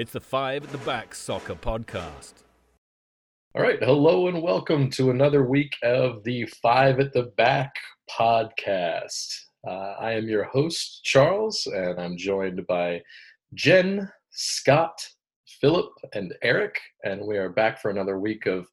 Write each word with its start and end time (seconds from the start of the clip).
It's 0.00 0.12
the 0.12 0.20
Five 0.20 0.64
at 0.64 0.72
the 0.72 0.78
Back 0.78 1.14
Soccer 1.14 1.54
Podcast. 1.54 2.32
All 3.54 3.60
right. 3.60 3.78
Hello 3.82 4.28
and 4.28 4.40
welcome 4.40 4.88
to 4.92 5.10
another 5.10 5.44
week 5.44 5.76
of 5.82 6.24
the 6.24 6.46
Five 6.62 7.00
at 7.00 7.12
the 7.12 7.24
Back 7.36 7.70
podcast. 8.10 9.28
Uh, 9.68 9.96
I 10.00 10.12
am 10.12 10.26
your 10.26 10.44
host, 10.44 11.04
Charles, 11.04 11.66
and 11.66 12.00
I'm 12.00 12.16
joined 12.16 12.66
by 12.66 13.02
Jen, 13.52 14.10
Scott, 14.30 15.06
Philip, 15.60 15.92
and 16.14 16.32
Eric. 16.40 16.80
And 17.04 17.20
we 17.26 17.36
are 17.36 17.50
back 17.50 17.78
for 17.78 17.90
another 17.90 18.18
week 18.18 18.46
of 18.46 18.66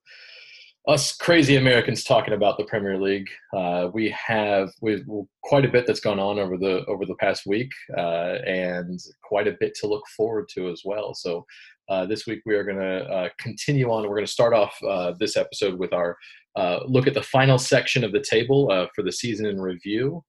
us 0.88 1.16
crazy 1.18 1.58
Americans 1.58 2.06
talking 2.06 2.34
about 2.34 2.58
the 2.58 2.64
Premier 2.64 2.98
League. 2.98 3.28
Uh, 3.54 3.90
we 3.94 4.10
have 4.10 4.72
we've 4.82 5.06
quite 5.44 5.66
a 5.66 5.70
bit 5.70 5.86
that's 5.86 6.00
gone 6.00 6.20
on 6.20 6.40
over 6.40 6.58
the 6.58 6.86
over 6.86 7.06
the 7.06 7.16
past 7.16 7.46
week, 7.46 7.72
uh, 7.98 8.38
and 8.46 9.00
quite 9.22 9.48
a 9.48 9.58
bit 9.60 9.76
to 9.76 9.88
look 9.88 10.04
forward 10.16 10.48
to 10.54 10.70
as 10.70 10.84
well. 10.86 11.14
So 11.14 11.46
uh, 11.90 12.06
this 12.06 12.26
week 12.26 12.42
we 12.46 12.56
are 12.56 12.64
going 12.64 12.80
to 12.80 13.04
uh, 13.06 13.30
continue 13.38 13.92
on. 13.92 14.04
We're 14.04 14.16
going 14.16 14.26
to 14.26 14.32
start 14.32 14.54
off 14.54 14.78
uh, 14.88 15.14
this 15.20 15.36
episode 15.36 15.78
with 15.78 15.92
our 15.92 16.18
uh, 16.56 16.80
look 16.88 17.06
at 17.06 17.14
the 17.14 17.22
final 17.22 17.58
section 17.58 18.04
of 18.06 18.14
the 18.14 18.24
table 18.28 18.68
for 18.96 19.04
the 19.04 19.12
season 19.12 19.46
in 19.46 19.60
review. 19.60 20.24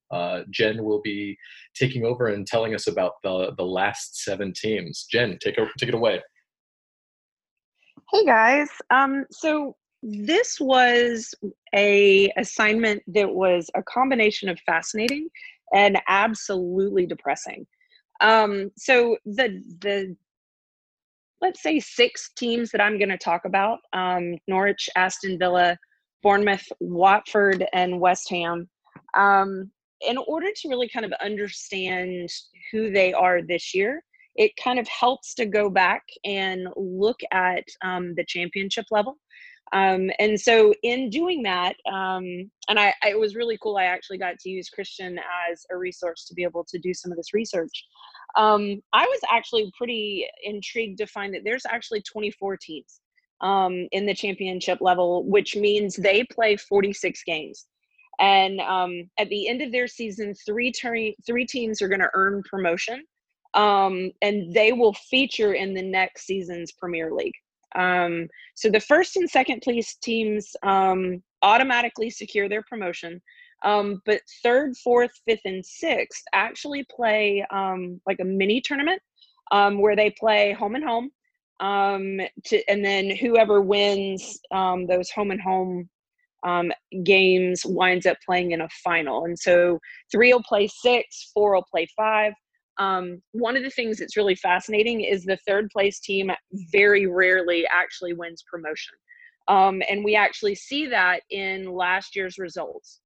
Jen 0.51 0.83
will 0.83 1.01
be 1.01 1.39
taking 1.75 2.05
over 2.05 2.27
and 2.27 2.47
telling 2.47 2.75
us 2.75 2.89
about 2.89 3.13
the 3.23 3.53
the 3.57 3.65
last 3.65 4.25
seven 4.25 4.53
teams. 4.53 5.07
Jen, 5.11 5.39
take 5.41 5.57
over, 5.57 5.71
take 5.79 5.89
it 5.89 5.95
away. 5.95 6.21
Hey 8.13 8.25
guys. 8.25 8.69
Um, 8.91 9.27
so 9.31 9.77
this 10.03 10.61
was 10.61 11.35
a 11.75 12.31
assignment 12.37 13.03
that 13.09 13.33
was 13.33 13.71
a 13.75 13.83
combination 13.83 14.49
of 14.49 14.59
fascinating 14.61 15.29
and 15.75 15.99
absolutely 16.09 17.07
depressing. 17.07 17.67
Um, 18.21 18.71
so 18.77 19.17
the 19.25 19.63
the 19.81 20.17
let's 21.41 21.63
say 21.63 21.79
six 21.79 22.31
teams 22.37 22.71
that 22.71 22.81
I'm 22.81 22.99
going 22.99 23.09
to 23.11 23.19
talk 23.19 23.45
about: 23.45 23.79
um, 23.93 24.37
Norwich, 24.47 24.89
Aston 24.97 25.39
Villa, 25.39 25.77
Bournemouth, 26.23 26.67
Watford, 26.81 27.65
and 27.73 28.01
West 28.01 28.31
Ham. 28.31 28.69
Um, 29.15 29.71
in 30.01 30.17
order 30.17 30.49
to 30.55 30.69
really 30.69 30.89
kind 30.89 31.05
of 31.05 31.13
understand 31.21 32.31
who 32.71 32.93
they 32.93 33.13
are 33.13 33.43
this 33.43 33.75
year, 33.75 34.03
it 34.37 34.53
kind 34.63 34.79
of 34.79 34.87
helps 34.87 35.35
to 35.35 35.47
go 35.47 35.69
back 35.69 36.03
and 36.25 36.69
look 36.77 37.19
at 37.33 37.65
um, 37.83 38.15
the 38.15 38.25
championship 38.25 38.85
level 38.93 39.19
um, 39.73 40.11
and 40.19 40.39
so 40.39 40.73
in 40.83 41.11
doing 41.11 41.43
that 41.43 41.75
um, 41.93 42.25
and 42.69 42.79
I, 42.79 42.95
I, 43.03 43.11
it 43.11 43.19
was 43.19 43.35
really 43.35 43.59
cool 43.63 43.77
i 43.77 43.85
actually 43.85 44.19
got 44.19 44.39
to 44.39 44.51
use 44.51 44.69
christian 44.69 45.19
as 45.51 45.65
a 45.71 45.77
resource 45.77 46.25
to 46.27 46.35
be 46.35 46.43
able 46.43 46.65
to 46.69 46.79
do 46.79 46.95
some 46.95 47.11
of 47.11 47.17
this 47.17 47.35
research. 47.35 47.85
Um, 48.37 48.81
i 48.93 49.05
was 49.05 49.21
actually 49.31 49.71
pretty 49.77 50.27
intrigued 50.43 50.99
to 50.99 51.07
find 51.07 51.35
that 51.35 51.43
there's 51.45 51.67
actually 51.67 52.03
24 52.03 52.57
teams 52.59 53.01
um, 53.41 53.87
in 53.93 54.07
the 54.07 54.15
championship 54.15 54.81
level 54.81 55.25
which 55.25 55.57
means 55.57 55.97
they 55.97 56.25
play 56.25 56.57
46 56.57 57.23
games. 57.25 57.67
And 58.21 58.61
um, 58.61 59.09
at 59.17 59.29
the 59.29 59.49
end 59.49 59.63
of 59.63 59.71
their 59.71 59.87
season 59.87 60.35
three, 60.45 60.73
ter- 60.73 61.13
three 61.25 61.47
teams 61.47 61.81
are 61.81 61.87
going 61.87 62.01
to 62.01 62.11
earn 62.15 62.43
promotion 62.51 63.05
um, 63.55 64.11
and 64.23 64.53
they 64.53 64.73
will 64.73 64.93
feature 64.93 65.55
in 65.55 65.75
the 65.75 65.83
next 65.83 66.27
season's 66.27 66.73
premier 66.73 67.13
league 67.13 67.35
um, 67.75 68.29
so 68.55 68.71
the 68.71 68.81
first 68.81 69.17
and 69.17 69.29
second 69.29 69.63
place 69.63 69.97
teams 69.97 70.55
um, 70.63 71.23
automatically 71.43 72.11
secure 72.11 72.49
their 72.49 72.63
promotion. 72.63 73.21
Um, 73.65 74.03
but 74.07 74.21
third, 74.43 74.77
fourth, 74.77 75.11
fifth, 75.27 75.41
and 75.45 75.65
sixth 75.65 76.23
actually 76.33 76.87
play 76.95 77.45
um, 77.51 78.01
like 78.07 78.21
a 78.21 78.25
mini 78.25 78.61
tournament 78.61 79.03
um, 79.51 79.81
where 79.81 79.97
they 79.97 80.11
play 80.11 80.53
home 80.53 80.75
and 80.77 80.85
home. 80.85 81.11
Um, 81.61 82.21
to, 82.47 82.71
and 82.71 82.85
then 82.85 83.11
whoever 83.17 83.61
wins 83.61 84.39
um, 84.53 84.87
those 84.87 85.11
home 85.11 85.33
and 85.33 85.41
home 85.41 85.89
um, 86.45 86.71
games 87.03 87.63
winds 87.67 88.07
up 88.07 88.17
playing 88.25 88.53
in 88.53 88.61
a 88.61 88.69
final. 88.85 89.25
And 89.25 89.37
so 89.37 89.81
three 90.13 90.33
will 90.33 90.43
play 90.43 90.69
six, 90.69 91.31
four 91.35 91.55
will 91.55 91.67
play 91.69 91.89
five, 91.97 92.33
um, 92.79 93.21
one 93.33 93.57
of 93.57 93.63
the 93.63 93.71
things 93.71 93.99
that's 93.99 94.17
really 94.17 94.37
fascinating 94.37 95.01
is 95.01 95.25
the 95.25 95.39
third 95.47 95.69
place 95.71 95.99
team 95.99 96.31
very 96.73 97.07
rarely 97.07 97.67
actually 97.67 98.13
wins 98.13 98.45
promotion. 98.51 98.95
Um, 99.49 99.83
and 99.89 100.05
we 100.05 100.15
actually 100.15 100.55
see 100.55 100.87
that 100.87 101.23
in 101.31 101.73
last 101.73 102.15
year's 102.15 102.39
results. 102.39 103.01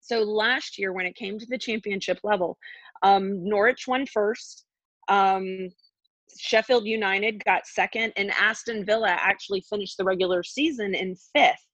So 0.00 0.22
last 0.22 0.78
year, 0.78 0.92
when 0.92 1.06
it 1.06 1.14
came 1.14 1.38
to 1.38 1.46
the 1.46 1.58
championship 1.58 2.18
level, 2.24 2.58
um, 3.02 3.42
Norwich 3.48 3.86
won 3.86 4.06
first. 4.06 4.64
Um, 5.08 5.68
Sheffield 6.38 6.86
United 6.86 7.44
got 7.44 7.66
second, 7.66 8.12
and 8.16 8.30
Aston 8.32 8.84
Villa 8.84 9.10
actually 9.10 9.64
finished 9.68 9.96
the 9.96 10.04
regular 10.04 10.42
season 10.42 10.94
in 10.94 11.16
fifth. 11.34 11.64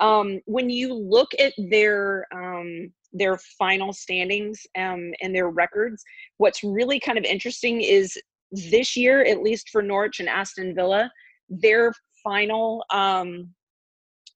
Um, 0.00 0.40
when 0.44 0.70
you 0.70 0.94
look 0.94 1.28
at 1.38 1.52
their 1.70 2.26
um, 2.32 2.92
their 3.12 3.38
final 3.58 3.92
standings 3.92 4.66
um, 4.76 5.12
and 5.20 5.34
their 5.34 5.48
records. 5.50 6.02
What's 6.36 6.62
really 6.62 7.00
kind 7.00 7.18
of 7.18 7.24
interesting 7.24 7.80
is 7.80 8.18
this 8.52 8.96
year, 8.96 9.24
at 9.24 9.42
least 9.42 9.70
for 9.70 9.82
Norwich 9.82 10.20
and 10.20 10.28
Aston 10.28 10.74
Villa, 10.74 11.10
their 11.48 11.92
final 12.22 12.84
um, 12.90 13.48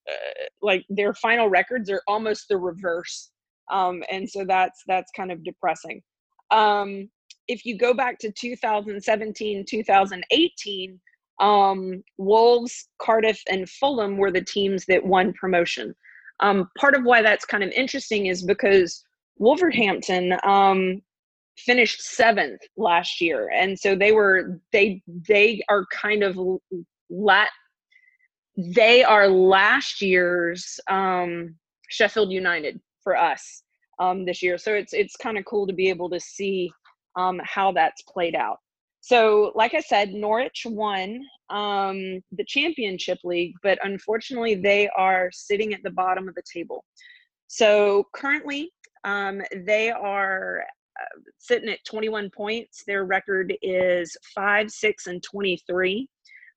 uh, 0.09 0.44
like 0.61 0.84
their 0.88 1.15
final 1.15 1.49
records 1.49 1.91
are 1.91 2.03
almost 2.09 2.49
the 2.49 2.56
reverse, 2.56 3.31
um, 3.71 4.03
and 4.11 4.28
so 4.28 4.44
that's 4.44 4.82
that's 4.87 5.12
kind 5.12 5.31
of 5.31 5.44
depressing. 5.44 6.03
Um, 6.50 7.09
if 7.49 7.65
you 7.65 7.77
go 7.77 7.94
back 7.94 8.19
to 8.21 8.32
2017, 8.32 9.65
2018. 9.69 11.00
Um, 11.41 12.05
Wolves, 12.19 12.88
Cardiff, 13.00 13.43
and 13.49 13.69
Fulham 13.69 14.16
were 14.16 14.31
the 14.31 14.44
teams 14.44 14.84
that 14.87 15.05
won 15.05 15.32
promotion. 15.32 15.93
Um, 16.41 16.69
part 16.78 16.94
of 16.94 17.04
why 17.04 17.22
that's 17.22 17.44
kind 17.44 17.62
of 17.62 17.70
interesting 17.70 18.26
is 18.26 18.43
because 18.43 19.04
Wolverhampton 19.38 20.37
um, 20.44 21.00
finished 21.56 22.03
seventh 22.03 22.60
last 22.76 23.20
year, 23.20 23.50
and 23.54 23.78
so 23.78 23.94
they 23.94 24.12
were 24.12 24.60
they 24.72 25.03
they 25.06 25.62
are 25.69 25.87
kind 25.93 26.22
of 26.22 26.38
lat 27.10 27.50
they 28.56 29.03
are 29.03 29.28
last 29.28 30.03
year's 30.03 30.78
um, 30.88 31.54
Sheffield 31.88 32.31
United 32.31 32.81
for 33.03 33.16
us 33.16 33.62
um, 33.99 34.25
this 34.25 34.43
year. 34.43 34.59
So 34.59 34.75
it's 34.75 34.93
it's 34.93 35.16
kind 35.16 35.38
of 35.38 35.44
cool 35.44 35.66
to 35.66 35.72
be 35.72 35.88
able 35.88 36.10
to 36.10 36.20
see 36.20 36.70
um, 37.16 37.41
how 37.44 37.72
that's 37.72 38.03
played 38.03 38.34
out. 38.34 38.59
So, 39.03 39.51
like 39.57 39.75
I 39.75 39.81
said, 39.81 40.15
Norwich 40.15 40.65
won 40.65 41.27
um, 41.51 42.21
the 42.31 42.45
championship 42.47 43.19
league, 43.25 43.55
but 43.61 43.77
unfortunately, 43.83 44.55
they 44.55 44.89
are 44.97 45.29
sitting 45.33 45.75
at 45.75 45.83
the 45.83 45.91
bottom 45.91 46.29
of 46.29 46.37
the 46.37 46.43
table. 46.51 46.85
So, 47.49 48.07
currently, 48.15 48.71
um, 49.03 49.43
they 49.67 49.91
are 49.91 50.62
uh, 51.01 51.19
sitting 51.39 51.69
at 51.69 51.85
21 51.85 52.31
points. 52.31 52.85
Their 52.87 53.05
record 53.05 53.53
is 53.61 54.17
5, 54.37 54.71
6, 54.71 55.07
and 55.09 55.21
23. 55.21 56.09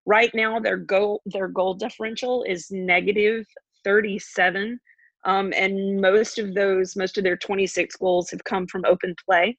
Right 0.06 0.30
now, 0.36 0.60
their 0.60 0.78
goal 0.78 1.24
their 1.26 1.48
goal 1.48 1.74
differential 1.74 2.44
is 2.44 2.70
negative 2.70 3.44
37. 3.84 4.80
Um, 5.26 5.52
and 5.56 6.00
most 6.00 6.38
of 6.38 6.54
those, 6.54 6.96
most 6.96 7.18
of 7.18 7.24
their 7.24 7.38
26 7.38 7.96
goals 7.96 8.30
have 8.30 8.44
come 8.44 8.68
from 8.68 8.86
open 8.86 9.16
play. 9.26 9.58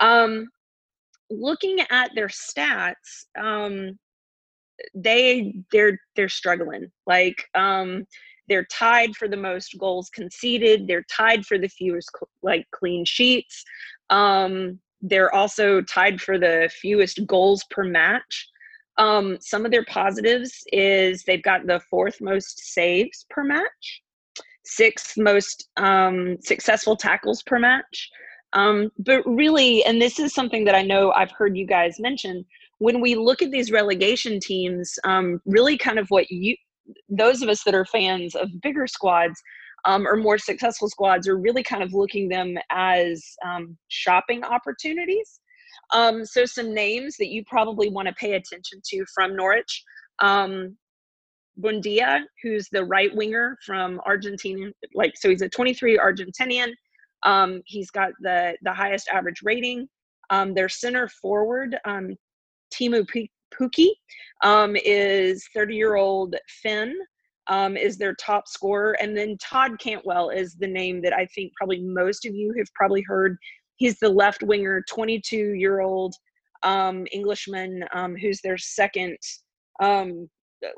Um, 0.00 0.50
looking 1.30 1.78
at 1.90 2.10
their 2.14 2.28
stats, 2.28 3.26
um, 3.38 3.98
they 4.94 5.54
they're 5.72 5.98
they're 6.16 6.28
struggling. 6.28 6.90
Like 7.06 7.44
um, 7.54 8.06
they're 8.48 8.66
tied 8.66 9.14
for 9.16 9.28
the 9.28 9.36
most 9.36 9.76
goals 9.78 10.10
conceded. 10.10 10.86
They're 10.86 11.04
tied 11.10 11.46
for 11.46 11.58
the 11.58 11.68
fewest 11.68 12.10
like 12.42 12.66
clean 12.72 13.04
sheets. 13.04 13.64
Um, 14.10 14.80
they're 15.02 15.34
also 15.34 15.80
tied 15.82 16.20
for 16.20 16.38
the 16.38 16.70
fewest 16.80 17.26
goals 17.26 17.64
per 17.70 17.84
match. 17.84 18.48
Um, 18.98 19.38
some 19.40 19.64
of 19.64 19.70
their 19.70 19.84
positives 19.84 20.52
is 20.72 21.22
they've 21.22 21.42
got 21.42 21.66
the 21.66 21.80
fourth 21.88 22.20
most 22.20 22.58
saves 22.74 23.24
per 23.30 23.44
match, 23.44 24.02
sixth 24.64 25.16
most 25.16 25.68
um, 25.76 26.36
successful 26.42 26.96
tackles 26.96 27.42
per 27.42 27.58
match. 27.58 28.10
Um, 28.52 28.90
but 28.98 29.22
really, 29.26 29.84
and 29.84 30.00
this 30.00 30.18
is 30.18 30.34
something 30.34 30.64
that 30.64 30.74
I 30.74 30.82
know 30.82 31.12
I've 31.12 31.30
heard 31.30 31.56
you 31.56 31.66
guys 31.66 32.00
mention, 32.00 32.44
when 32.78 33.00
we 33.00 33.14
look 33.14 33.42
at 33.42 33.50
these 33.50 33.70
relegation 33.70 34.40
teams, 34.40 34.98
um, 35.04 35.40
really 35.44 35.76
kind 35.76 35.98
of 35.98 36.08
what 36.08 36.30
you, 36.30 36.56
those 37.08 37.42
of 37.42 37.48
us 37.48 37.62
that 37.64 37.74
are 37.74 37.84
fans 37.84 38.34
of 38.34 38.48
bigger 38.62 38.86
squads 38.86 39.40
um, 39.84 40.06
or 40.06 40.16
more 40.16 40.38
successful 40.38 40.88
squads, 40.88 41.28
are 41.28 41.38
really 41.38 41.62
kind 41.62 41.82
of 41.82 41.92
looking 41.92 42.28
them 42.28 42.56
as 42.70 43.24
um, 43.46 43.76
shopping 43.88 44.42
opportunities. 44.44 45.40
Um, 45.92 46.24
so, 46.24 46.44
some 46.44 46.74
names 46.74 47.16
that 47.18 47.28
you 47.28 47.44
probably 47.46 47.88
want 47.88 48.08
to 48.08 48.14
pay 48.14 48.32
attention 48.32 48.80
to 48.90 49.04
from 49.14 49.36
Norwich. 49.36 49.84
Um, 50.20 50.76
Buendia, 51.60 52.22
who's 52.42 52.68
the 52.70 52.84
right 52.84 53.14
winger 53.14 53.56
from 53.66 54.00
Argentina, 54.06 54.70
like 54.94 55.12
so 55.16 55.28
he's 55.28 55.42
a 55.42 55.48
23 55.48 55.98
Argentinian. 55.98 56.72
Um, 57.22 57.62
he's 57.66 57.90
got 57.90 58.12
the 58.20 58.56
the 58.62 58.72
highest 58.72 59.08
average 59.08 59.40
rating. 59.42 59.88
Um, 60.30 60.54
their 60.54 60.68
center 60.68 61.08
forward, 61.08 61.76
um, 61.84 62.14
Teemu 62.72 63.04
Pukki 63.52 63.88
um, 64.44 64.76
is 64.76 65.44
30 65.54 65.74
year 65.74 65.96
old 65.96 66.36
Finn 66.62 66.94
um, 67.48 67.76
is 67.76 67.98
their 67.98 68.14
top 68.14 68.48
scorer. 68.48 68.96
And 69.00 69.16
then 69.16 69.36
Todd 69.38 69.78
Cantwell 69.80 70.30
is 70.30 70.54
the 70.54 70.68
name 70.68 71.02
that 71.02 71.12
I 71.12 71.26
think 71.26 71.52
probably 71.56 71.80
most 71.82 72.24
of 72.24 72.34
you 72.34 72.54
have 72.56 72.72
probably 72.74 73.02
heard. 73.06 73.36
He's 73.76 73.98
the 73.98 74.08
left 74.08 74.42
winger, 74.42 74.82
22 74.88 75.54
year 75.54 75.80
old 75.80 76.14
um, 76.62 77.06
Englishman 77.12 77.84
um, 77.92 78.14
who's 78.16 78.40
their 78.40 78.56
second 78.56 79.16
um, 79.82 80.28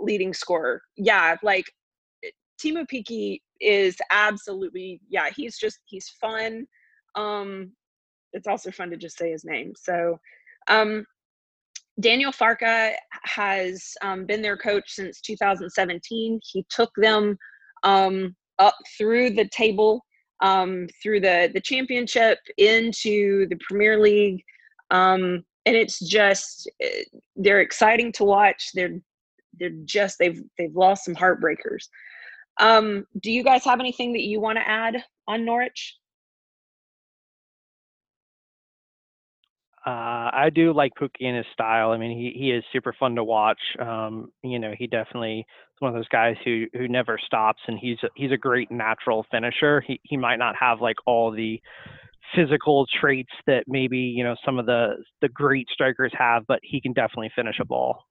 leading 0.00 0.32
scorer. 0.32 0.80
Yeah, 0.96 1.36
like 1.42 1.66
Teemu 2.62 2.86
Pukki 2.90 3.40
is 3.62 3.96
absolutely, 4.10 5.00
yeah, 5.08 5.28
he's 5.34 5.58
just, 5.58 5.78
he's 5.86 6.08
fun. 6.20 6.66
Um, 7.14 7.72
it's 8.32 8.46
also 8.46 8.70
fun 8.70 8.90
to 8.90 8.96
just 8.96 9.18
say 9.18 9.30
his 9.30 9.44
name. 9.44 9.72
So, 9.76 10.18
um, 10.68 11.04
Daniel 12.00 12.32
Farke 12.32 12.94
has 13.24 13.92
um, 14.02 14.24
been 14.24 14.42
their 14.42 14.56
coach 14.56 14.84
since 14.88 15.20
2017. 15.20 16.40
He 16.42 16.64
took 16.70 16.90
them 16.96 17.36
um, 17.82 18.34
up 18.58 18.74
through 18.96 19.30
the 19.30 19.48
table, 19.48 20.04
um, 20.40 20.86
through 21.02 21.20
the 21.20 21.50
the 21.52 21.60
championship, 21.60 22.38
into 22.56 23.46
the 23.48 23.58
Premier 23.68 24.00
League, 24.00 24.42
um, 24.90 25.44
and 25.66 25.76
it's 25.76 26.00
just 26.00 26.70
eh, 26.80 27.04
they're 27.36 27.60
exciting 27.60 28.10
to 28.12 28.24
watch. 28.24 28.70
They're 28.74 28.98
they're 29.58 29.70
just 29.84 30.18
they've 30.18 30.42
they've 30.56 30.74
lost 30.74 31.04
some 31.04 31.14
heartbreakers. 31.14 31.88
Um, 32.58 33.06
do 33.20 33.30
you 33.30 33.42
guys 33.42 33.64
have 33.64 33.80
anything 33.80 34.12
that 34.12 34.22
you 34.22 34.40
want 34.40 34.58
to 34.58 34.68
add 34.68 35.04
on 35.26 35.44
Norwich? 35.44 35.96
Uh, 39.84 40.30
I 40.32 40.50
do 40.54 40.72
like 40.72 40.92
Pukki 40.94 41.22
in 41.22 41.34
his 41.34 41.46
style. 41.52 41.90
I 41.90 41.98
mean, 41.98 42.16
he, 42.16 42.38
he 42.38 42.52
is 42.52 42.62
super 42.72 42.94
fun 42.98 43.16
to 43.16 43.24
watch. 43.24 43.58
Um, 43.80 44.30
you 44.44 44.60
know, 44.60 44.74
he 44.78 44.86
definitely 44.86 45.40
is 45.40 45.80
one 45.80 45.88
of 45.88 45.96
those 45.96 46.08
guys 46.08 46.36
who 46.44 46.66
who 46.72 46.86
never 46.86 47.18
stops, 47.26 47.60
and 47.66 47.76
he's 47.80 47.98
a, 48.04 48.08
he's 48.14 48.30
a 48.30 48.36
great 48.36 48.70
natural 48.70 49.26
finisher. 49.30 49.82
He 49.84 50.00
he 50.04 50.16
might 50.16 50.36
not 50.36 50.54
have 50.54 50.80
like 50.80 50.96
all 51.04 51.32
the 51.32 51.60
physical 52.34 52.86
traits 53.00 53.32
that 53.48 53.64
maybe 53.66 53.98
you 53.98 54.22
know 54.22 54.36
some 54.44 54.60
of 54.60 54.66
the 54.66 55.02
the 55.20 55.28
great 55.28 55.66
strikers 55.72 56.12
have, 56.16 56.46
but 56.46 56.60
he 56.62 56.80
can 56.80 56.92
definitely 56.92 57.32
finish 57.34 57.56
a 57.60 57.64
ball. 57.64 58.04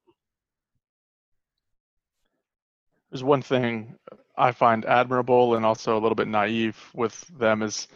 There's 3.11 3.23
one 3.23 3.41
thing 3.41 3.95
I 4.37 4.51
find 4.51 4.85
admirable 4.85 5.55
and 5.55 5.65
also 5.65 5.97
a 5.97 5.99
little 5.99 6.15
bit 6.15 6.27
naive 6.27 6.77
with 6.93 7.19
them 7.37 7.61
is 7.61 7.87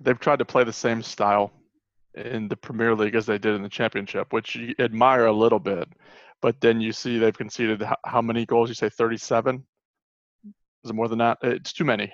they've 0.00 0.18
tried 0.18 0.40
to 0.40 0.44
play 0.44 0.64
the 0.64 0.72
same 0.72 1.02
style 1.02 1.52
in 2.14 2.48
the 2.48 2.56
Premier 2.56 2.94
League 2.94 3.14
as 3.14 3.26
they 3.26 3.38
did 3.38 3.54
in 3.54 3.62
the 3.62 3.68
Championship, 3.68 4.32
which 4.32 4.56
you 4.56 4.74
admire 4.78 5.26
a 5.26 5.32
little 5.32 5.58
bit. 5.58 5.88
But 6.42 6.60
then 6.60 6.80
you 6.80 6.92
see 6.92 7.18
they've 7.18 7.36
conceded 7.36 7.82
how 8.04 8.20
many 8.20 8.44
goals? 8.44 8.68
You 8.68 8.74
say 8.74 8.88
37? 8.88 9.64
Is 10.84 10.90
it 10.90 10.94
more 10.94 11.08
than 11.08 11.18
that? 11.18 11.38
It's 11.42 11.72
too 11.72 11.84
many. 11.84 12.12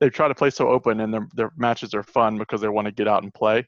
They 0.00 0.10
try 0.10 0.26
to 0.26 0.34
play 0.34 0.50
so 0.50 0.68
open, 0.68 0.98
and 1.00 1.14
their 1.14 1.28
their 1.34 1.52
matches 1.56 1.94
are 1.94 2.02
fun 2.02 2.38
because 2.38 2.60
they 2.60 2.68
want 2.68 2.86
to 2.86 2.92
get 2.92 3.06
out 3.06 3.22
and 3.22 3.32
play. 3.32 3.64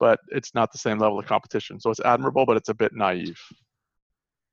But 0.00 0.18
it's 0.28 0.54
not 0.54 0.72
the 0.72 0.78
same 0.78 0.98
level 0.98 1.18
of 1.18 1.26
competition. 1.26 1.78
So 1.78 1.90
it's 1.90 2.00
admirable, 2.00 2.44
but 2.44 2.56
it's 2.56 2.68
a 2.68 2.74
bit 2.74 2.92
naive. 2.92 3.40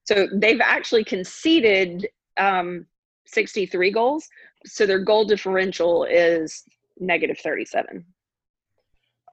So 0.03 0.27
they've 0.31 0.61
actually 0.61 1.03
conceded 1.03 2.07
um, 2.37 2.85
63 3.25 3.91
goals. 3.91 4.27
So 4.65 4.85
their 4.85 4.99
goal 4.99 5.25
differential 5.25 6.05
is 6.05 6.63
negative 6.99 7.37
37. 7.39 8.05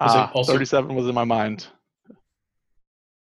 Uh, 0.00 0.30
also, 0.32 0.52
37 0.52 0.94
was 0.94 1.06
in 1.06 1.14
my 1.14 1.24
mind. 1.24 1.68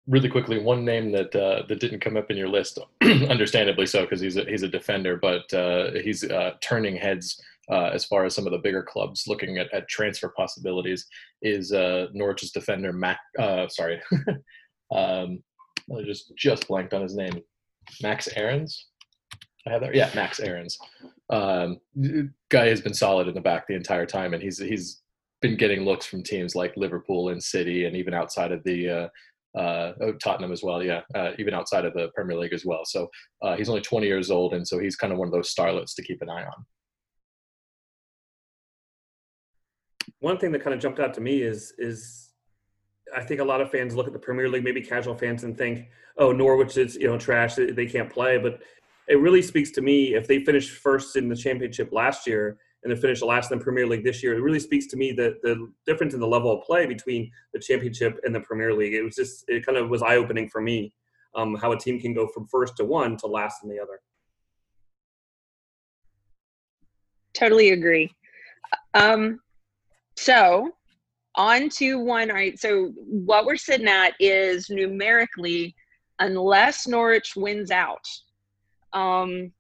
Really 0.06 0.28
quickly, 0.28 0.58
one 0.58 0.84
name 0.84 1.12
that 1.12 1.34
uh, 1.34 1.66
that 1.66 1.80
didn't 1.80 2.00
come 2.00 2.16
up 2.16 2.30
in 2.30 2.36
your 2.36 2.48
list, 2.48 2.78
understandably 3.02 3.86
so, 3.86 4.02
because 4.02 4.20
he's 4.20 4.36
a, 4.36 4.44
he's 4.44 4.62
a 4.62 4.68
defender, 4.68 5.16
but 5.16 5.52
uh, 5.54 5.92
he's 6.02 6.24
uh, 6.24 6.52
turning 6.62 6.96
heads 6.96 7.40
uh, 7.70 7.90
as 7.92 8.04
far 8.04 8.24
as 8.24 8.34
some 8.34 8.46
of 8.46 8.52
the 8.52 8.58
bigger 8.58 8.82
clubs 8.82 9.24
looking 9.26 9.56
at, 9.58 9.72
at 9.72 9.88
transfer 9.88 10.28
possibilities. 10.36 11.06
Is 11.40 11.72
uh, 11.72 12.08
Norwich's 12.14 12.50
defender 12.50 12.92
Mac? 12.92 13.18
sorry, 13.68 14.00
um, 14.94 15.42
I 15.90 16.02
just 16.04 16.32
just 16.36 16.68
blanked 16.68 16.92
on 16.92 17.02
his 17.02 17.14
name. 17.14 17.42
Max 18.02 18.28
Aarons. 18.36 18.88
Yeah, 19.94 20.10
Max 20.14 20.40
Aarons. 20.40 20.78
Um, 21.30 21.80
guy 22.50 22.66
has 22.66 22.80
been 22.80 22.94
solid 22.94 23.28
in 23.28 23.34
the 23.34 23.40
back 23.40 23.66
the 23.66 23.74
entire 23.74 24.06
time, 24.06 24.34
and 24.34 24.42
he's 24.42 24.58
he's 24.58 25.02
been 25.40 25.56
getting 25.56 25.82
looks 25.82 26.06
from 26.06 26.22
teams 26.22 26.54
like 26.54 26.76
Liverpool 26.76 27.30
and 27.30 27.42
City, 27.42 27.86
and 27.86 27.96
even 27.96 28.14
outside 28.14 28.52
of 28.52 28.62
the 28.64 28.90
uh, 28.90 29.08
uh, 29.58 29.92
oh, 30.00 30.12
Tottenham 30.14 30.52
as 30.52 30.62
well. 30.62 30.82
Yeah, 30.82 31.00
uh, 31.14 31.32
even 31.38 31.54
outside 31.54 31.84
of 31.84 31.94
the 31.94 32.08
Premier 32.14 32.36
League 32.36 32.52
as 32.52 32.64
well. 32.64 32.84
So 32.84 33.08
uh, 33.42 33.56
he's 33.56 33.68
only 33.68 33.80
20 33.80 34.06
years 34.06 34.30
old, 34.30 34.52
and 34.54 34.66
so 34.66 34.78
he's 34.78 34.96
kind 34.96 35.12
of 35.12 35.18
one 35.18 35.28
of 35.28 35.32
those 35.32 35.54
starlets 35.54 35.94
to 35.96 36.02
keep 36.02 36.20
an 36.22 36.28
eye 36.28 36.44
on. 36.44 36.66
One 40.20 40.38
thing 40.38 40.52
that 40.52 40.62
kind 40.62 40.74
of 40.74 40.80
jumped 40.80 41.00
out 41.00 41.14
to 41.14 41.20
me 41.20 41.42
is 41.42 41.72
is 41.78 42.32
I 43.14 43.22
think 43.22 43.40
a 43.40 43.44
lot 43.44 43.60
of 43.60 43.70
fans 43.70 43.94
look 43.94 44.06
at 44.06 44.12
the 44.12 44.18
Premier 44.18 44.48
League, 44.48 44.64
maybe 44.64 44.82
casual 44.82 45.14
fans, 45.14 45.44
and 45.44 45.56
think, 45.56 45.88
"Oh, 46.18 46.32
Norwich 46.32 46.76
is 46.76 46.96
you 46.96 47.06
know 47.06 47.18
trash; 47.18 47.54
they 47.54 47.86
can't 47.86 48.10
play." 48.10 48.38
But 48.38 48.60
it 49.08 49.16
really 49.16 49.42
speaks 49.42 49.70
to 49.72 49.82
me 49.82 50.14
if 50.14 50.26
they 50.26 50.44
finished 50.44 50.70
first 50.70 51.16
in 51.16 51.28
the 51.28 51.36
Championship 51.36 51.90
last 51.92 52.26
year 52.26 52.58
and 52.82 52.92
then 52.92 53.00
finished 53.00 53.22
last 53.22 53.50
in 53.50 53.58
the 53.58 53.64
Premier 53.64 53.86
League 53.86 54.04
this 54.04 54.22
year. 54.22 54.34
It 54.34 54.42
really 54.42 54.60
speaks 54.60 54.86
to 54.88 54.96
me 54.96 55.12
that 55.12 55.42
the 55.42 55.70
difference 55.86 56.14
in 56.14 56.20
the 56.20 56.26
level 56.26 56.52
of 56.52 56.64
play 56.64 56.86
between 56.86 57.30
the 57.52 57.60
Championship 57.60 58.18
and 58.24 58.34
the 58.34 58.40
Premier 58.40 58.74
League. 58.74 58.94
It 58.94 59.02
was 59.02 59.14
just 59.14 59.44
it 59.48 59.64
kind 59.64 59.78
of 59.78 59.88
was 59.88 60.02
eye 60.02 60.16
opening 60.16 60.48
for 60.48 60.60
me 60.60 60.92
um, 61.34 61.54
how 61.56 61.72
a 61.72 61.78
team 61.78 62.00
can 62.00 62.14
go 62.14 62.28
from 62.28 62.46
first 62.46 62.76
to 62.76 62.84
one 62.84 63.16
to 63.18 63.26
last 63.26 63.62
in 63.62 63.70
the 63.70 63.80
other. 63.80 64.00
Totally 67.34 67.70
agree. 67.70 68.10
Um, 68.94 69.40
so 70.16 70.70
on 71.34 71.68
to 71.70 71.98
one. 71.98 72.30
All 72.30 72.36
right. 72.36 72.58
So 72.58 72.92
what 73.06 73.44
we're 73.44 73.56
sitting 73.56 73.88
at 73.88 74.14
is 74.20 74.70
numerically, 74.70 75.74
unless 76.20 76.86
Norwich 76.86 77.34
wins 77.34 77.70
out. 77.70 78.06
Um, 78.94 79.52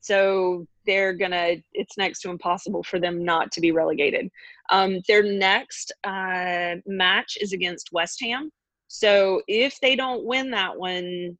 so 0.00 0.66
they're 0.84 1.12
gonna 1.12 1.56
it's 1.72 1.96
next 1.96 2.20
to 2.20 2.30
impossible 2.30 2.82
for 2.82 2.98
them 2.98 3.24
not 3.24 3.52
to 3.52 3.60
be 3.60 3.72
relegated. 3.72 4.28
Um, 4.70 4.98
their 5.08 5.22
next 5.22 5.92
uh, 6.04 6.76
match 6.86 7.38
is 7.40 7.52
against 7.52 7.92
west 7.92 8.20
ham. 8.20 8.50
So 8.88 9.42
if 9.48 9.78
they 9.80 9.96
don't 9.96 10.24
win 10.24 10.50
that 10.50 10.76
one 10.76 11.38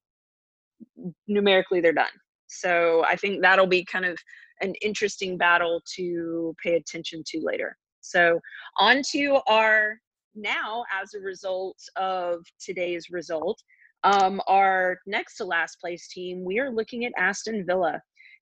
numerically 1.27 1.81
they're 1.81 1.93
done. 1.93 2.07
So 2.47 3.05
i 3.09 3.17
think 3.17 3.43
that'll 3.43 3.67
be 3.67 3.85
kind 3.85 4.05
of 4.05 4.17
an 4.61 4.75
interesting 4.83 5.37
battle 5.37 5.83
to 5.97 6.55
pay 6.63 6.77
attention 6.77 7.23
to 7.27 7.41
later. 7.43 7.77
So 8.01 8.41
on 8.79 9.03
to 9.13 9.41
our 9.47 9.99
now 10.35 10.85
as 10.93 11.15
a 11.15 11.21
result 11.21 11.79
of 11.97 12.45
today's 12.59 13.11
result 13.11 13.61
um, 14.05 14.41
our 14.49 14.99
next 15.07 15.37
to 15.37 15.45
last 15.45 15.81
place 15.81 16.09
team 16.09 16.45
we 16.45 16.59
are 16.59 16.71
looking 16.71 17.05
at 17.05 17.13
aston 17.19 17.65
villa 17.67 18.01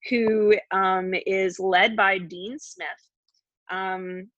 who 0.08 0.56
um, 0.70 1.12
is 1.26 1.58
led 1.58 1.96
by 1.96 2.18
Dean 2.18 2.58
Smith. 2.58 2.88
Um, 3.70 4.30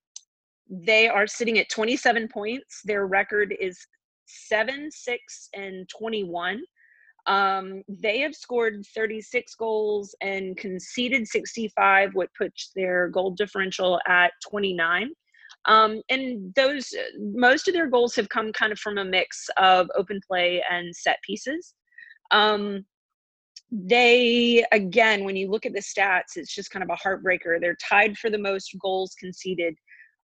they 0.69 1.09
are 1.09 1.27
sitting 1.27 1.59
at 1.59 1.69
27 1.69 2.29
points. 2.29 2.81
Their 2.85 3.07
record 3.07 3.55
is 3.61 3.79
7, 4.27 4.91
6, 4.91 5.49
and 5.55 5.89
21. 5.89 6.63
Um, 7.27 7.83
they 7.89 8.19
have 8.21 8.35
scored 8.35 8.85
36 8.95 9.55
goals 9.55 10.15
and 10.23 10.57
conceded 10.57 11.29
65, 11.29 12.11
what 12.15 12.31
puts 12.37 12.73
their 12.75 13.09
goal 13.09 13.31
differential 13.33 14.01
at 14.09 14.33
29. 14.49 15.13
Um, 15.67 16.03
and 16.09 16.53
those, 16.55 16.93
most 17.19 17.69
of 17.69 17.75
their 17.75 17.89
goals 17.89 18.15
have 18.17 18.29
come 18.29 18.53
kind 18.53 18.73
of 18.73 18.79
from 18.79 18.99
a 18.99 19.05
mix 19.05 19.49
of 19.57 19.91
open 19.97 20.21
play 20.27 20.63
and 20.71 20.95
set 20.95 21.19
pieces. 21.23 21.75
Um, 22.31 22.85
they 23.75 24.63
again 24.73 25.25
when 25.25 25.35
you 25.35 25.51
look 25.51 25.65
at 25.65 25.73
the 25.73 25.81
stats 25.81 26.37
it's 26.37 26.55
just 26.55 26.71
kind 26.71 26.83
of 26.83 26.91
a 26.91 27.09
heartbreaker. 27.09 27.59
They're 27.59 27.77
tied 27.77 28.19
for 28.19 28.29
the 28.29 28.39
most 28.39 28.77
goals 28.83 29.15
conceded. 29.19 29.75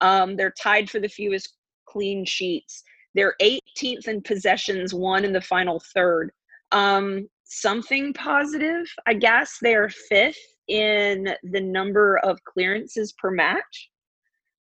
Um, 0.01 0.35
they're 0.35 0.53
tied 0.61 0.89
for 0.89 0.99
the 0.99 1.07
fewest 1.07 1.55
clean 1.87 2.25
sheets. 2.25 2.83
They're 3.15 3.35
18th 3.41 4.09
in 4.09 4.21
possessions 4.21 4.93
one 4.93 5.23
in 5.23 5.31
the 5.31 5.41
final 5.41 5.81
third. 5.93 6.31
Um, 6.73 7.29
something 7.49 8.13
positive 8.13 8.85
i 9.05 9.13
guess 9.13 9.57
they 9.61 9.73
are 9.73 9.89
fifth 9.89 10.35
in 10.67 11.29
the 11.43 11.61
number 11.61 12.17
of 12.17 12.37
clearances 12.43 13.13
per 13.13 13.31
match 13.31 13.89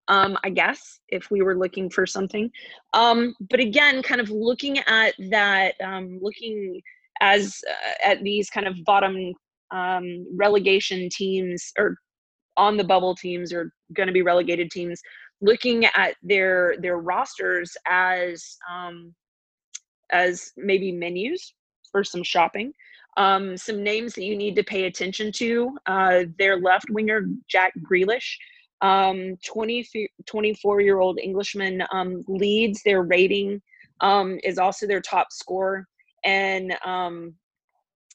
um, 0.08 0.38
i 0.44 0.50
guess 0.50 1.00
if 1.10 1.30
we 1.32 1.42
were 1.42 1.58
looking 1.58 1.90
for 1.90 2.06
something 2.06 2.50
um, 2.94 3.34
but 3.50 3.60
again 3.60 4.02
kind 4.02 4.22
of 4.22 4.30
looking 4.30 4.80
at 4.80 5.14
that 5.30 5.76
um, 5.84 6.20
looking 6.22 6.82
as 7.22 7.62
uh, 7.70 8.10
at 8.10 8.22
these 8.24 8.50
kind 8.50 8.68
of 8.68 8.76
bottom 8.86 9.34
um, 9.72 10.26
relegation 10.36 11.10
teams 11.12 11.72
or 11.78 11.98
on 12.58 12.78
the 12.78 12.84
bubble 12.84 13.16
teams 13.16 13.52
or 13.52 13.72
going 13.94 14.08
to 14.08 14.14
be 14.14 14.22
relegated 14.22 14.72
teams 14.72 15.02
looking 15.42 15.86
at 15.86 16.16
their 16.24 16.76
their 16.80 16.98
rosters 16.98 17.76
as 17.88 18.58
um, 18.72 19.14
as 20.12 20.52
maybe 20.58 20.92
menus 20.92 21.54
or 21.94 22.04
some 22.04 22.24
shopping. 22.24 22.74
Um, 23.18 23.56
some 23.56 23.82
names 23.82 24.14
that 24.16 24.26
you 24.26 24.36
need 24.36 24.56
to 24.58 24.64
pay 24.64 24.86
attention 24.86 25.32
to 25.34 25.78
uh, 25.86 26.24
their 26.38 26.60
left 26.60 26.90
winger, 26.90 27.28
Jack 27.48 27.72
Grealish. 27.90 28.36
Um, 28.86 29.36
20, 29.44 30.10
24 30.28 30.82
year 30.82 31.00
old 31.00 31.20
Englishman 31.20 31.84
um, 31.92 32.24
leads 32.28 32.84
their 32.84 33.02
rating, 33.02 33.60
um, 34.02 34.38
is 34.44 34.60
also 34.60 34.86
their 34.86 35.02
top 35.02 35.28
scorer. 35.32 35.88
And 36.24 36.78
um, 36.86 37.34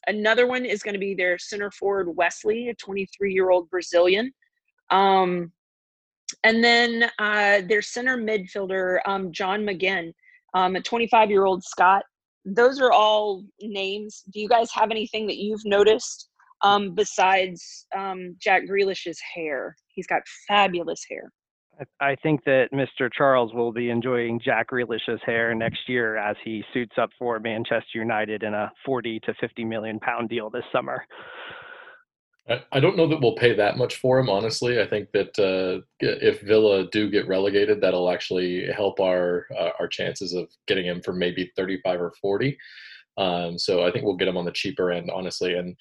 another 0.07 0.47
one 0.47 0.63
is 0.65 0.81
going 0.81 0.93
to 0.93 0.99
be 0.99 1.13
their 1.13 1.37
center 1.37 1.71
forward, 1.71 2.15
Wesley, 2.15 2.69
a 2.69 2.75
23 2.75 3.33
year 3.33 3.49
old 3.49 3.69
Brazilian. 3.69 4.31
Um, 4.91 5.51
and 6.45 6.63
then 6.63 7.09
uh, 7.19 7.61
their 7.67 7.81
center 7.81 8.17
midfielder, 8.17 8.99
um, 9.05 9.33
John 9.33 9.61
McGinn, 9.63 10.13
um, 10.53 10.77
a 10.77 10.81
25 10.81 11.29
year 11.29 11.45
old 11.45 11.63
Scot. 11.65 12.03
Those 12.45 12.79
are 12.79 12.93
all 12.93 13.43
names. 13.61 14.23
Do 14.31 14.39
you 14.39 14.47
guys 14.47 14.71
have 14.71 14.89
anything 14.89 15.27
that 15.27 15.37
you've 15.37 15.65
noticed 15.65 16.29
um, 16.63 16.93
besides 16.93 17.85
um, 17.97 18.35
Jack 18.39 18.67
Grealish's 18.67 19.19
hair? 19.33 19.75
He's 19.87 20.07
got 20.07 20.21
fabulous 20.47 21.03
hair. 21.09 21.31
I 21.99 22.15
think 22.21 22.43
that 22.45 22.67
Mr. 22.73 23.09
Charles 23.11 23.53
will 23.53 23.71
be 23.71 23.89
enjoying 23.89 24.39
Jack 24.43 24.67
Grealish's 24.67 25.21
hair 25.25 25.55
next 25.55 25.87
year 25.87 26.17
as 26.17 26.35
he 26.43 26.63
suits 26.73 26.95
up 27.01 27.09
for 27.17 27.39
Manchester 27.39 27.97
United 27.97 28.43
in 28.43 28.53
a 28.53 28.71
40 28.85 29.19
to 29.21 29.33
50 29.39 29.65
million 29.65 29.99
pound 29.99 30.29
deal 30.29 30.49
this 30.49 30.63
summer. 30.71 31.03
I 32.71 32.79
don't 32.79 32.97
know 32.97 33.07
that 33.07 33.21
we'll 33.21 33.35
pay 33.35 33.55
that 33.55 33.77
much 33.77 33.95
for 33.97 34.19
him, 34.19 34.29
honestly. 34.29 34.81
I 34.81 34.87
think 34.87 35.11
that 35.11 35.37
uh, 35.39 35.85
if 35.99 36.41
Villa 36.41 36.89
do 36.91 37.09
get 37.09 37.27
relegated, 37.27 37.79
that'll 37.79 38.09
actually 38.09 38.67
help 38.75 38.99
our 38.99 39.45
uh, 39.57 39.69
our 39.79 39.87
chances 39.87 40.33
of 40.33 40.49
getting 40.67 40.85
him 40.85 41.01
for 41.01 41.13
maybe 41.13 41.51
35 41.55 42.01
or 42.01 42.13
40. 42.19 42.57
Um, 43.17 43.59
so 43.59 43.85
I 43.85 43.91
think 43.91 44.05
we'll 44.05 44.15
get 44.15 44.27
him 44.27 44.37
on 44.37 44.45
the 44.45 44.51
cheaper 44.51 44.91
end, 44.91 45.11
honestly. 45.11 45.53
And 45.53 45.75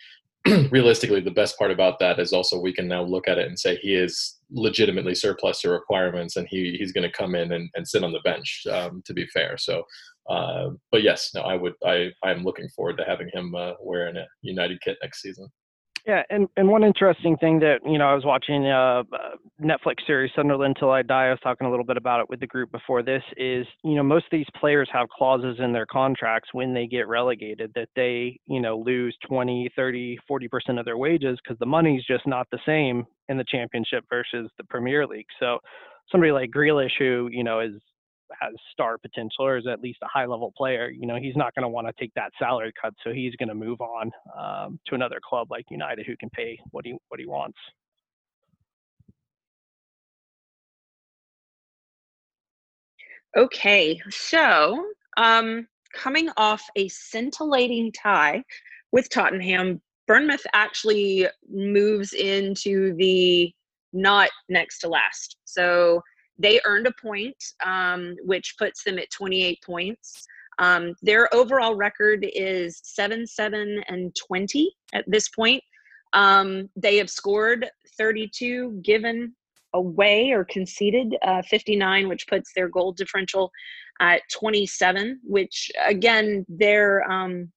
realistically, 0.71 1.21
the 1.21 1.31
best 1.31 1.59
part 1.59 1.71
about 1.71 1.99
that 1.99 2.19
is 2.19 2.33
also 2.33 2.59
we 2.59 2.73
can 2.73 2.89
now 2.89 3.03
look 3.03 3.29
at 3.29 3.39
it 3.39 3.47
and 3.47 3.59
say 3.59 3.77
he 3.77 3.95
is 3.95 4.39
legitimately 4.51 5.15
surplus 5.15 5.61
to 5.61 5.71
requirements, 5.71 6.37
and 6.37 6.47
he 6.49 6.77
he's 6.79 6.93
going 6.93 7.09
to 7.09 7.17
come 7.17 7.35
in 7.35 7.53
and, 7.53 7.69
and 7.75 7.87
sit 7.87 8.05
on 8.05 8.13
the 8.13 8.21
bench. 8.21 8.67
Um, 8.71 9.03
to 9.07 9.15
be 9.15 9.27
fair, 9.27 9.57
so. 9.59 9.85
Uh, 10.29 10.71
but 10.93 11.03
yes, 11.03 11.31
no, 11.35 11.41
I 11.41 11.57
would. 11.57 11.73
I 11.85 12.11
I'm 12.23 12.45
looking 12.45 12.69
forward 12.69 12.97
to 12.99 13.05
having 13.05 13.29
him 13.33 13.55
uh, 13.55 13.73
wearing 13.81 14.17
a 14.17 14.27
United 14.43 14.81
kit 14.81 14.97
next 15.03 15.23
season. 15.23 15.49
Yeah, 16.11 16.25
and, 16.29 16.49
and 16.57 16.69
one 16.69 16.83
interesting 16.83 17.37
thing 17.37 17.61
that 17.61 17.79
you 17.87 17.97
know 17.97 18.09
I 18.09 18.15
was 18.17 18.25
watching 18.25 18.67
a, 18.67 19.03
a 19.03 19.63
Netflix 19.63 20.05
series 20.09 20.33
Sunderland 20.35 20.75
Till 20.77 20.91
I 20.91 21.03
Die. 21.03 21.27
I 21.27 21.31
was 21.31 21.39
talking 21.41 21.69
a 21.69 21.71
little 21.71 21.85
bit 21.85 21.97
about 21.97 22.19
it 22.19 22.29
with 22.29 22.41
the 22.41 22.49
group 22.49 22.73
before 22.73 23.05
this. 23.05 23.23
Is 23.37 23.65
you 23.85 23.95
know 23.95 24.03
most 24.03 24.25
of 24.25 24.33
these 24.33 24.49
players 24.59 24.89
have 24.93 25.09
clauses 25.09 25.59
in 25.61 25.73
their 25.73 25.87
contracts 25.87 26.49
when 26.53 26.75
they 26.75 26.89
get 26.89 27.07
relegated 27.07 27.71
that 27.77 27.91
they 27.95 28.41
you 28.49 28.61
know 28.61 28.77
lose 28.77 29.17
20, 29.29 29.71
30, 29.77 30.19
40 30.27 30.49
percent 30.49 30.79
of 30.81 30.85
their 30.85 30.99
wages 30.99 31.39
because 31.45 31.57
the 31.61 31.67
money's 31.67 32.05
just 32.07 32.27
not 32.27 32.49
the 32.51 32.59
same 32.67 33.07
in 33.29 33.39
the 33.39 33.45
Championship 33.45 34.03
versus 34.11 34.51
the 34.59 34.65
Premier 34.65 35.07
League. 35.07 35.27
So 35.39 35.59
somebody 36.11 36.33
like 36.33 36.51
Grealish, 36.51 36.99
who 36.99 37.29
you 37.31 37.45
know 37.45 37.61
is 37.61 37.75
has 38.41 38.55
star 38.73 38.99
potential 38.99 39.45
or 39.45 39.57
is 39.59 39.67
at 39.67 39.81
least 39.81 39.99
a 40.03 40.09
high 40.09 40.27
level 40.27 40.53
player, 40.57 40.91
you 40.91 41.07
know, 41.07 41.17
he's 41.17 41.37
not 41.37 41.55
going 41.55 41.63
to 41.63 41.69
want 41.69 41.87
to 41.87 41.93
take 41.99 42.13
that 42.15 42.33
salary 42.39 42.73
cut. 42.81 42.95
So 43.05 43.13
he's 43.13 43.35
going 43.37 43.49
to 43.49 43.55
move 43.55 43.81
on 43.81 44.11
um, 44.39 44.79
to 44.87 44.95
another 44.95 45.21
club 45.23 45.49
like 45.51 45.67
United 45.71 46.07
who 46.07 46.17
can 46.17 46.31
pay 46.31 46.59
what 46.71 46.85
he 46.85 46.97
what 47.09 47.21
he 47.21 47.27
wants. 47.27 47.59
Okay, 53.37 54.01
so 54.11 54.85
um, 55.17 55.69
coming 55.95 56.31
off 56.37 56.63
a 56.75 56.89
scintillating 56.89 57.93
tie 57.93 58.43
with 58.91 59.09
Tottenham, 59.09 59.81
Bournemouth 60.09 60.45
actually 60.53 61.29
moves 61.49 62.13
into 62.13 62.93
the 62.97 63.55
not 63.93 64.31
next 64.49 64.81
to 64.81 64.89
last. 64.89 65.37
So 65.45 66.03
they 66.41 66.61
earned 66.65 66.87
a 66.87 66.93
point, 67.01 67.37
um, 67.65 68.17
which 68.25 68.55
puts 68.59 68.83
them 68.83 68.99
at 68.99 69.11
28 69.11 69.59
points. 69.65 70.27
Um, 70.59 70.95
their 71.03 71.33
overall 71.35 71.75
record 71.75 72.27
is 72.35 72.81
7 72.83 73.27
7 73.27 73.83
and 73.89 74.15
20 74.17 74.75
at 74.95 75.05
this 75.07 75.29
point. 75.29 75.63
Um, 76.13 76.69
they 76.77 76.97
have 76.97 77.11
scored 77.11 77.71
32, 77.97 78.81
given 78.83 79.35
away 79.75 80.31
or 80.31 80.45
conceded 80.45 81.15
uh, 81.23 81.43
59, 81.43 82.09
which 82.09 82.27
puts 82.27 82.53
their 82.55 82.69
goal 82.69 82.93
differential 82.93 83.51
at 84.01 84.23
27, 84.33 85.21
which 85.23 85.71
again, 85.85 86.45
their, 86.49 87.09
um, 87.11 87.53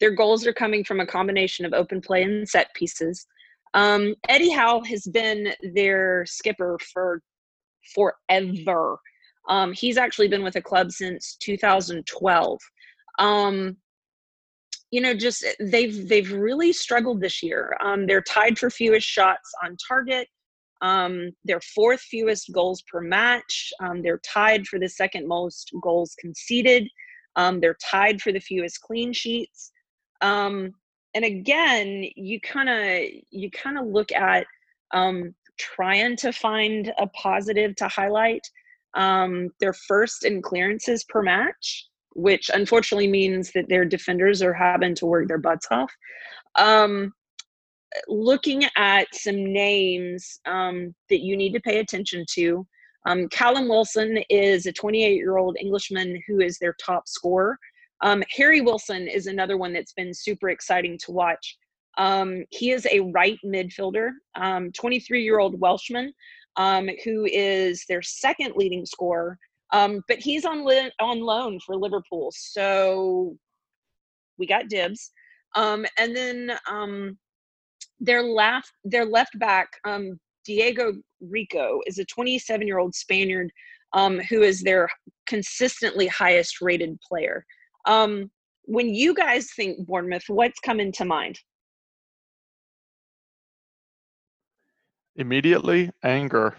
their 0.00 0.10
goals 0.10 0.46
are 0.46 0.52
coming 0.52 0.84
from 0.84 1.00
a 1.00 1.06
combination 1.06 1.64
of 1.64 1.72
open 1.72 2.00
play 2.00 2.24
and 2.24 2.48
set 2.48 2.74
pieces. 2.74 3.26
Um, 3.74 4.14
Eddie 4.28 4.50
Howe 4.50 4.82
has 4.84 5.04
been 5.06 5.52
their 5.74 6.26
skipper 6.26 6.78
for 6.92 7.22
forever. 7.94 8.98
Um, 9.48 9.72
he's 9.72 9.96
actually 9.96 10.28
been 10.28 10.42
with 10.42 10.54
the 10.54 10.62
club 10.62 10.90
since 10.90 11.36
2012. 11.40 12.58
Um, 13.18 13.76
you 14.90 15.00
know, 15.00 15.14
just 15.14 15.44
they've 15.60 16.08
they've 16.08 16.32
really 16.32 16.72
struggled 16.72 17.20
this 17.20 17.42
year. 17.42 17.76
Um, 17.80 18.06
they're 18.06 18.22
tied 18.22 18.58
for 18.58 18.70
fewest 18.70 19.06
shots 19.06 19.50
on 19.64 19.76
target. 19.88 20.28
Um, 20.82 21.30
they're 21.44 21.60
fourth 21.60 22.00
fewest 22.00 22.52
goals 22.52 22.82
per 22.90 23.00
match. 23.00 23.72
Um, 23.80 24.02
they're 24.02 24.20
tied 24.24 24.66
for 24.66 24.78
the 24.78 24.88
second 24.88 25.26
most 25.26 25.72
goals 25.82 26.14
conceded. 26.20 26.88
Um, 27.36 27.60
they're 27.60 27.76
tied 27.82 28.20
for 28.20 28.32
the 28.32 28.40
fewest 28.40 28.80
clean 28.82 29.12
sheets. 29.12 29.72
Um, 30.20 30.72
and 31.14 31.24
again, 31.24 32.04
you 32.16 32.40
kind 32.40 32.68
of 32.68 33.22
you 33.30 33.50
kind 33.50 33.78
of 33.78 33.86
look 33.86 34.12
at 34.12 34.46
um, 34.92 35.34
trying 35.58 36.16
to 36.16 36.32
find 36.32 36.92
a 36.98 37.06
positive 37.08 37.74
to 37.76 37.88
highlight. 37.88 38.46
Um, 38.94 39.50
they're 39.60 39.72
first 39.72 40.24
in 40.24 40.42
clearances 40.42 41.04
per 41.04 41.22
match, 41.22 41.88
which 42.14 42.50
unfortunately 42.52 43.08
means 43.08 43.50
that 43.52 43.68
their 43.68 43.84
defenders 43.84 44.42
are 44.42 44.54
having 44.54 44.94
to 44.96 45.06
work 45.06 45.28
their 45.28 45.38
butts 45.38 45.66
off. 45.70 45.92
Um, 46.56 47.12
looking 48.08 48.64
at 48.76 49.06
some 49.14 49.52
names 49.52 50.40
um, 50.46 50.94
that 51.10 51.20
you 51.20 51.36
need 51.36 51.52
to 51.52 51.60
pay 51.60 51.78
attention 51.78 52.24
to. 52.32 52.66
Um, 53.06 53.28
Callum 53.28 53.68
Wilson 53.68 54.18
is 54.30 54.66
a 54.66 54.72
28 54.72 55.16
year 55.16 55.36
old 55.36 55.56
Englishman 55.60 56.20
who 56.26 56.40
is 56.40 56.58
their 56.58 56.74
top 56.84 57.06
scorer. 57.06 57.58
Um, 58.00 58.22
Harry 58.36 58.60
Wilson 58.60 59.08
is 59.08 59.26
another 59.26 59.56
one 59.56 59.72
that's 59.72 59.92
been 59.92 60.12
super 60.12 60.50
exciting 60.50 60.98
to 61.04 61.12
watch. 61.12 61.56
Um, 61.96 62.44
he 62.50 62.70
is 62.70 62.86
a 62.90 63.00
right 63.00 63.38
midfielder, 63.44 64.10
23 64.72 65.18
um, 65.18 65.22
year 65.22 65.38
old 65.38 65.60
Welshman, 65.60 66.12
um, 66.56 66.88
who 67.04 67.26
is 67.26 67.84
their 67.88 68.02
second 68.02 68.54
leading 68.56 68.86
scorer. 68.86 69.38
Um, 69.72 70.02
but 70.08 70.18
he's 70.18 70.44
on 70.44 70.64
li- 70.64 70.92
on 71.00 71.20
loan 71.20 71.58
for 71.60 71.76
Liverpool, 71.76 72.32
so 72.36 73.36
we 74.38 74.46
got 74.46 74.68
dibs. 74.68 75.10
Um, 75.56 75.86
and 75.98 76.14
then 76.14 76.52
um, 76.70 77.18
their 77.98 78.22
left 78.22 78.72
their 78.84 79.04
left 79.04 79.38
back, 79.38 79.68
Diego 80.44 80.92
Rico, 81.20 81.80
is 81.86 81.98
a 81.98 82.04
27 82.04 82.66
year 82.66 82.78
old 82.78 82.94
Spaniard 82.94 83.50
who 84.28 84.42
is 84.42 84.62
their 84.62 84.88
consistently 85.26 86.06
highest 86.08 86.60
rated 86.60 86.98
player. 87.00 87.44
when 88.66 88.94
you 88.94 89.14
guys 89.14 89.50
think 89.54 89.86
Bournemouth, 89.86 90.24
what's 90.28 90.58
coming 90.60 90.90
to 90.92 91.04
mind? 91.04 91.38
Immediately 95.16 95.90
anger. 96.02 96.56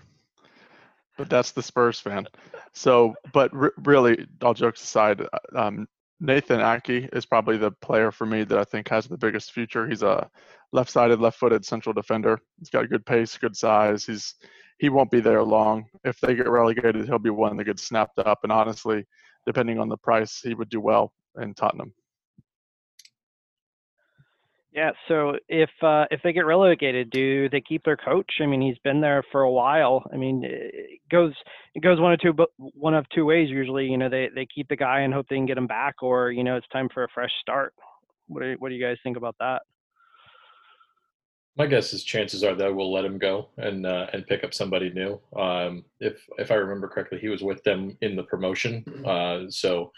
But 1.17 1.29
that's 1.29 1.51
the 1.51 1.63
spurs 1.63 1.99
fan. 1.99 2.27
So 2.73 3.15
but 3.33 3.51
really 3.85 4.27
all 4.41 4.53
jokes 4.53 4.83
aside 4.83 5.21
uh, 5.21 5.39
um, 5.55 5.87
nathan 6.19 6.61
Ake 6.61 7.09
is 7.13 7.25
probably 7.25 7.57
the 7.57 7.71
player 7.71 8.09
for 8.11 8.25
me 8.25 8.43
that 8.45 8.57
i 8.57 8.63
think 8.63 8.87
has 8.89 9.07
the 9.07 9.17
biggest 9.17 9.51
future. 9.51 9.87
He's 9.87 10.03
a 10.03 10.29
left-sided 10.71 11.19
left-footed 11.19 11.65
central 11.65 11.93
defender. 11.93 12.39
He's 12.59 12.69
got 12.69 12.85
a 12.85 12.87
good 12.87 13.05
pace 13.05 13.37
good 13.37 13.55
size. 13.55 14.05
He's 14.05 14.35
he 14.77 14.89
won't 14.89 15.11
be 15.11 15.21
there 15.21 15.43
long. 15.43 15.85
If 16.03 16.19
they 16.19 16.35
get 16.35 16.49
relegated 16.49 17.05
he'll 17.05 17.19
be 17.19 17.29
one 17.29 17.57
that 17.57 17.65
gets 17.65 17.83
snapped 17.83 18.19
up. 18.19 18.39
And 18.43 18.51
honestly 18.51 19.05
depending 19.45 19.79
on 19.79 19.89
the 19.89 19.97
price 19.97 20.41
he 20.41 20.53
would 20.53 20.69
do 20.69 20.81
well 20.81 21.13
in 21.41 21.53
tottenham 21.53 21.93
yeah. 24.75 24.91
So 25.07 25.35
if 25.47 25.69
uh, 25.81 26.03
if 26.11 26.19
they 26.21 26.33
get 26.33 26.45
relegated, 26.45 27.09
do 27.09 27.49
they 27.49 27.61
keep 27.61 27.83
their 27.85 27.95
coach? 27.95 28.29
I 28.41 28.45
mean, 28.45 28.61
he's 28.61 28.77
been 28.83 28.99
there 28.99 29.23
for 29.31 29.41
a 29.41 29.51
while. 29.51 30.03
I 30.13 30.17
mean, 30.17 30.41
it 30.43 30.99
goes 31.09 31.33
it 31.73 31.81
goes 31.81 31.99
one 31.99 32.11
of 32.11 32.19
two 32.19 32.33
one 32.57 32.93
of 32.93 33.05
two 33.15 33.23
ways 33.23 33.49
usually. 33.49 33.85
You 33.85 33.97
know, 33.97 34.09
they 34.09 34.29
they 34.35 34.45
keep 34.53 34.67
the 34.67 34.75
guy 34.75 34.99
and 35.01 35.13
hope 35.13 35.27
they 35.29 35.37
can 35.37 35.45
get 35.45 35.57
him 35.57 35.65
back, 35.65 36.03
or 36.03 36.29
you 36.29 36.43
know, 36.43 36.57
it's 36.57 36.67
time 36.73 36.89
for 36.93 37.05
a 37.05 37.07
fresh 37.13 37.31
start. 37.39 37.73
What 38.27 38.41
do 38.41 38.55
what 38.59 38.67
do 38.67 38.75
you 38.75 38.83
guys 38.83 38.97
think 39.01 39.15
about 39.15 39.37
that? 39.39 39.61
My 41.57 41.67
guess 41.67 41.93
is 41.93 42.03
chances 42.03 42.43
are 42.43 42.53
that 42.55 42.75
we'll 42.75 42.91
let 42.91 43.05
him 43.05 43.17
go 43.17 43.47
and 43.55 43.85
uh, 43.85 44.07
and 44.11 44.27
pick 44.27 44.43
up 44.43 44.53
somebody 44.53 44.89
new. 44.89 45.21
Um, 45.39 45.85
if 46.01 46.21
if 46.37 46.51
I 46.51 46.55
remember 46.55 46.89
correctly, 46.89 47.19
he 47.19 47.29
was 47.29 47.41
with 47.41 47.63
them 47.63 47.97
in 48.01 48.17
the 48.17 48.23
promotion, 48.23 48.83
uh, 49.05 49.49
so 49.49 49.93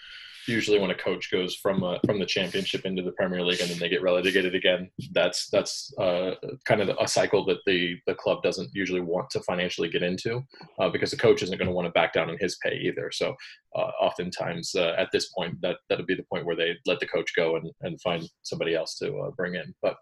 usually 0.48 0.80
when 0.80 0.92
a 0.92 0.96
coach 0.96 1.32
goes 1.32 1.56
from 1.56 1.84
uh, 1.84 1.98
from 2.06 2.20
the 2.20 2.26
championship 2.26 2.86
into 2.86 3.02
the 3.02 3.12
Premier 3.12 3.44
League 3.44 3.62
and 3.62 3.70
then 3.70 3.80
they 3.80 3.90
get 3.90 4.02
relegated 4.02 4.56
again, 4.56 4.90
that's 5.12 5.50
that's 5.50 5.94
uh, 5.98 6.32
kind 6.66 6.82
of 6.82 6.90
a 7.00 7.08
cycle 7.08 7.46
that 7.46 7.60
the 7.66 7.98
the 8.08 8.16
club 8.16 8.44
doesn't 8.44 8.70
usually 8.74 9.02
want 9.02 9.30
to 9.32 9.42
financially 9.42 9.90
get 9.90 10.04
into 10.04 10.42
uh, 10.80 10.90
because 10.90 11.12
the 11.12 11.18
coach 11.18 11.42
isn't 11.44 11.58
going 11.58 11.68
to 11.68 11.74
want 11.74 11.86
to 11.86 11.92
back 11.92 12.14
down 12.14 12.30
on 12.30 12.38
his 12.40 12.58
pay 12.64 12.76
either. 12.76 13.12
So 13.12 13.36
uh, 13.76 13.92
oftentimes 14.02 14.76
uh, 14.76 14.96
at 14.98 15.10
this 15.12 15.30
point, 15.30 15.60
that 15.62 15.78
that'll 15.90 16.06
be 16.06 16.16
the 16.16 16.26
point 16.32 16.46
where 16.46 16.56
they 16.56 16.76
let 16.86 17.00
the 17.00 17.08
coach 17.08 17.32
go 17.36 17.56
and, 17.56 17.72
and 17.82 18.02
find 18.02 18.28
somebody 18.44 18.76
else 18.76 18.98
to 19.00 19.18
uh, 19.20 19.32
bring 19.32 19.56
in. 19.56 19.74
But 19.82 19.98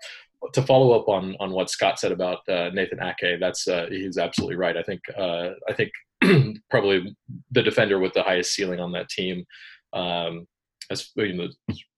to 0.54 0.62
follow 0.62 1.00
up 1.00 1.08
on 1.08 1.36
on 1.40 1.52
what 1.52 1.70
Scott 1.70 2.00
said 2.00 2.12
about 2.12 2.40
Nathan 2.48 3.02
Ake, 3.02 3.40
that's 3.40 3.68
he's 3.90 4.18
absolutely 4.18 4.58
right. 4.58 4.78
I 4.78 4.84
think 4.84 5.02
I 5.18 5.74
think 5.76 5.92
probably 6.70 7.16
the 7.52 7.64
defender 7.64 8.00
with 8.00 8.14
the 8.14 8.24
highest 8.24 8.54
ceiling 8.54 8.80
on 8.80 8.92
that 8.94 9.10
team. 9.10 9.46
Um, 9.96 10.48
as 10.92 11.10
you 11.16 11.34
know, 11.34 11.48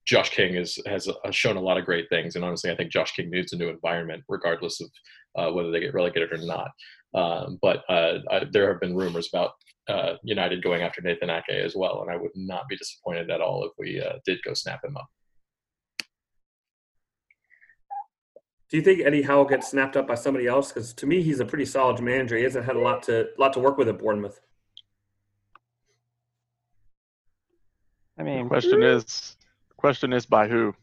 Josh 0.05 0.29
King 0.29 0.55
is, 0.55 0.79
has 0.85 1.09
shown 1.31 1.57
a 1.57 1.61
lot 1.61 1.77
of 1.77 1.85
great 1.85 2.07
things, 2.09 2.35
and 2.35 2.45
honestly, 2.45 2.71
I 2.71 2.75
think 2.75 2.91
Josh 2.91 3.11
King 3.11 3.29
needs 3.29 3.51
a 3.51 3.57
new 3.57 3.67
environment, 3.67 4.23
regardless 4.29 4.79
of 4.79 4.89
uh, 5.37 5.51
whether 5.51 5.71
they 5.71 5.81
get 5.81 5.93
relegated 5.93 6.31
or 6.31 6.45
not. 6.45 6.71
Um, 7.13 7.59
but 7.61 7.83
uh, 7.89 8.19
I, 8.31 8.45
there 8.51 8.71
have 8.71 8.79
been 8.79 8.95
rumors 8.95 9.29
about 9.33 9.51
uh, 9.89 10.13
United 10.23 10.63
going 10.63 10.81
after 10.81 11.01
Nathan 11.01 11.29
Ake 11.29 11.49
as 11.49 11.75
well, 11.75 12.01
and 12.01 12.11
I 12.11 12.15
would 12.15 12.31
not 12.35 12.67
be 12.69 12.77
disappointed 12.77 13.29
at 13.29 13.41
all 13.41 13.65
if 13.65 13.71
we 13.77 14.01
uh, 14.01 14.19
did 14.25 14.39
go 14.43 14.53
snap 14.53 14.83
him 14.83 14.95
up. 14.95 15.07
Do 18.69 18.75
you 18.75 18.83
think 18.83 19.01
Eddie 19.01 19.21
Howe 19.21 19.45
gets 19.45 19.69
snapped 19.69 19.95
up 19.95 20.07
by 20.07 20.15
somebody 20.15 20.45
else? 20.45 20.73
Because 20.73 20.93
to 20.95 21.05
me, 21.05 21.21
he's 21.21 21.39
a 21.39 21.45
pretty 21.45 21.63
solid 21.65 22.01
manager. 22.01 22.35
He 22.35 22.43
hasn't 22.43 22.65
had 22.65 22.75
a 22.75 22.79
lot 22.79 23.01
to 23.03 23.27
lot 23.37 23.53
to 23.53 23.59
work 23.59 23.77
with 23.77 23.87
at 23.87 23.99
Bournemouth. 23.99 24.41
I 28.19 28.23
mean, 28.23 28.43
the 28.43 28.49
question 28.49 28.83
is, 28.83 29.35
question 29.77 30.13
is 30.13 30.25
by 30.25 30.47
who? 30.47 30.73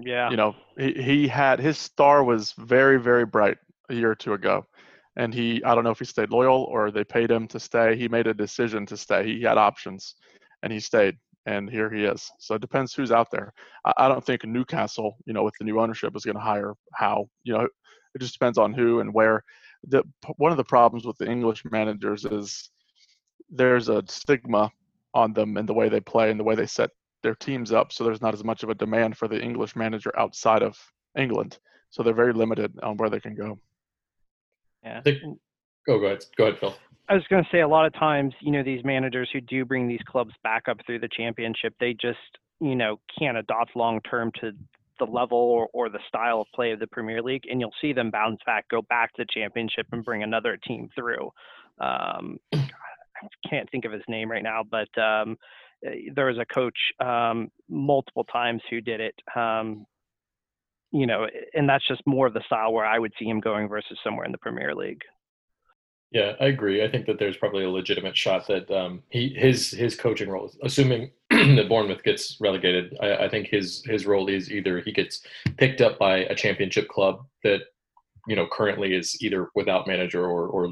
Yeah. 0.00 0.30
You 0.30 0.36
know, 0.36 0.54
he, 0.78 0.92
he 0.92 1.28
had 1.28 1.60
his 1.60 1.78
star 1.78 2.24
was 2.24 2.52
very 2.58 3.00
very 3.00 3.24
bright 3.24 3.58
a 3.90 3.94
year 3.94 4.10
or 4.10 4.14
two 4.14 4.34
ago, 4.34 4.66
and 5.16 5.32
he 5.32 5.62
I 5.64 5.74
don't 5.74 5.84
know 5.84 5.90
if 5.90 5.98
he 5.98 6.04
stayed 6.04 6.30
loyal 6.30 6.64
or 6.64 6.90
they 6.90 7.04
paid 7.04 7.30
him 7.30 7.46
to 7.48 7.60
stay. 7.60 7.96
He 7.96 8.08
made 8.08 8.26
a 8.26 8.34
decision 8.34 8.86
to 8.86 8.96
stay. 8.96 9.24
He 9.24 9.42
had 9.42 9.58
options, 9.58 10.16
and 10.62 10.72
he 10.72 10.80
stayed 10.80 11.16
and 11.46 11.68
here 11.68 11.90
he 11.92 12.04
is. 12.04 12.30
So 12.38 12.54
it 12.54 12.60
depends 12.60 12.94
who's 12.94 13.12
out 13.12 13.30
there. 13.30 13.52
I, 13.84 13.92
I 13.98 14.08
don't 14.08 14.24
think 14.24 14.44
Newcastle, 14.44 15.16
you 15.26 15.32
know, 15.32 15.42
with 15.42 15.54
the 15.58 15.64
new 15.64 15.80
ownership, 15.80 16.16
is 16.16 16.24
going 16.24 16.36
to 16.36 16.42
hire 16.42 16.74
Howe, 16.94 17.28
You 17.44 17.54
know, 17.54 17.68
it 18.14 18.20
just 18.20 18.32
depends 18.32 18.58
on 18.58 18.72
who 18.72 19.00
and 19.00 19.12
where. 19.12 19.44
The 19.88 20.02
one 20.36 20.50
of 20.50 20.56
the 20.56 20.64
problems 20.64 21.04
with 21.04 21.18
the 21.18 21.30
English 21.30 21.62
managers 21.70 22.24
is 22.24 22.70
there's 23.50 23.90
a 23.90 24.02
stigma 24.08 24.70
on 25.14 25.32
them 25.32 25.56
and 25.56 25.68
the 25.68 25.74
way 25.74 25.88
they 25.88 26.00
play 26.00 26.30
and 26.30 26.38
the 26.38 26.44
way 26.44 26.54
they 26.54 26.66
set 26.66 26.90
their 27.22 27.34
teams 27.34 27.72
up. 27.72 27.92
So 27.92 28.04
there's 28.04 28.20
not 28.20 28.34
as 28.34 28.44
much 28.44 28.62
of 28.62 28.68
a 28.68 28.74
demand 28.74 29.16
for 29.16 29.28
the 29.28 29.40
English 29.40 29.74
manager 29.76 30.12
outside 30.18 30.62
of 30.62 30.76
England. 31.16 31.58
So 31.90 32.02
they're 32.02 32.12
very 32.12 32.32
limited 32.32 32.78
on 32.82 32.96
where 32.96 33.08
they 33.08 33.20
can 33.20 33.34
go. 33.34 33.58
Yeah. 34.82 35.00
oh, 35.06 35.38
go 35.86 36.04
ahead. 36.04 36.24
Go 36.36 36.46
ahead, 36.46 36.58
Phil. 36.60 36.74
I 37.08 37.14
was 37.14 37.24
going 37.28 37.42
to 37.42 37.50
say 37.50 37.60
a 37.60 37.68
lot 37.68 37.86
of 37.86 37.92
times, 37.94 38.34
you 38.40 38.50
know, 38.50 38.62
these 38.62 38.84
managers 38.84 39.28
who 39.32 39.40
do 39.40 39.64
bring 39.64 39.86
these 39.86 40.00
clubs 40.06 40.32
back 40.42 40.64
up 40.68 40.78
through 40.86 41.00
the 41.00 41.08
championship, 41.08 41.74
they 41.78 41.92
just, 41.92 42.18
you 42.60 42.74
know, 42.74 42.98
can't 43.18 43.36
adopt 43.36 43.76
long 43.76 44.00
term 44.02 44.30
to 44.40 44.52
the 44.98 45.04
level 45.04 45.38
or, 45.38 45.68
or 45.72 45.88
the 45.88 45.98
style 46.08 46.40
of 46.40 46.46
play 46.54 46.72
of 46.72 46.78
the 46.78 46.86
Premier 46.86 47.22
League, 47.22 47.44
and 47.50 47.60
you'll 47.60 47.74
see 47.80 47.92
them 47.92 48.10
bounce 48.10 48.40
back, 48.46 48.68
go 48.68 48.82
back 48.82 49.12
to 49.14 49.24
the 49.24 49.26
championship, 49.32 49.86
and 49.92 50.04
bring 50.04 50.22
another 50.22 50.56
team 50.56 50.88
through. 50.94 51.30
Um, 51.80 52.38
I 52.54 52.66
can't 53.48 53.68
think 53.70 53.84
of 53.84 53.92
his 53.92 54.02
name 54.08 54.30
right 54.30 54.42
now, 54.42 54.62
but 54.68 54.88
um, 55.00 55.36
there 56.14 56.26
was 56.26 56.38
a 56.38 56.46
coach 56.46 56.78
um, 57.00 57.50
multiple 57.68 58.24
times 58.24 58.62
who 58.70 58.80
did 58.80 59.00
it. 59.00 59.14
Um, 59.36 59.86
you 60.92 61.06
know, 61.06 61.26
and 61.54 61.68
that's 61.68 61.86
just 61.88 62.02
more 62.06 62.26
of 62.26 62.34
the 62.34 62.42
style 62.46 62.72
where 62.72 62.86
I 62.86 62.98
would 62.98 63.12
see 63.18 63.24
him 63.24 63.40
going 63.40 63.68
versus 63.68 63.98
somewhere 64.04 64.24
in 64.24 64.32
the 64.32 64.38
Premier 64.38 64.74
League. 64.74 65.02
Yeah, 66.12 66.34
I 66.40 66.46
agree. 66.46 66.84
I 66.84 66.88
think 66.88 67.06
that 67.06 67.18
there's 67.18 67.36
probably 67.36 67.64
a 67.64 67.70
legitimate 67.70 68.16
shot 68.16 68.46
that 68.46 68.70
um, 68.70 69.02
he 69.08 69.34
his 69.36 69.72
his 69.72 69.96
coaching 69.96 70.28
role, 70.28 70.48
assuming 70.62 71.10
that 71.30 71.68
Bournemouth 71.68 72.04
gets 72.04 72.36
relegated, 72.40 72.96
I, 73.02 73.24
I, 73.24 73.28
think 73.28 73.48
his 73.48 73.82
his 73.84 74.06
role 74.06 74.28
is 74.28 74.52
either 74.52 74.78
he 74.78 74.92
gets 74.92 75.26
picked 75.56 75.80
up 75.80 75.98
by 75.98 76.18
a 76.18 76.36
championship 76.36 76.86
club 76.88 77.26
that 77.42 77.62
you 78.28 78.36
know 78.36 78.46
currently 78.50 78.94
is 78.94 79.16
either 79.20 79.48
without 79.54 79.86
manager 79.86 80.24
or 80.26 80.48
or 80.48 80.70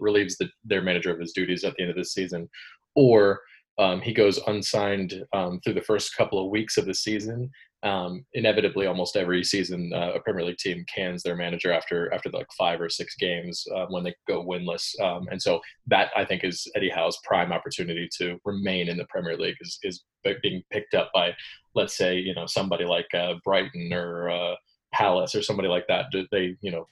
relieves 0.00 0.36
the, 0.36 0.48
their 0.64 0.82
manager 0.82 1.12
of 1.12 1.20
his 1.20 1.32
duties 1.32 1.64
at 1.64 1.74
the 1.76 1.82
end 1.82 1.90
of 1.90 1.96
this 1.96 2.12
season, 2.12 2.48
or 2.94 3.40
um, 3.78 4.00
he 4.00 4.12
goes 4.12 4.38
unsigned 4.46 5.24
um, 5.32 5.60
through 5.60 5.74
the 5.74 5.80
first 5.80 6.16
couple 6.16 6.44
of 6.44 6.50
weeks 6.50 6.76
of 6.76 6.84
the 6.86 6.94
season. 6.94 7.50
Um, 7.82 8.26
inevitably 8.34 8.84
almost 8.84 9.16
every 9.16 9.42
season 9.42 9.90
uh, 9.94 10.12
a 10.14 10.20
Premier 10.20 10.44
League 10.44 10.58
team 10.58 10.84
cans 10.94 11.22
their 11.22 11.34
manager 11.34 11.72
after 11.72 12.12
after 12.12 12.28
like 12.28 12.46
five 12.58 12.78
or 12.78 12.90
six 12.90 13.16
games 13.16 13.64
uh, 13.74 13.86
when 13.88 14.04
they 14.04 14.14
go 14.28 14.44
winless, 14.44 15.00
um, 15.00 15.28
and 15.30 15.40
so 15.40 15.60
that 15.86 16.10
I 16.14 16.26
think 16.26 16.44
is 16.44 16.70
Eddie 16.76 16.90
Howe's 16.90 17.18
prime 17.24 17.52
opportunity 17.52 18.06
to 18.18 18.38
remain 18.44 18.90
in 18.90 18.98
the 18.98 19.06
Premier 19.08 19.34
League 19.38 19.56
is 19.62 19.78
is 19.82 20.04
being 20.42 20.62
picked 20.70 20.92
up 20.92 21.10
by 21.14 21.34
let's 21.74 21.96
say 21.96 22.18
you 22.18 22.34
know 22.34 22.44
somebody 22.44 22.84
like 22.84 23.08
uh, 23.14 23.34
Brighton 23.44 23.94
or 23.94 24.28
uh, 24.28 24.56
Palace 24.92 25.34
or 25.34 25.42
somebody 25.42 25.68
like 25.68 25.86
that. 25.88 26.06
Did 26.10 26.26
they 26.30 26.56
you 26.60 26.70
know 26.70 26.86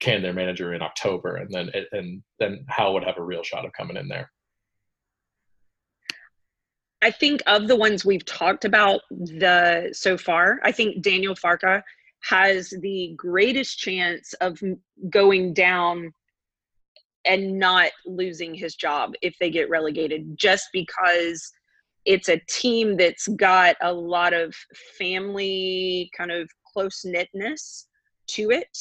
can 0.00 0.22
their 0.22 0.32
manager 0.32 0.74
in 0.74 0.82
October, 0.82 1.36
and 1.36 1.50
then 1.52 1.70
and 1.92 2.22
then 2.38 2.64
Howe 2.68 2.92
would 2.92 3.04
have 3.04 3.18
a 3.18 3.22
real 3.22 3.42
shot 3.42 3.64
of 3.64 3.72
coming 3.72 3.96
in 3.96 4.08
there. 4.08 4.30
I 7.02 7.10
think 7.10 7.42
of 7.46 7.68
the 7.68 7.76
ones 7.76 8.04
we've 8.04 8.24
talked 8.24 8.64
about 8.64 9.02
the 9.10 9.90
so 9.92 10.16
far, 10.16 10.58
I 10.62 10.72
think 10.72 11.02
Daniel 11.02 11.34
Farke 11.34 11.82
has 12.22 12.72
the 12.80 13.12
greatest 13.16 13.78
chance 13.78 14.32
of 14.40 14.58
going 15.10 15.52
down 15.52 16.12
and 17.26 17.58
not 17.58 17.90
losing 18.06 18.54
his 18.54 18.74
job 18.74 19.12
if 19.22 19.34
they 19.38 19.50
get 19.50 19.68
relegated 19.68 20.36
just 20.36 20.68
because 20.72 21.52
it's 22.06 22.28
a 22.28 22.40
team 22.48 22.96
that's 22.96 23.28
got 23.28 23.76
a 23.82 23.92
lot 23.92 24.32
of 24.32 24.54
family 24.98 26.10
kind 26.16 26.30
of 26.30 26.50
close 26.74 27.04
knitness 27.04 27.86
to 28.26 28.50
it 28.50 28.76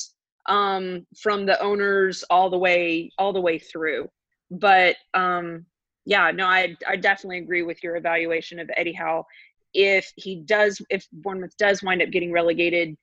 um, 0.48 1.06
from 1.18 1.46
the 1.46 1.62
owners 1.62 2.24
all 2.30 2.50
the 2.50 2.58
way 2.58 3.12
all 3.18 3.32
the 3.32 3.42
way 3.42 3.58
through 3.58 4.10
but 4.52 4.96
um, 5.14 5.66
yeah, 6.06 6.32
no, 6.32 6.46
I 6.46 6.76
I 6.88 6.96
definitely 6.96 7.40
agree 7.40 7.64
with 7.64 7.84
your 7.84 7.96
evaluation 7.96 8.60
of 8.60 8.70
Eddie 8.76 8.94
Howe. 8.94 9.26
If 9.74 10.12
he 10.16 10.42
does, 10.46 10.82
if 10.90 11.08
Bournemouth 11.12 11.56
does 11.58 11.82
wind 11.82 12.02
up 12.02 12.12
getting 12.12 12.32
relegated, 12.32 12.96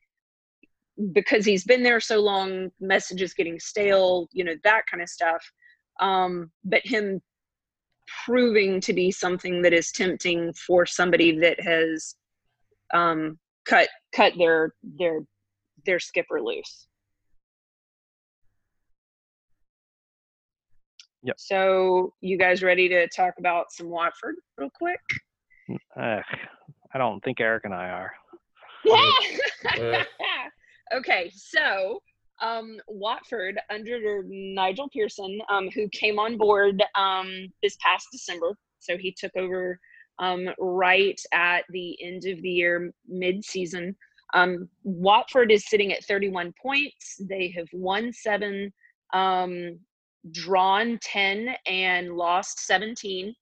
because 1.12 1.44
he's 1.44 1.64
been 1.64 1.82
there 1.82 2.00
so 2.00 2.20
long, 2.20 2.70
messages 2.80 3.34
getting 3.34 3.58
stale, 3.58 4.28
you 4.32 4.44
know, 4.44 4.54
that 4.64 4.82
kind 4.90 5.02
of 5.02 5.08
stuff. 5.08 5.42
Um, 6.00 6.50
but 6.64 6.86
him 6.86 7.20
proving 8.24 8.80
to 8.80 8.92
be 8.92 9.10
something 9.10 9.62
that 9.62 9.72
is 9.72 9.92
tempting 9.92 10.52
for 10.54 10.84
somebody 10.84 11.38
that 11.38 11.60
has 11.60 12.14
um, 12.92 13.38
cut 13.66 13.88
cut 14.14 14.32
their 14.38 14.74
their 14.82 15.20
their 15.86 15.98
skipper 15.98 16.40
loose. 16.40 16.86
Yep. 21.22 21.36
So, 21.38 22.14
you 22.22 22.38
guys 22.38 22.62
ready 22.62 22.88
to 22.88 23.06
talk 23.08 23.34
about 23.38 23.70
some 23.72 23.90
Watford 23.90 24.36
real 24.56 24.70
quick? 24.74 25.00
Uh, 25.94 26.20
I 26.94 26.98
don't 26.98 27.22
think 27.22 27.40
Eric 27.40 27.64
and 27.64 27.74
I 27.74 27.90
are. 27.90 28.12
Yeah. 28.84 30.02
okay, 30.94 31.30
so 31.34 32.00
um, 32.40 32.78
Watford 32.88 33.58
under 33.68 34.24
Nigel 34.26 34.88
Pearson, 34.88 35.38
um, 35.50 35.68
who 35.74 35.88
came 35.90 36.18
on 36.18 36.38
board 36.38 36.82
um, 36.94 37.30
this 37.62 37.76
past 37.84 38.08
December. 38.10 38.56
So 38.78 38.96
he 38.96 39.12
took 39.12 39.36
over 39.36 39.78
um, 40.20 40.48
right 40.58 41.20
at 41.32 41.64
the 41.70 41.98
end 42.02 42.26
of 42.26 42.40
the 42.42 42.50
year, 42.50 42.92
mid 43.08 43.44
season. 43.44 43.96
Um, 44.34 44.68
Watford 44.84 45.50
is 45.50 45.68
sitting 45.68 45.92
at 45.92 46.04
31 46.04 46.54
points. 46.62 47.16
They 47.28 47.52
have 47.56 47.66
won 47.72 48.12
seven. 48.12 48.72
Um, 49.12 49.80
drawn 50.30 50.98
10 51.02 51.48
and 51.66 52.12
lost 52.12 52.60
17. 52.66 53.34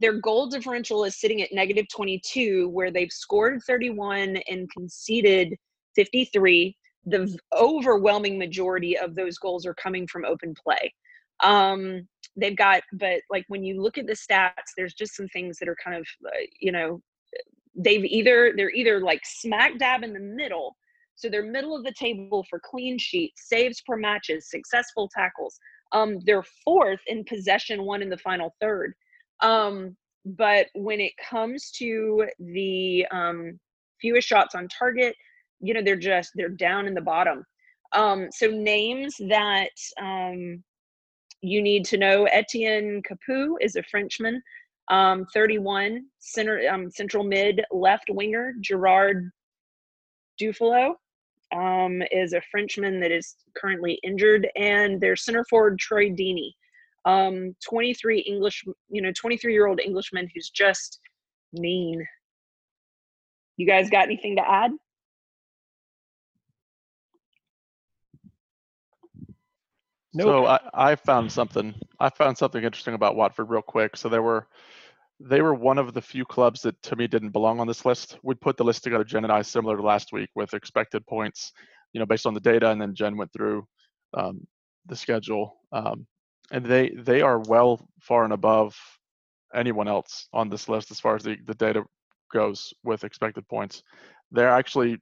Their 0.00 0.14
goal 0.14 0.48
differential 0.48 1.04
is 1.04 1.20
sitting 1.20 1.42
at 1.42 1.52
negative 1.52 1.86
22, 1.92 2.68
where 2.70 2.90
they've 2.90 3.12
scored 3.12 3.60
31 3.66 4.38
and 4.48 4.70
conceded 4.70 5.54
53. 5.96 6.74
The 7.06 7.36
overwhelming 7.58 8.38
majority 8.38 8.96
of 8.96 9.14
those 9.14 9.36
goals 9.36 9.66
are 9.66 9.74
coming 9.74 10.06
from 10.06 10.24
open 10.24 10.54
play. 10.64 10.94
Um, 11.42 12.06
they've 12.36 12.56
got, 12.56 12.82
but 12.92 13.20
like 13.30 13.44
when 13.48 13.62
you 13.62 13.82
look 13.82 13.98
at 13.98 14.06
the 14.06 14.14
stats, 14.14 14.72
there's 14.76 14.94
just 14.94 15.16
some 15.16 15.28
things 15.28 15.58
that 15.58 15.68
are 15.68 15.76
kind 15.82 15.96
of, 15.96 16.06
uh, 16.26 16.30
you 16.60 16.72
know, 16.72 17.00
they've 17.74 18.04
either, 18.04 18.52
they're 18.56 18.70
either 18.70 19.00
like 19.00 19.20
smack 19.24 19.78
dab 19.78 20.02
in 20.02 20.12
the 20.12 20.20
middle 20.20 20.76
so 21.20 21.28
they're 21.28 21.44
middle 21.44 21.76
of 21.76 21.84
the 21.84 21.92
table 21.92 22.46
for 22.48 22.58
clean 22.58 22.96
sheets, 22.98 23.48
saves 23.48 23.82
per 23.86 23.96
matches, 23.96 24.48
successful 24.48 25.10
tackles. 25.14 25.58
Um, 25.92 26.18
they're 26.24 26.44
fourth 26.64 27.00
in 27.06 27.24
possession, 27.24 27.84
one 27.84 28.00
in 28.00 28.08
the 28.08 28.16
final 28.16 28.54
third. 28.58 28.94
Um, 29.40 29.96
but 30.24 30.68
when 30.74 30.98
it 30.98 31.12
comes 31.28 31.70
to 31.72 32.26
the 32.38 33.06
um, 33.10 33.60
fewest 34.00 34.28
shots 34.28 34.54
on 34.54 34.66
target, 34.68 35.14
you 35.60 35.74
know, 35.74 35.82
they're 35.82 35.96
just 35.96 36.30
they're 36.36 36.48
down 36.48 36.86
in 36.86 36.94
the 36.94 37.02
bottom. 37.02 37.44
Um, 37.92 38.28
so 38.30 38.46
names 38.46 39.14
that 39.28 39.72
um, 40.00 40.64
you 41.42 41.62
need 41.62 41.84
to 41.86 41.98
know: 41.98 42.24
Etienne 42.24 43.02
Capoue 43.02 43.56
is 43.60 43.76
a 43.76 43.82
Frenchman, 43.84 44.42
um, 44.90 45.26
31, 45.32 46.04
center 46.18 46.68
um, 46.70 46.90
central 46.90 47.24
mid 47.24 47.62
left 47.70 48.06
winger. 48.08 48.54
Gerard 48.60 49.30
Deulofeu 50.40 50.94
um, 51.54 52.02
is 52.10 52.32
a 52.32 52.42
Frenchman 52.50 53.00
that 53.00 53.10
is 53.10 53.36
currently 53.56 53.98
injured, 54.02 54.48
and 54.56 55.00
their 55.00 55.16
center 55.16 55.44
forward 55.48 55.78
Troy 55.78 56.10
Deeney, 56.10 56.52
um, 57.04 57.54
23 57.68 58.20
English, 58.20 58.64
you 58.88 59.02
know, 59.02 59.12
23 59.18 59.52
year 59.52 59.66
old 59.66 59.80
Englishman 59.80 60.28
who's 60.34 60.50
just 60.50 61.00
mean. 61.52 62.04
You 63.56 63.66
guys 63.66 63.90
got 63.90 64.04
anything 64.04 64.36
to 64.36 64.48
add? 64.48 64.70
Nope. 70.12 70.26
So 70.26 70.46
I, 70.46 70.60
I 70.74 70.94
found 70.96 71.30
something. 71.30 71.74
I 72.00 72.10
found 72.10 72.36
something 72.36 72.62
interesting 72.62 72.94
about 72.94 73.16
Watford 73.16 73.48
real 73.48 73.62
quick. 73.62 73.96
So 73.96 74.08
there 74.08 74.22
were, 74.22 74.48
they 75.20 75.40
were 75.40 75.54
one 75.54 75.78
of 75.78 75.94
the 75.94 76.02
few 76.02 76.24
clubs 76.24 76.62
that 76.62 76.80
to 76.82 76.96
me 76.96 77.06
didn't 77.06 77.30
belong 77.30 77.60
on 77.60 77.66
this 77.66 77.84
list. 77.84 78.18
We 78.22 78.34
put 78.34 78.56
the 78.56 78.64
list 78.64 78.82
together, 78.82 79.04
Jen 79.04 79.24
and 79.24 79.32
I, 79.32 79.42
similar 79.42 79.76
to 79.76 79.82
last 79.82 80.12
week 80.12 80.30
with 80.34 80.54
expected 80.54 81.06
points, 81.06 81.52
you 81.92 82.00
know, 82.00 82.06
based 82.06 82.26
on 82.26 82.34
the 82.34 82.40
data, 82.40 82.70
and 82.70 82.80
then 82.80 82.94
Jen 82.94 83.16
went 83.16 83.32
through 83.32 83.66
um, 84.14 84.46
the 84.86 84.96
schedule, 84.96 85.56
um, 85.72 86.06
and 86.50 86.64
they 86.64 86.90
they 86.90 87.20
are 87.20 87.38
well 87.38 87.86
far 88.00 88.24
and 88.24 88.32
above 88.32 88.76
anyone 89.54 89.88
else 89.88 90.28
on 90.32 90.48
this 90.48 90.68
list 90.68 90.90
as 90.90 91.00
far 91.00 91.16
as 91.16 91.22
the, 91.22 91.36
the 91.46 91.54
data 91.54 91.84
goes 92.32 92.72
with 92.82 93.04
expected 93.04 93.46
points. 93.48 93.82
They're 94.32 94.48
actually 94.48 94.98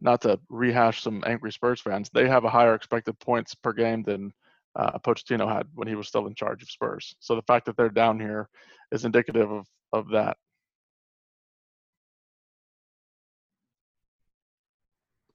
not 0.00 0.20
to 0.22 0.38
rehash 0.48 1.02
some 1.02 1.22
angry 1.26 1.52
Spurs 1.52 1.80
fans. 1.80 2.10
They 2.12 2.28
have 2.28 2.44
a 2.44 2.50
higher 2.50 2.74
expected 2.74 3.18
points 3.18 3.54
per 3.54 3.72
game 3.72 4.02
than 4.02 4.32
uh, 4.76 4.98
Pochettino 4.98 5.48
had 5.48 5.66
when 5.74 5.88
he 5.88 5.94
was 5.94 6.08
still 6.08 6.26
in 6.26 6.34
charge 6.34 6.62
of 6.62 6.70
Spurs. 6.70 7.16
So 7.20 7.34
the 7.34 7.42
fact 7.42 7.66
that 7.66 7.76
they're 7.76 7.88
down 7.88 8.20
here 8.20 8.48
is 8.92 9.04
indicative 9.04 9.50
of 9.50 9.66
of 9.92 10.10
that. 10.10 10.36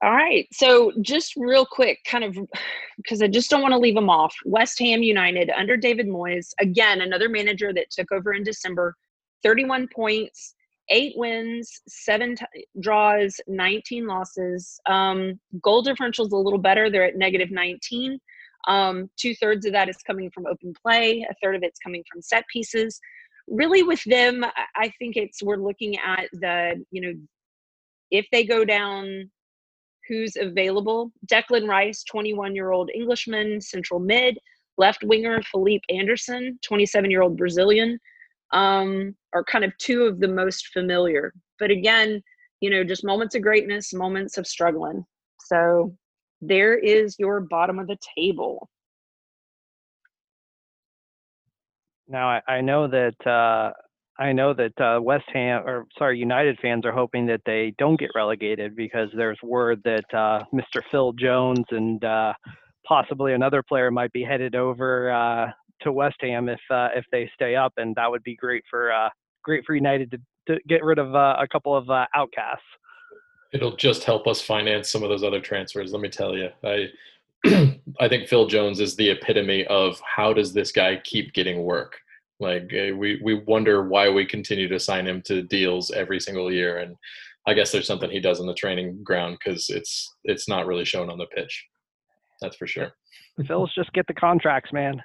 All 0.03 0.11
right. 0.11 0.47
So 0.51 0.91
just 1.01 1.35
real 1.35 1.63
quick, 1.65 1.99
kind 2.07 2.23
of 2.23 2.35
because 2.97 3.21
I 3.21 3.27
just 3.27 3.51
don't 3.51 3.61
want 3.61 3.73
to 3.73 3.77
leave 3.77 3.93
them 3.93 4.09
off. 4.09 4.35
West 4.45 4.79
Ham 4.79 5.03
United 5.03 5.51
under 5.51 5.77
David 5.77 6.07
Moyes, 6.07 6.53
again, 6.59 7.01
another 7.01 7.29
manager 7.29 7.71
that 7.73 7.91
took 7.91 8.11
over 8.11 8.33
in 8.33 8.43
December, 8.43 8.95
31 9.43 9.87
points, 9.93 10.55
eight 10.89 11.13
wins, 11.17 11.81
seven 11.87 12.35
t- 12.35 12.65
draws, 12.79 13.39
19 13.47 14.07
losses. 14.07 14.79
Um, 14.89 15.39
goal 15.61 15.83
differential 15.83 16.25
is 16.25 16.33
a 16.33 16.37
little 16.37 16.59
better. 16.59 16.89
They're 16.89 17.05
at 17.05 17.15
negative 17.15 17.51
19. 17.51 18.19
Um, 18.67 19.09
Two 19.17 19.35
thirds 19.35 19.65
of 19.65 19.73
that 19.73 19.89
is 19.89 19.97
coming 19.97 20.29
from 20.31 20.45
open 20.47 20.73
play, 20.85 21.25
a 21.29 21.33
third 21.43 21.55
of 21.55 21.63
it's 21.63 21.79
coming 21.79 22.03
from 22.11 22.21
set 22.21 22.45
pieces. 22.51 22.99
Really, 23.47 23.83
with 23.83 24.03
them, 24.05 24.43
I- 24.75 24.93
think 24.99 25.17
it's 25.17 25.41
we're 25.41 25.57
looking 25.57 25.97
at 25.97 26.29
the, 26.33 26.83
you 26.91 27.01
know, 27.01 27.13
if 28.11 28.25
they 28.31 28.45
go 28.45 28.63
down 28.63 29.31
who's 30.07 30.35
available. 30.35 31.11
Declan 31.27 31.67
Rice, 31.67 32.03
21 32.03 32.55
year 32.55 32.71
old 32.71 32.89
Englishman, 32.93 33.61
central 33.61 33.99
mid. 33.99 34.37
Left 34.77 35.03
winger 35.03 35.41
Felipe 35.43 35.83
Anderson, 35.89 36.57
27 36.63 37.11
year 37.11 37.21
old 37.21 37.37
Brazilian, 37.37 37.99
um, 38.51 39.15
are 39.33 39.43
kind 39.43 39.63
of 39.63 39.77
two 39.77 40.03
of 40.03 40.19
the 40.19 40.27
most 40.27 40.67
familiar. 40.73 41.33
But 41.59 41.71
again, 41.71 42.21
you 42.61 42.69
know, 42.69 42.83
just 42.83 43.03
moments 43.05 43.35
of 43.35 43.41
greatness, 43.41 43.93
moments 43.93 44.37
of 44.37 44.47
struggling. 44.47 45.05
So 45.45 45.95
there 46.41 46.77
is 46.77 47.15
your 47.19 47.39
bottom 47.39 47.79
of 47.79 47.87
the 47.87 47.97
table. 48.17 48.69
Now 52.07 52.29
I, 52.29 52.41
I 52.47 52.61
know 52.61 52.87
that 52.87 53.15
uh, 53.25 53.71
I 54.21 54.33
know 54.33 54.53
that 54.53 54.79
uh, 54.79 55.01
West 55.01 55.25
Ham 55.33 55.63
or 55.65 55.85
sorry 55.97 56.19
United 56.19 56.59
fans 56.61 56.85
are 56.85 56.91
hoping 56.91 57.25
that 57.27 57.41
they 57.45 57.73
don't 57.77 57.99
get 57.99 58.09
relegated 58.15 58.75
because 58.75 59.09
there's 59.15 59.39
word 59.41 59.81
that 59.85 60.05
uh, 60.13 60.43
Mr. 60.53 60.81
Phil 60.91 61.13
Jones 61.13 61.65
and 61.71 62.03
uh, 62.03 62.33
possibly 62.85 63.33
another 63.33 63.63
player 63.63 63.89
might 63.91 64.11
be 64.11 64.23
headed 64.23 64.55
over 64.55 65.11
uh, 65.11 65.47
to 65.83 65.91
West 65.91 66.17
Ham 66.21 66.49
if 66.49 66.59
uh, 66.69 66.89
if 66.95 67.05
they 67.11 67.29
stay 67.33 67.55
up, 67.55 67.73
and 67.77 67.95
that 67.95 68.11
would 68.11 68.23
be 68.23 68.35
great 68.35 68.63
for 68.69 68.91
great 69.43 69.63
for 69.65 69.73
United 69.73 70.11
to, 70.11 70.17
to 70.47 70.59
get 70.67 70.83
rid 70.83 70.99
of 70.99 71.13
a 71.15 71.47
couple 71.51 71.75
of 71.75 71.89
outcasts. 72.15 72.61
It'll 73.53 73.75
just 73.75 74.03
help 74.03 74.27
us 74.27 74.41
finance 74.41 74.89
some 74.89 75.03
of 75.03 75.09
those 75.09 75.23
other 75.23 75.41
transfers. 75.41 75.91
Let 75.91 76.01
me 76.01 76.09
tell 76.09 76.35
you, 76.37 76.49
I 76.63 76.89
I 77.99 78.07
think 78.07 78.27
Phil 78.27 78.47
Jones 78.47 78.79
is 78.79 78.95
the 78.95 79.09
epitome 79.09 79.65
of 79.67 79.99
how 80.01 80.31
does 80.31 80.53
this 80.53 80.71
guy 80.71 81.01
keep 81.03 81.33
getting 81.33 81.63
work. 81.63 81.97
Like 82.39 82.71
uh, 82.73 82.95
we 82.95 83.19
we 83.23 83.35
wonder 83.35 83.87
why 83.87 84.09
we 84.09 84.25
continue 84.25 84.67
to 84.67 84.79
sign 84.79 85.07
him 85.07 85.21
to 85.23 85.41
deals 85.43 85.91
every 85.91 86.19
single 86.19 86.51
year, 86.51 86.79
and 86.79 86.95
I 87.47 87.53
guess 87.53 87.71
there's 87.71 87.87
something 87.87 88.09
he 88.09 88.19
does 88.19 88.39
on 88.39 88.47
the 88.47 88.53
training 88.53 89.03
ground 89.03 89.37
because 89.39 89.69
it's 89.69 90.15
it's 90.23 90.47
not 90.47 90.65
really 90.65 90.85
shown 90.85 91.09
on 91.09 91.17
the 91.17 91.27
pitch. 91.27 91.65
That's 92.41 92.55
for 92.55 92.67
sure. 92.67 92.93
Phil's 93.47 93.73
just 93.75 93.93
get 93.93 94.07
the 94.07 94.13
contracts, 94.13 94.73
man. 94.73 95.01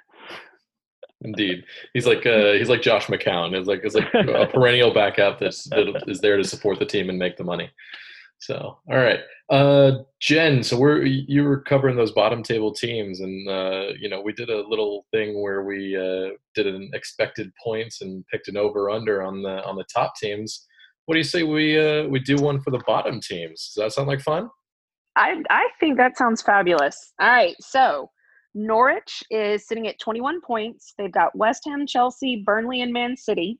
Indeed, 1.21 1.63
he's 1.93 2.05
like 2.05 2.25
uh, 2.25 2.53
he's 2.53 2.69
like 2.69 2.81
Josh 2.81 3.07
McCown. 3.07 3.53
It's 3.53 3.67
like 3.67 3.81
it's 3.83 3.95
like 3.95 4.13
a 4.13 4.47
perennial 4.47 4.93
backup 4.93 5.39
that's 5.39 5.65
that 5.69 6.03
is 6.07 6.19
there 6.19 6.37
to 6.37 6.43
support 6.43 6.79
the 6.79 6.85
team 6.85 7.09
and 7.09 7.17
make 7.17 7.37
the 7.37 7.43
money. 7.43 7.69
So, 8.39 8.77
all 8.89 8.97
right, 8.97 9.19
uh, 9.49 10.03
Jen. 10.19 10.61
So 10.61 10.77
we're 10.77 11.03
you 11.03 11.43
were 11.43 11.61
covering 11.61 11.95
those 11.95 12.11
bottom 12.11 12.43
table 12.43 12.71
teams, 12.71 13.19
and 13.19 13.49
uh, 13.49 13.93
you 13.99 14.09
know 14.09 14.21
we 14.21 14.31
did 14.33 14.49
a 14.49 14.67
little 14.67 15.05
thing 15.11 15.41
where 15.41 15.63
we 15.63 15.95
uh, 15.95 16.35
did 16.53 16.67
an 16.67 16.91
expected 16.93 17.51
points 17.63 18.01
and 18.01 18.25
picked 18.27 18.47
an 18.47 18.57
over 18.57 18.89
under 18.89 19.23
on 19.23 19.41
the 19.41 19.63
on 19.65 19.75
the 19.75 19.85
top 19.93 20.13
teams. 20.21 20.67
What 21.05 21.15
do 21.15 21.19
you 21.19 21.23
say 21.23 21.43
we 21.43 21.79
uh, 21.79 22.07
we 22.07 22.19
do 22.19 22.35
one 22.35 22.61
for 22.61 22.69
the 22.71 22.83
bottom 22.85 23.19
teams? 23.19 23.71
Does 23.73 23.83
that 23.83 23.93
sound 23.93 24.07
like 24.07 24.21
fun? 24.21 24.49
I, 25.15 25.41
I 25.49 25.67
think 25.79 25.97
that 25.97 26.15
sounds 26.15 26.43
fabulous. 26.43 27.13
All 27.19 27.27
right. 27.27 27.55
So 27.59 28.11
Norwich 28.53 29.23
is 29.31 29.67
sitting 29.67 29.87
at 29.87 29.99
21 29.99 30.41
points. 30.41 30.93
They've 30.97 31.11
got 31.11 31.35
West 31.35 31.63
Ham, 31.65 31.87
Chelsea, 31.87 32.43
Burnley, 32.45 32.81
and 32.81 32.93
Man 32.93 33.17
City. 33.17 33.59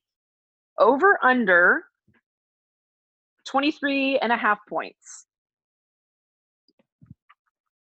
Over 0.79 1.17
under 1.23 1.85
23 3.47 4.19
and 4.19 4.31
a 4.31 4.37
half 4.37 4.59
points. 4.67 5.25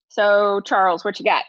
So, 0.09 0.61
Charles, 0.61 1.05
what 1.05 1.19
you 1.19 1.25
got? 1.25 1.45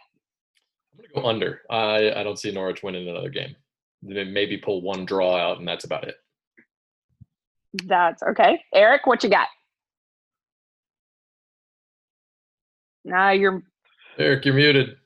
I'm 0.93 1.05
gonna 1.13 1.21
go 1.23 1.29
under. 1.29 1.61
I 1.69 2.11
I 2.19 2.23
don't 2.23 2.39
see 2.39 2.51
Norwich 2.51 2.81
winning 2.81 3.07
another 3.07 3.29
game. 3.29 3.55
Maybe 4.01 4.57
pull 4.57 4.81
one 4.81 5.05
draw 5.05 5.35
out, 5.35 5.59
and 5.59 5.67
that's 5.67 5.85
about 5.85 6.07
it. 6.07 6.15
That's 7.85 8.23
okay. 8.23 8.61
Eric, 8.73 9.05
what 9.05 9.23
you 9.23 9.29
got? 9.29 9.47
Now 13.03 13.31
you're 13.31 13.61
Eric, 14.17 14.45
you're 14.45 14.55
muted. 14.55 14.97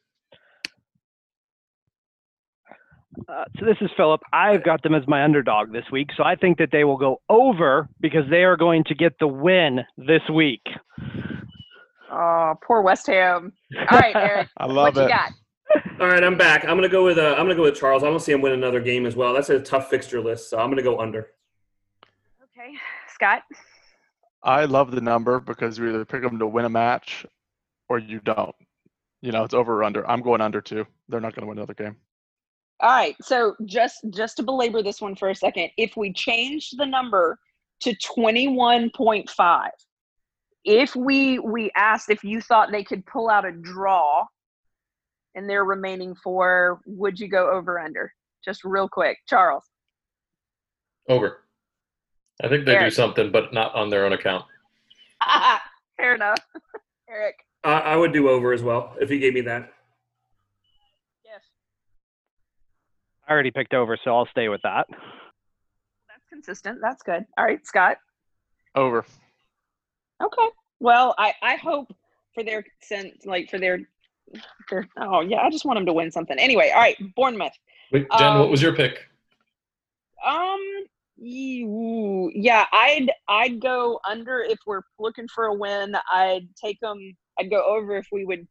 Uh, 3.29 3.43
so 3.59 3.65
this 3.65 3.77
is 3.81 3.91
Philip. 3.95 4.21
I've 4.33 4.63
got 4.63 4.81
them 4.81 4.95
as 4.95 5.03
my 5.07 5.23
underdog 5.23 5.71
this 5.71 5.85
week, 5.91 6.09
so 6.17 6.23
I 6.23 6.35
think 6.35 6.57
that 6.57 6.69
they 6.71 6.83
will 6.83 6.97
go 6.97 7.21
over 7.29 7.87
because 7.99 8.23
they 8.29 8.43
are 8.43 8.57
going 8.57 8.83
to 8.85 8.95
get 8.95 9.13
the 9.19 9.27
win 9.27 9.81
this 9.97 10.21
week. 10.33 10.63
oh 12.11 12.55
poor 12.65 12.81
West 12.81 13.05
Ham. 13.07 13.53
All 13.91 13.99
right, 13.99 14.15
Eric. 14.15 14.47
I 14.57 14.65
what 14.65 14.75
love 14.75 14.95
you 14.95 15.03
it. 15.03 15.09
got? 15.09 15.31
All 15.99 16.07
right, 16.07 16.23
I'm 16.23 16.37
back. 16.37 16.63
I'm 16.63 16.75
gonna 16.75 16.89
go 16.89 17.05
with 17.05 17.19
uh, 17.19 17.35
I'm 17.37 17.45
gonna 17.45 17.55
go 17.55 17.63
with 17.63 17.75
Charles. 17.75 18.03
I 18.03 18.07
don't 18.07 18.19
see 18.19 18.31
him 18.31 18.41
win 18.41 18.53
another 18.53 18.79
game 18.79 19.05
as 19.05 19.15
well. 19.15 19.33
That's 19.33 19.49
a 19.51 19.59
tough 19.59 19.91
fixture 19.91 20.21
list, 20.21 20.49
so 20.49 20.57
I'm 20.57 20.69
gonna 20.71 20.81
go 20.81 20.99
under. 20.99 21.27
Okay, 22.43 22.73
Scott. 23.13 23.43
I 24.41 24.65
love 24.65 24.89
the 24.91 25.01
number 25.01 25.39
because 25.39 25.77
you 25.77 25.87
either 25.89 26.05
pick 26.05 26.23
them 26.23 26.39
to 26.39 26.47
win 26.47 26.65
a 26.65 26.69
match 26.69 27.25
or 27.89 27.99
you 27.99 28.21
don't. 28.21 28.55
You 29.21 29.33
know, 29.33 29.43
it's 29.43 29.53
over 29.53 29.79
or 29.79 29.83
under. 29.83 30.09
I'm 30.09 30.21
going 30.21 30.41
under 30.41 30.61
too. 30.61 30.87
They're 31.09 31.19
not 31.19 31.35
going 31.35 31.41
to 31.43 31.47
win 31.49 31.57
another 31.57 31.73
game. 31.73 31.97
All 32.81 32.89
right. 32.89 33.15
So 33.21 33.55
just 33.65 33.99
just 34.09 34.37
to 34.37 34.43
belabor 34.43 34.81
this 34.81 35.01
one 35.01 35.15
for 35.15 35.29
a 35.29 35.35
second, 35.35 35.69
if 35.77 35.97
we 35.97 36.13
change 36.13 36.71
the 36.71 36.85
number 36.85 37.37
to 37.81 37.93
21.5, 37.95 39.69
if 40.65 40.95
we 40.95 41.39
we 41.39 41.71
asked 41.75 42.09
if 42.09 42.23
you 42.23 42.41
thought 42.41 42.71
they 42.71 42.83
could 42.83 43.05
pull 43.05 43.29
out 43.29 43.45
a 43.45 43.51
draw 43.51 44.25
in 45.35 45.47
their 45.47 45.65
remaining 45.65 46.15
four, 46.15 46.79
would 46.85 47.19
you 47.19 47.27
go 47.27 47.51
over 47.51 47.79
under? 47.79 48.13
Just 48.43 48.63
real 48.63 48.87
quick, 48.87 49.17
Charles. 49.27 49.65
Over. 51.07 51.43
I 52.41 52.47
think 52.47 52.65
they 52.65 52.79
do 52.79 52.89
something, 52.89 53.31
but 53.31 53.53
not 53.53 53.75
on 53.75 53.89
their 53.89 54.05
own 54.05 54.13
account. 54.13 54.45
Fair 55.97 56.15
enough. 56.15 56.39
Eric. 57.09 57.35
I, 57.63 57.73
I 57.73 57.95
would 57.97 58.13
do 58.13 58.29
over 58.29 58.53
as 58.53 58.63
well 58.63 58.95
if 59.01 59.09
he 59.09 59.19
gave 59.19 59.33
me 59.33 59.41
that. 59.41 59.73
I 63.29 63.33
already 63.33 63.51
picked 63.51 63.75
over, 63.75 63.95
so 64.03 64.15
I'll 64.15 64.25
stay 64.25 64.49
with 64.49 64.61
that. 64.63 64.87
That's 64.89 66.25
consistent. 66.29 66.79
That's 66.81 67.03
good. 67.03 67.23
All 67.37 67.45
right, 67.45 67.65
Scott. 67.65 67.97
Over. 68.75 69.05
Okay. 70.21 70.47
Well, 70.79 71.13
I 71.19 71.33
I 71.43 71.55
hope 71.57 71.93
for 72.33 72.43
their 72.43 72.65
sense, 72.81 73.25
like 73.25 73.49
for 73.49 73.59
their 73.59 73.81
their. 74.71 74.87
Oh 74.97 75.21
yeah, 75.21 75.41
I 75.41 75.49
just 75.51 75.63
want 75.63 75.77
them 75.77 75.85
to 75.85 75.93
win 75.93 76.11
something. 76.11 76.37
Anyway, 76.39 76.71
all 76.73 76.81
right, 76.81 76.97
Bournemouth. 77.15 77.53
Wait, 77.91 78.07
Jen, 78.17 78.39
what 78.39 78.49
was 78.49 78.61
Um, 78.61 78.65
your 78.65 78.75
pick? 78.75 79.05
Um. 80.25 80.59
Yeah, 81.21 82.65
I'd 82.71 83.11
I'd 83.27 83.59
go 83.59 83.99
under 84.09 84.39
if 84.41 84.57
we're 84.65 84.81
looking 84.97 85.27
for 85.27 85.45
a 85.45 85.53
win. 85.53 85.95
I'd 86.11 86.47
take 86.55 86.79
them. 86.79 86.97
I'd 87.37 87.51
go 87.51 87.63
over 87.63 87.97
if 87.97 88.07
we 88.11 88.25
would 88.25 88.47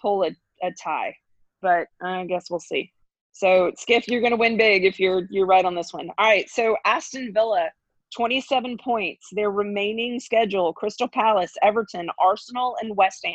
pull 0.00 0.22
a, 0.22 0.30
a 0.62 0.72
tie, 0.82 1.14
but 1.60 1.88
I 2.00 2.24
guess 2.24 2.48
we'll 2.48 2.60
see. 2.60 2.92
So 3.36 3.70
Skiff, 3.76 4.08
you're 4.08 4.22
gonna 4.22 4.36
win 4.36 4.56
big 4.56 4.86
if 4.86 4.98
you're 4.98 5.28
you're 5.30 5.44
right 5.44 5.66
on 5.66 5.74
this 5.74 5.92
one. 5.92 6.08
All 6.16 6.26
right. 6.26 6.48
So 6.48 6.74
Aston 6.86 7.34
Villa, 7.34 7.68
27 8.14 8.78
points. 8.78 9.28
Their 9.32 9.50
remaining 9.50 10.18
schedule: 10.18 10.72
Crystal 10.72 11.06
Palace, 11.06 11.52
Everton, 11.62 12.08
Arsenal, 12.18 12.76
and 12.80 12.96
West 12.96 13.26
Ham. 13.26 13.34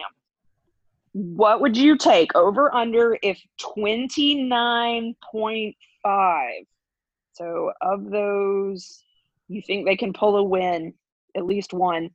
What 1.14 1.62
would 1.62 1.78
you 1.78 1.98
take 1.98 2.36
over 2.36 2.74
under 2.74 3.16
if 3.22 3.40
29.5? 3.62 5.76
So, 7.34 7.72
of 7.82 8.10
those, 8.10 9.04
you 9.50 9.62
think 9.62 9.86
they 9.86 9.98
can 9.98 10.14
pull 10.14 10.38
a 10.38 10.44
win, 10.44 10.96
at 11.36 11.46
least 11.46 11.74
one. 11.74 12.10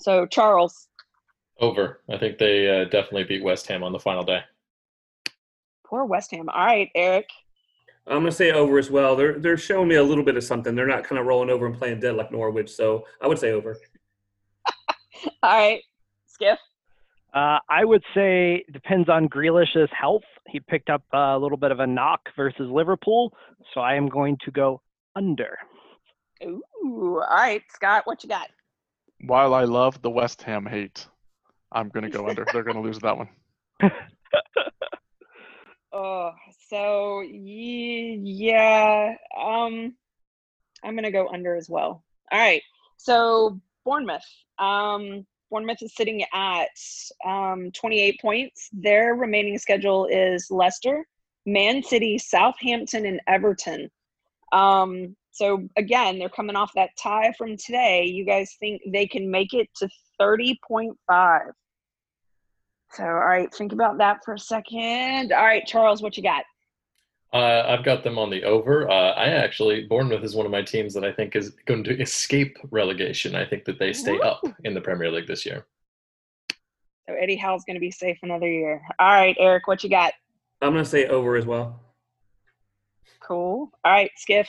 So, 0.00 0.26
Charles, 0.26 0.88
Over. 1.60 2.00
I 2.10 2.18
think 2.18 2.38
they 2.38 2.68
uh, 2.68 2.84
definitely 2.84 3.24
beat 3.24 3.44
West 3.44 3.68
Ham 3.68 3.84
on 3.84 3.92
the 3.92 4.00
final 4.00 4.24
day. 4.24 4.40
Poor 5.88 6.04
West 6.04 6.30
Ham. 6.32 6.48
All 6.48 6.64
right, 6.64 6.90
Eric. 6.94 7.28
I'm 8.06 8.18
gonna 8.18 8.32
say 8.32 8.52
over 8.52 8.78
as 8.78 8.90
well. 8.90 9.16
They're 9.16 9.38
they're 9.38 9.56
showing 9.56 9.88
me 9.88 9.96
a 9.96 10.02
little 10.02 10.24
bit 10.24 10.36
of 10.36 10.44
something. 10.44 10.74
They're 10.74 10.86
not 10.86 11.04
kind 11.04 11.18
of 11.18 11.26
rolling 11.26 11.50
over 11.50 11.66
and 11.66 11.76
playing 11.76 12.00
dead 12.00 12.14
like 12.14 12.30
Norwich. 12.30 12.70
So 12.70 13.04
I 13.20 13.26
would 13.26 13.38
say 13.38 13.50
over. 13.52 13.76
All 15.42 15.58
right, 15.58 15.82
Skiff. 16.26 16.58
Uh, 17.34 17.58
I 17.68 17.84
would 17.84 18.02
say 18.14 18.64
depends 18.72 19.08
on 19.08 19.28
Grealish's 19.28 19.90
health. 19.92 20.22
He 20.46 20.60
picked 20.60 20.88
up 20.88 21.02
a 21.12 21.36
little 21.38 21.58
bit 21.58 21.72
of 21.72 21.80
a 21.80 21.86
knock 21.86 22.20
versus 22.36 22.70
Liverpool, 22.70 23.36
so 23.74 23.80
I 23.80 23.94
am 23.94 24.08
going 24.08 24.38
to 24.44 24.50
go 24.50 24.80
under. 25.16 25.58
Ooh, 26.44 27.20
all 27.28 27.36
right, 27.36 27.62
Scott. 27.74 28.06
What 28.06 28.22
you 28.22 28.28
got? 28.28 28.48
While 29.20 29.52
I 29.52 29.64
love 29.64 30.00
the 30.02 30.10
West 30.10 30.42
Ham 30.42 30.64
hate, 30.64 31.06
I'm 31.72 31.88
gonna 31.88 32.10
go 32.10 32.28
under. 32.28 32.46
They're 32.52 32.62
gonna 32.62 32.82
lose 32.82 33.00
that 33.00 33.16
one. 33.16 33.28
Oh, 35.98 36.34
so 36.68 37.22
yeah, 37.22 39.14
um, 39.34 39.94
I'm 40.84 40.94
gonna 40.94 41.10
go 41.10 41.28
under 41.28 41.56
as 41.56 41.70
well. 41.70 42.04
All 42.30 42.38
right, 42.38 42.60
so 42.98 43.58
Bournemouth, 43.82 44.26
um, 44.58 45.26
Bournemouth 45.50 45.80
is 45.80 45.94
sitting 45.94 46.22
at 46.34 46.68
um 47.24 47.70
28 47.72 48.20
points. 48.20 48.68
Their 48.74 49.14
remaining 49.14 49.56
schedule 49.56 50.04
is 50.04 50.50
Leicester, 50.50 51.06
Man 51.46 51.82
City, 51.82 52.18
Southampton, 52.18 53.06
and 53.06 53.22
Everton. 53.26 53.90
Um, 54.52 55.16
so 55.30 55.66
again, 55.78 56.18
they're 56.18 56.28
coming 56.28 56.56
off 56.56 56.72
that 56.74 56.90
tie 57.02 57.32
from 57.38 57.56
today. 57.56 58.04
You 58.04 58.26
guys 58.26 58.54
think 58.60 58.82
they 58.86 59.06
can 59.06 59.30
make 59.30 59.54
it 59.54 59.70
to 59.76 59.88
30.5? 60.20 61.52
So, 62.92 63.04
all 63.04 63.14
right, 63.14 63.52
think 63.52 63.72
about 63.72 63.98
that 63.98 64.24
for 64.24 64.34
a 64.34 64.38
second. 64.38 65.32
All 65.32 65.44
right, 65.44 65.66
Charles, 65.66 66.02
what 66.02 66.16
you 66.16 66.22
got? 66.22 66.44
Uh, 67.32 67.64
I've 67.68 67.84
got 67.84 68.04
them 68.04 68.18
on 68.18 68.30
the 68.30 68.44
over. 68.44 68.88
Uh, 68.88 69.10
I 69.12 69.26
actually, 69.26 69.84
Bournemouth 69.84 70.22
is 70.22 70.34
one 70.34 70.46
of 70.46 70.52
my 70.52 70.62
teams 70.62 70.94
that 70.94 71.04
I 71.04 71.12
think 71.12 71.36
is 71.36 71.50
going 71.66 71.84
to 71.84 72.00
escape 72.00 72.56
relegation. 72.70 73.34
I 73.34 73.44
think 73.44 73.64
that 73.64 73.78
they 73.78 73.92
stay 73.92 74.18
up 74.20 74.42
in 74.64 74.74
the 74.74 74.80
Premier 74.80 75.10
League 75.10 75.26
this 75.26 75.44
year. 75.44 75.66
So 77.08 77.14
Eddie 77.14 77.36
Howe's 77.36 77.64
going 77.64 77.76
to 77.76 77.80
be 77.80 77.90
safe 77.90 78.18
another 78.22 78.50
year. 78.50 78.80
All 78.98 79.12
right, 79.12 79.36
Eric, 79.38 79.66
what 79.66 79.84
you 79.84 79.90
got? 79.90 80.12
I'm 80.62 80.72
gonna 80.72 80.84
say 80.84 81.06
over 81.06 81.36
as 81.36 81.44
well. 81.44 81.80
Cool. 83.20 83.70
All 83.84 83.92
right, 83.92 84.10
Skiff. 84.16 84.48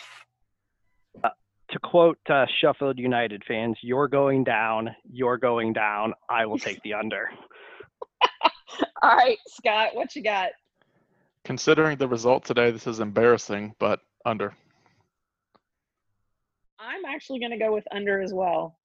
To 1.23 1.79
quote 1.83 2.17
uh, 2.29 2.45
Sheffield 2.61 2.97
United 2.97 3.43
fans, 3.45 3.77
"You're 3.81 4.07
going 4.07 4.45
down. 4.45 4.95
You're 5.11 5.37
going 5.37 5.73
down. 5.73 6.13
I 6.29 6.45
will 6.45 6.57
take 6.57 6.81
the 6.83 6.93
under." 6.93 7.29
All 9.01 9.15
right, 9.15 9.37
Scott, 9.47 9.89
what 9.93 10.15
you 10.15 10.23
got? 10.23 10.49
Considering 11.43 11.97
the 11.97 12.07
result 12.07 12.43
today, 12.43 12.71
this 12.71 12.87
is 12.87 12.99
embarrassing, 12.99 13.75
but 13.79 13.99
under. 14.25 14.53
I'm 16.79 17.05
actually 17.05 17.39
going 17.39 17.51
to 17.51 17.57
go 17.57 17.73
with 17.73 17.85
under 17.91 18.21
as 18.21 18.33
well. 18.33 18.77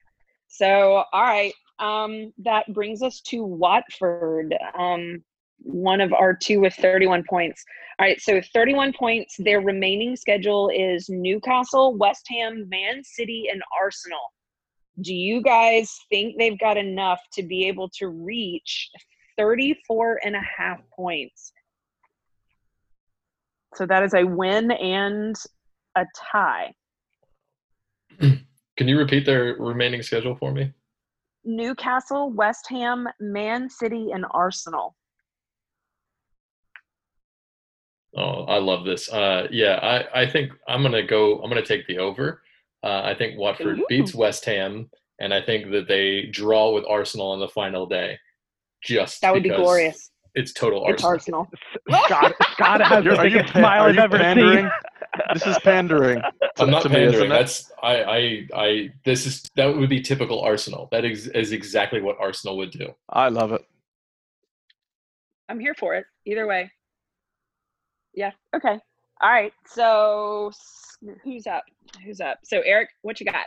So, 0.49 1.05
all 1.13 1.23
right, 1.23 1.55
um, 1.79 2.33
that 2.39 2.73
brings 2.75 3.03
us 3.03 3.21
to 3.23 3.43
Watford, 3.43 4.55
um, 4.79 5.23
one 5.59 6.01
of 6.01 6.13
our 6.13 6.35
two 6.35 6.61
with 6.61 6.75
31 6.75 7.25
points. 7.29 7.65
All 7.99 8.07
right, 8.07 8.21
so 8.21 8.41
31 8.53 8.93
points. 8.93 9.37
Their 9.39 9.61
remaining 9.61 10.15
schedule 10.17 10.71
is 10.75 11.09
Newcastle, 11.09 11.97
West 11.97 12.27
Ham, 12.31 12.69
Man 12.69 13.03
City, 13.03 13.49
and 13.51 13.63
Arsenal. 13.81 14.33
Do 15.01 15.15
you 15.15 15.41
guys 15.41 15.91
think 16.11 16.37
they've 16.37 16.59
got 16.59 16.77
enough 16.77 17.21
to 17.33 17.43
be 17.43 17.67
able 17.67 17.89
to 17.99 18.09
reach 18.09 18.91
34 19.39 20.21
and 20.25 20.37
a 20.37 20.41
half 20.41 20.81
points? 20.95 21.53
So 23.75 23.87
that 23.87 24.03
is 24.03 24.15
a 24.15 24.25
win 24.25 24.71
and 24.71 25.37
a 25.97 26.05
tie. 26.17 26.73
Can 28.21 28.89
you 28.89 28.99
repeat 28.99 29.27
their 29.27 29.55
remaining 29.59 30.03
schedule 30.03 30.35
for 30.35 30.53
me? 30.53 30.73
Newcastle, 31.45 32.31
West 32.33 32.67
Ham, 32.71 33.09
Man 33.21 33.69
City, 33.69 34.11
and 34.13 34.25
Arsenal. 34.31 34.97
Oh, 38.17 38.45
I 38.45 38.59
love 38.59 38.85
this. 38.85 39.11
Uh, 39.11 39.49
yeah, 39.51 39.79
I, 39.83 40.23
I 40.23 40.31
think 40.31 40.53
I'm 40.69 40.83
gonna 40.83 41.03
go. 41.03 41.41
I'm 41.41 41.49
gonna 41.49 41.65
take 41.65 41.87
the 41.87 41.99
over. 41.99 42.43
Uh, 42.83 43.03
I 43.05 43.15
think 43.15 43.39
Watford 43.39 43.79
Ooh. 43.79 43.87
beats 43.89 44.15
West 44.15 44.45
Ham, 44.45 44.91
and 45.19 45.33
I 45.33 45.41
think 45.41 45.71
that 45.71 45.89
they 45.89 46.27
draw 46.31 46.73
with 46.73 46.85
Arsenal 46.89 47.31
on 47.31 47.41
the 47.41 47.49
final 47.49 47.87
day. 47.87 48.19
Just 48.83 49.21
That 49.23 49.33
would 49.33 49.43
be 49.43 49.49
glorious. 49.51 50.11
It's 50.35 50.53
total 50.53 50.87
It's 50.89 51.05
Arsenal. 51.05 51.47
Arsenal. 51.91 52.05
Scott, 52.07 52.35
Scott 52.53 52.81
has 52.87 53.05
the 53.05 53.11
You're- 53.11 53.25
you 53.31 53.37
biggest 53.37 53.53
smile 53.53 53.83
are 53.85 53.89
I've 53.91 53.99
ever 53.99 54.19
pandering? 54.19 54.65
seen. 54.65 54.71
This 55.35 55.47
is 55.47 55.59
pandering. 55.59 56.21
to- 56.21 56.33
I'm 56.59 56.71
not 56.71 56.83
to 56.83 56.89
me, 56.89 56.95
pandering. 56.97 57.27
it? 57.27 57.29
That's 57.29 57.71
I, 57.83 58.03
I 58.03 58.47
I 58.55 58.89
this 59.05 59.27
is 59.27 59.43
that 59.57 59.67
would 59.67 59.91
be 59.91 60.01
typical 60.01 60.41
Arsenal. 60.41 60.89
That 60.91 61.05
is, 61.05 61.27
is 61.29 61.53
exactly 61.53 62.01
what 62.01 62.17
Arsenal 62.19 62.57
would 62.57 62.71
do. 62.71 62.95
I 63.11 63.29
love 63.29 63.53
it. 63.53 63.63
I'm 65.51 65.61
here 65.61 65.75
for 65.75 65.95
it. 65.97 66.07
Either 66.25 66.47
way. 66.47 66.71
Yeah. 68.15 68.31
Okay. 68.57 68.79
All 69.21 69.31
right. 69.31 69.53
So 69.67 70.51
who's 71.25 71.47
up? 71.47 71.65
Who's 72.05 72.21
up? 72.23 72.39
So 72.45 72.63
Eric, 72.65 72.89
what 73.03 73.21
you 73.21 73.27
got? 73.27 73.47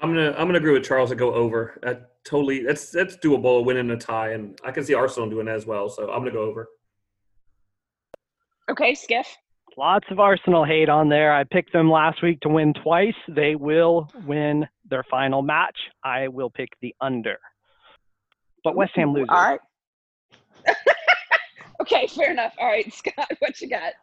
I'm 0.00 0.14
gonna 0.14 0.30
I'm 0.32 0.46
gonna 0.46 0.58
agree 0.58 0.72
with 0.72 0.84
Charles 0.84 1.10
to 1.10 1.16
go 1.16 1.34
over. 1.34 1.78
That 1.82 2.24
totally 2.24 2.64
that's 2.64 2.90
that's 2.90 3.16
doable, 3.16 3.60
a 3.60 3.62
win 3.62 3.76
and 3.76 3.90
a 3.92 3.96
tie, 3.96 4.32
and 4.32 4.58
I 4.64 4.72
can 4.72 4.84
see 4.84 4.94
Arsenal 4.94 5.28
doing 5.28 5.46
that 5.46 5.56
as 5.56 5.66
well. 5.66 5.88
So 5.88 6.10
I'm 6.10 6.20
gonna 6.20 6.32
go 6.32 6.42
over. 6.42 6.68
Okay, 8.70 8.94
Skiff. 8.94 9.26
Lots 9.76 10.06
of 10.10 10.20
Arsenal 10.20 10.64
hate 10.64 10.88
on 10.88 11.08
there. 11.08 11.32
I 11.32 11.44
picked 11.44 11.72
them 11.72 11.90
last 11.90 12.22
week 12.22 12.40
to 12.40 12.48
win 12.48 12.74
twice. 12.74 13.14
They 13.28 13.54
will 13.54 14.08
win 14.26 14.66
their 14.88 15.04
final 15.10 15.40
match. 15.40 15.76
I 16.04 16.28
will 16.28 16.50
pick 16.50 16.68
the 16.82 16.94
under. 17.00 17.38
But 18.64 18.76
West 18.76 18.92
Ham 18.96 19.10
Ooh, 19.10 19.14
loses. 19.14 19.28
All 19.30 19.42
right. 19.42 19.60
okay, 21.80 22.06
fair 22.06 22.30
enough. 22.32 22.52
All 22.58 22.66
right, 22.66 22.92
Scott, 22.92 23.30
what 23.38 23.60
you 23.60 23.68
got? 23.68 23.94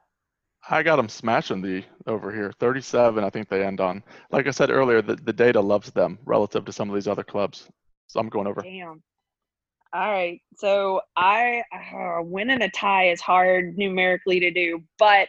I 0.69 0.83
got 0.83 0.97
them 0.97 1.09
smashing 1.09 1.61
the 1.61 1.83
over 2.07 2.31
here. 2.31 2.51
37, 2.59 3.23
I 3.23 3.29
think 3.29 3.49
they 3.49 3.63
end 3.63 3.79
on. 3.79 4.03
Like 4.31 4.47
I 4.47 4.51
said 4.51 4.69
earlier, 4.69 5.01
the, 5.01 5.15
the 5.15 5.33
data 5.33 5.61
loves 5.61 5.91
them 5.91 6.19
relative 6.25 6.65
to 6.65 6.71
some 6.71 6.89
of 6.89 6.95
these 6.95 7.07
other 7.07 7.23
clubs. 7.23 7.69
So 8.07 8.19
I'm 8.19 8.29
going 8.29 8.47
over. 8.47 8.61
Damn. 8.61 9.01
All 9.93 10.11
right. 10.11 10.39
So 10.57 11.01
I 11.15 11.63
uh, 11.73 12.21
winning 12.21 12.61
a 12.61 12.69
tie 12.69 13.09
is 13.09 13.21
hard 13.21 13.77
numerically 13.77 14.39
to 14.39 14.51
do, 14.51 14.83
but 14.99 15.27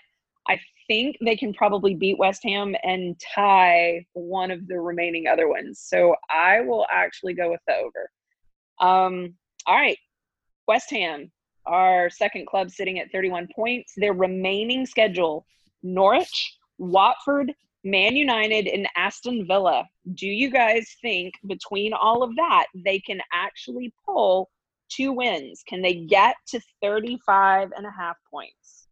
I 0.48 0.60
think 0.86 1.16
they 1.24 1.36
can 1.36 1.54
probably 1.54 1.94
beat 1.94 2.18
West 2.18 2.42
Ham 2.44 2.74
and 2.82 3.18
tie 3.34 4.04
one 4.12 4.50
of 4.50 4.66
the 4.66 4.78
remaining 4.78 5.26
other 5.26 5.48
ones. 5.48 5.80
So 5.80 6.14
I 6.28 6.60
will 6.60 6.86
actually 6.90 7.34
go 7.34 7.50
with 7.50 7.60
the 7.66 7.74
over. 7.76 8.10
Um, 8.80 9.34
all 9.66 9.76
right. 9.76 9.98
West 10.66 10.90
Ham, 10.90 11.30
our 11.66 12.10
second 12.10 12.46
club 12.46 12.70
sitting 12.70 12.98
at 12.98 13.10
31 13.12 13.48
points. 13.54 13.92
Their 13.96 14.12
remaining 14.12 14.86
schedule 14.86 15.46
Norwich, 15.82 16.56
Watford, 16.78 17.52
Man 17.84 18.16
United, 18.16 18.66
and 18.66 18.86
Aston 18.96 19.46
Villa. 19.46 19.88
Do 20.14 20.26
you 20.26 20.50
guys 20.50 20.96
think 21.00 21.34
between 21.46 21.92
all 21.92 22.22
of 22.22 22.34
that, 22.36 22.66
they 22.74 22.98
can 23.00 23.20
actually 23.32 23.92
pull 24.04 24.50
two 24.90 25.12
wins? 25.12 25.62
Can 25.66 25.80
they 25.80 25.94
get 25.94 26.36
to 26.48 26.60
35 26.82 27.70
and 27.76 27.86
a 27.86 27.90
half 27.90 28.16
points? 28.30 28.88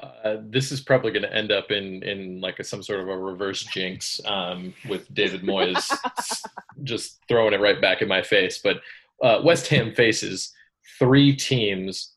Uh, 0.00 0.38
this 0.48 0.72
is 0.72 0.80
probably 0.80 1.12
going 1.12 1.22
to 1.22 1.32
end 1.32 1.52
up 1.52 1.70
in 1.70 2.02
in 2.02 2.40
like 2.40 2.58
a, 2.58 2.64
some 2.64 2.82
sort 2.82 3.00
of 3.00 3.08
a 3.08 3.16
reverse 3.16 3.62
jinx 3.62 4.20
um, 4.24 4.72
with 4.88 5.12
David 5.14 5.42
Moyes 5.42 5.94
just 6.82 7.20
throwing 7.28 7.52
it 7.52 7.60
right 7.60 7.80
back 7.80 8.00
in 8.00 8.08
my 8.08 8.22
face. 8.22 8.58
But 8.58 8.80
uh, 9.22 9.42
West 9.44 9.68
Ham 9.68 9.94
faces 9.94 10.52
three 10.98 11.34
teams 11.34 12.14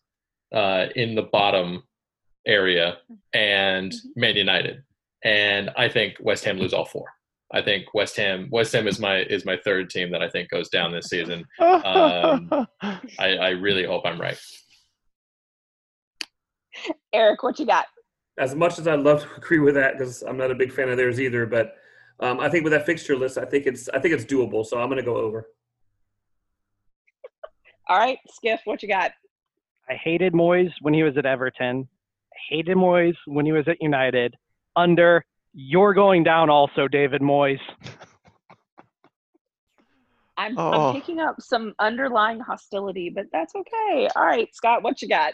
uh, 0.53 0.87
in 0.95 1.15
the 1.15 1.23
bottom 1.23 1.83
area 2.47 2.97
and 3.33 3.93
Man 4.15 4.35
United, 4.35 4.83
and 5.23 5.71
I 5.77 5.89
think 5.89 6.15
West 6.19 6.45
Ham 6.45 6.57
lose 6.57 6.73
all 6.73 6.85
four. 6.85 7.07
I 7.53 7.61
think 7.61 7.93
West 7.93 8.17
Ham 8.17 8.47
West 8.51 8.73
Ham 8.73 8.87
is 8.87 8.99
my 8.99 9.19
is 9.19 9.45
my 9.45 9.57
third 9.63 9.89
team 9.89 10.11
that 10.11 10.21
I 10.21 10.29
think 10.29 10.49
goes 10.49 10.69
down 10.69 10.91
this 10.91 11.07
season. 11.07 11.45
Um, 11.59 12.49
I, 12.81 13.07
I 13.19 13.49
really 13.49 13.85
hope 13.85 14.03
I'm 14.05 14.19
right. 14.19 14.37
Eric, 17.13 17.43
what 17.43 17.59
you 17.59 17.65
got? 17.65 17.85
As 18.37 18.53
much 18.53 18.79
as 18.79 18.87
I'd 18.87 18.99
love 18.99 19.21
to 19.23 19.35
agree 19.37 19.59
with 19.59 19.75
that, 19.75 19.97
because 19.97 20.21
I'm 20.23 20.37
not 20.37 20.51
a 20.51 20.55
big 20.55 20.73
fan 20.73 20.89
of 20.89 20.97
theirs 20.97 21.21
either, 21.21 21.45
but 21.45 21.75
um, 22.19 22.39
I 22.39 22.49
think 22.49 22.63
with 22.63 22.73
that 22.73 22.85
fixture 22.85 23.15
list, 23.15 23.37
I 23.37 23.45
think 23.45 23.65
it's 23.65 23.87
I 23.89 23.99
think 23.99 24.13
it's 24.13 24.25
doable. 24.25 24.65
So 24.65 24.79
I'm 24.79 24.89
going 24.89 24.97
to 24.97 25.03
go 25.03 25.17
over. 25.17 25.47
All 27.87 27.97
right, 27.97 28.17
Skiff, 28.29 28.61
what 28.65 28.81
you 28.81 28.89
got? 28.89 29.11
I 29.89 29.93
hated 29.93 30.33
Moyes 30.33 30.71
when 30.81 30.93
he 30.93 31.03
was 31.03 31.15
at 31.17 31.25
Everton. 31.25 31.87
I 32.33 32.37
hated 32.49 32.77
Moyes 32.77 33.15
when 33.27 33.45
he 33.45 33.51
was 33.51 33.67
at 33.67 33.81
United. 33.81 34.35
Under, 34.75 35.23
you're 35.53 35.93
going 35.93 36.23
down 36.23 36.49
also, 36.49 36.87
David 36.87 37.21
Moyes. 37.21 37.59
I'm, 40.37 40.57
Oh. 40.57 40.89
I'm 40.89 40.95
picking 40.95 41.19
up 41.19 41.39
some 41.39 41.73
underlying 41.79 42.39
hostility, 42.41 43.09
but 43.09 43.27
that's 43.31 43.55
okay. 43.55 44.09
All 44.15 44.25
right, 44.25 44.53
Scott, 44.53 44.83
what 44.83 45.01
you 45.01 45.07
got? 45.07 45.33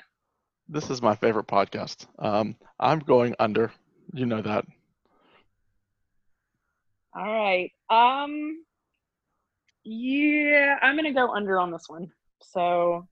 This 0.69 0.89
is 0.89 1.01
my 1.01 1.15
favorite 1.15 1.47
podcast. 1.47 2.05
Um, 2.19 2.55
I'm 2.79 2.99
going 2.99 3.35
under. 3.39 3.71
You 4.13 4.25
know 4.25 4.41
that. 4.41 4.65
All 7.15 7.23
right. 7.25 7.71
Um 7.89 8.63
yeah, 9.83 10.77
I'm 10.81 10.95
gonna 10.95 11.13
go 11.13 11.33
under 11.33 11.59
on 11.59 11.71
this 11.71 11.85
one. 11.87 12.09
So 12.43 13.07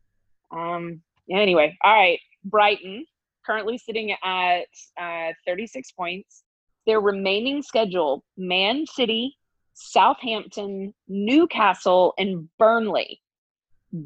um 0.51 1.01
anyway, 1.29 1.77
all 1.83 1.93
right. 1.93 2.19
Brighton 2.45 3.05
currently 3.45 3.77
sitting 3.77 4.15
at 4.23 4.67
uh 4.99 5.33
36 5.45 5.91
points. 5.91 6.43
Their 6.85 7.01
remaining 7.01 7.61
schedule, 7.61 8.23
Man 8.37 8.85
City, 8.85 9.37
Southampton, 9.73 10.93
Newcastle, 11.07 12.13
and 12.17 12.49
Burnley. 12.57 13.21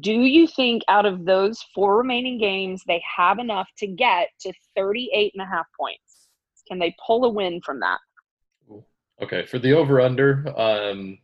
Do 0.00 0.12
you 0.12 0.46
think 0.46 0.82
out 0.88 1.04
of 1.04 1.24
those 1.24 1.62
four 1.74 1.98
remaining 1.98 2.38
games 2.38 2.82
they 2.86 3.02
have 3.16 3.38
enough 3.38 3.68
to 3.78 3.86
get 3.86 4.28
to 4.40 4.52
38 4.76 5.32
and 5.34 5.42
a 5.42 5.46
half 5.46 5.66
points? 5.78 6.28
Can 6.68 6.78
they 6.78 6.96
pull 7.06 7.24
a 7.24 7.28
win 7.28 7.60
from 7.60 7.80
that? 7.80 7.98
Okay, 9.22 9.44
for 9.46 9.58
the 9.58 9.74
over 9.74 10.00
under, 10.00 10.52
um, 10.58 11.18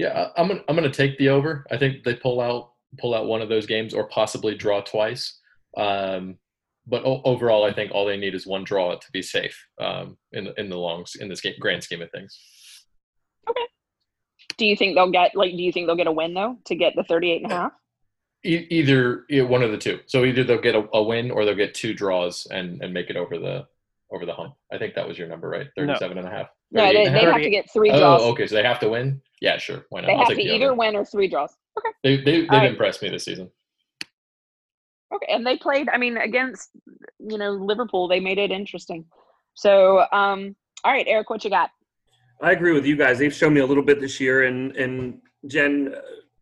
yeah, 0.00 0.28
I'm 0.36 0.48
gonna 0.48 0.62
I'm 0.68 0.74
gonna 0.76 0.90
take 0.90 1.18
the 1.18 1.28
over. 1.28 1.66
I 1.70 1.76
think 1.76 2.04
they 2.04 2.14
pull 2.14 2.40
out 2.40 2.72
pull 2.98 3.14
out 3.14 3.26
one 3.26 3.42
of 3.42 3.48
those 3.48 3.66
games 3.66 3.92
or 3.94 4.08
possibly 4.08 4.54
draw 4.54 4.80
twice. 4.80 5.38
Um, 5.76 6.38
but 6.86 7.04
o- 7.04 7.22
overall, 7.24 7.64
I 7.64 7.72
think 7.72 7.92
all 7.92 8.06
they 8.06 8.16
need 8.16 8.34
is 8.34 8.46
one 8.46 8.64
draw 8.64 8.94
to 8.96 9.06
be 9.12 9.22
safe 9.22 9.56
um, 9.78 10.16
in 10.32 10.44
the- 10.44 10.58
in 10.60 10.68
the 10.70 10.76
long 10.78 11.04
in 11.20 11.28
this 11.28 11.40
game, 11.42 11.54
grand 11.60 11.82
scheme 11.84 12.02
of 12.02 12.10
things. 12.10 12.38
Okay. 13.48 13.66
Do 14.56 14.64
you 14.66 14.76
think 14.76 14.94
they'll 14.96 15.10
get 15.10 15.34
like? 15.34 15.52
Do 15.52 15.62
you 15.62 15.72
think 15.72 15.86
they'll 15.86 15.96
get 16.02 16.06
a 16.06 16.12
win 16.12 16.34
though 16.34 16.56
to 16.64 16.74
get 16.74 16.94
the 16.96 17.04
38 17.04 17.42
and 17.42 17.52
a 17.52 17.54
half? 17.54 17.72
E- 18.44 18.66
either 18.70 19.24
one 19.46 19.62
of 19.62 19.70
the 19.70 19.78
two. 19.78 20.00
So 20.06 20.24
either 20.24 20.44
they'll 20.44 20.60
get 20.68 20.74
a, 20.74 20.88
a 20.94 21.02
win 21.02 21.30
or 21.30 21.44
they'll 21.44 21.54
get 21.54 21.74
two 21.74 21.92
draws 21.94 22.46
and 22.50 22.82
and 22.82 22.94
make 22.94 23.10
it 23.10 23.16
over 23.16 23.38
the 23.38 23.66
over 24.12 24.26
the 24.26 24.32
hump. 24.32 24.54
I 24.72 24.78
think 24.78 24.94
that 24.94 25.06
was 25.06 25.18
your 25.18 25.28
number, 25.28 25.48
right? 25.48 25.66
No. 25.76 25.86
37 25.86 26.18
and 26.18 26.26
a 26.26 26.30
half. 26.30 26.48
No, 26.72 26.86
they, 26.86 27.04
they 27.08 27.20
have 27.20 27.42
to 27.42 27.50
get 27.50 27.70
three 27.72 27.90
draws. 27.90 28.20
Oh, 28.22 28.30
okay. 28.32 28.46
So 28.46 28.54
they 28.54 28.62
have 28.62 28.80
to 28.80 28.88
win. 28.88 29.20
Yeah, 29.40 29.58
sure. 29.58 29.86
Why 29.90 30.00
not? 30.00 30.06
They 30.06 30.12
I'll 30.12 30.18
have 30.20 30.28
to 30.28 30.34
the 30.34 30.42
either 30.42 30.66
over. 30.66 30.74
win 30.74 30.96
or 30.96 31.04
three 31.04 31.28
draws. 31.28 31.54
Okay. 31.78 31.88
They 32.02 32.16
they 32.16 32.40
they've 32.40 32.50
All 32.50 32.58
right. 32.58 32.70
impressed 32.70 33.02
me 33.02 33.10
this 33.10 33.24
season. 33.24 33.50
Okay. 35.12 35.26
And 35.32 35.44
they 35.46 35.56
played, 35.56 35.88
I 35.88 35.98
mean, 35.98 36.16
against, 36.16 36.70
you 37.18 37.38
know, 37.38 37.50
Liverpool, 37.50 38.06
they 38.06 38.20
made 38.20 38.38
it 38.38 38.50
interesting. 38.52 39.04
So, 39.54 40.06
um, 40.12 40.54
all 40.84 40.92
right, 40.92 41.06
Eric, 41.08 41.30
what 41.30 41.42
you 41.44 41.50
got? 41.50 41.70
I 42.42 42.52
agree 42.52 42.72
with 42.72 42.86
you 42.86 42.96
guys. 42.96 43.18
They've 43.18 43.34
shown 43.34 43.52
me 43.52 43.60
a 43.60 43.66
little 43.66 43.82
bit 43.82 44.00
this 44.00 44.18
year, 44.18 44.44
and 44.44 44.74
and 44.76 45.20
Jen, 45.46 45.94
uh, 45.94 46.00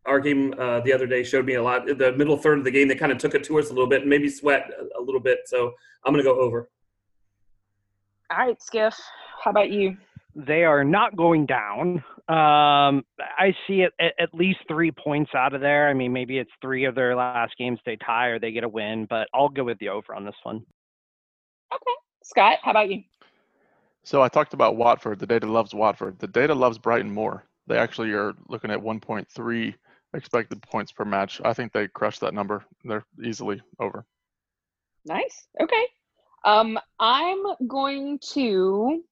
our 0.09 0.19
game 0.19 0.53
uh, 0.57 0.79
the 0.81 0.93
other 0.93 1.05
day 1.07 1.23
showed 1.23 1.45
me 1.45 1.55
a 1.55 1.63
lot. 1.63 1.85
The 1.85 2.13
middle 2.13 2.37
third 2.37 2.59
of 2.59 2.63
the 2.63 2.71
game, 2.71 2.87
they 2.87 2.95
kind 2.95 3.11
of 3.11 3.17
took 3.17 3.35
it 3.35 3.43
to 3.45 3.59
us 3.59 3.69
a 3.69 3.73
little 3.73 3.89
bit, 3.89 4.01
and 4.01 4.09
maybe 4.09 4.29
sweat 4.29 4.69
a, 4.79 4.99
a 4.99 5.01
little 5.01 5.19
bit. 5.19 5.39
So 5.45 5.73
I'm 6.05 6.13
going 6.13 6.23
to 6.23 6.29
go 6.29 6.39
over. 6.39 6.69
All 8.31 8.37
right, 8.37 8.61
Skiff, 8.61 8.95
how 9.43 9.51
about 9.51 9.71
you? 9.71 9.97
They 10.35 10.63
are 10.63 10.83
not 10.83 11.15
going 11.15 11.45
down. 11.47 12.03
Um, 12.29 13.03
I 13.17 13.55
see 13.65 13.81
it 13.81 13.91
at, 13.99 14.13
at 14.19 14.33
least 14.35 14.59
three 14.67 14.91
points 14.91 15.31
out 15.33 15.55
of 15.55 15.61
there. 15.61 15.89
I 15.89 15.95
mean, 15.95 16.13
maybe 16.13 16.37
it's 16.37 16.51
three 16.61 16.85
of 16.85 16.93
their 16.93 17.15
last 17.15 17.57
games 17.57 17.79
they 17.85 17.97
tie 17.97 18.27
or 18.27 18.39
they 18.39 18.51
get 18.51 18.63
a 18.63 18.69
win, 18.69 19.07
but 19.09 19.27
I'll 19.33 19.49
go 19.49 19.63
with 19.63 19.79
the 19.79 19.89
over 19.89 20.13
on 20.13 20.25
this 20.25 20.35
one. 20.43 20.57
Okay. 21.73 21.95
Scott, 22.23 22.59
how 22.61 22.69
about 22.71 22.89
you? 22.89 23.01
So 24.03 24.21
I 24.21 24.27
talked 24.27 24.53
about 24.53 24.75
Watford. 24.75 25.17
The 25.17 25.25
data 25.25 25.47
loves 25.47 25.73
Watford. 25.73 26.19
The 26.19 26.27
data 26.27 26.53
loves 26.53 26.77
Brighton 26.77 27.11
more. 27.11 27.43
They 27.65 27.77
actually 27.77 28.11
are 28.11 28.33
looking 28.47 28.69
at 28.69 28.79
1.3 28.79 29.73
expected 30.13 30.61
points 30.61 30.91
per 30.91 31.05
match. 31.05 31.41
I 31.43 31.53
think 31.53 31.73
they 31.73 31.87
crushed 31.87 32.21
that 32.21 32.33
number. 32.35 32.63
They're 32.83 33.05
easily 33.23 33.61
over. 33.79 34.05
Nice. 35.05 35.47
Okay. 35.61 35.85
Um, 36.43 36.79
I'm 36.99 37.43
going 37.67 38.19
to. 38.33 39.03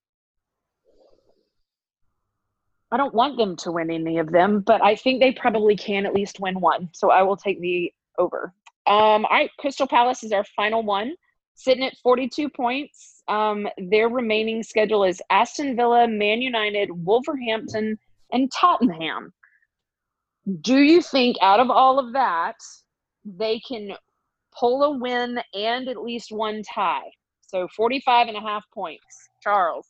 I 2.90 2.98
don't 2.98 3.14
want 3.14 3.38
them 3.38 3.58
to 3.58 3.72
win 3.72 3.92
any 3.92 4.18
of 4.18 4.32
them, 4.32 4.62
but 4.62 4.82
I 4.82 4.96
think 4.96 5.20
they 5.20 5.34
probably 5.34 5.76
can 5.76 6.06
at 6.06 6.14
least 6.14 6.40
win 6.40 6.62
one. 6.62 6.90
So 6.94 7.12
I 7.12 7.22
will 7.24 7.36
take 7.36 7.60
the 7.60 7.94
over. 8.18 8.54
Um, 8.86 9.26
all 9.26 9.30
right, 9.32 9.52
Crystal 9.60 9.88
Palace 9.88 10.24
is 10.24 10.32
our 10.32 10.46
final 10.56 10.84
one, 10.84 11.16
sitting 11.56 11.84
at 11.84 11.98
42 11.98 12.50
points. 12.50 13.22
Um, 13.28 13.68
their 13.78 14.08
remaining 14.08 14.64
schedule 14.64 15.04
is 15.04 15.22
Aston 15.30 15.76
Villa, 15.76 16.08
Man 16.08 16.42
United, 16.42 16.90
Wolverhampton, 16.92 18.00
and 18.32 18.50
Tottenham. 18.52 19.34
Do 20.62 20.78
you 20.78 21.02
think 21.02 21.36
out 21.42 21.60
of 21.60 21.70
all 21.70 22.00
of 22.00 22.14
that, 22.14 22.56
they 23.26 23.60
can 23.60 23.98
pull 24.60 24.84
a 24.84 24.98
win 24.98 25.40
and 25.54 25.88
at 25.88 26.02
least 26.02 26.32
one 26.32 26.62
tie? 26.64 27.10
So 27.42 27.68
45 27.76 28.28
and 28.28 28.38
a 28.38 28.42
half 28.42 28.64
points. 28.74 29.30
Charles. 29.42 29.88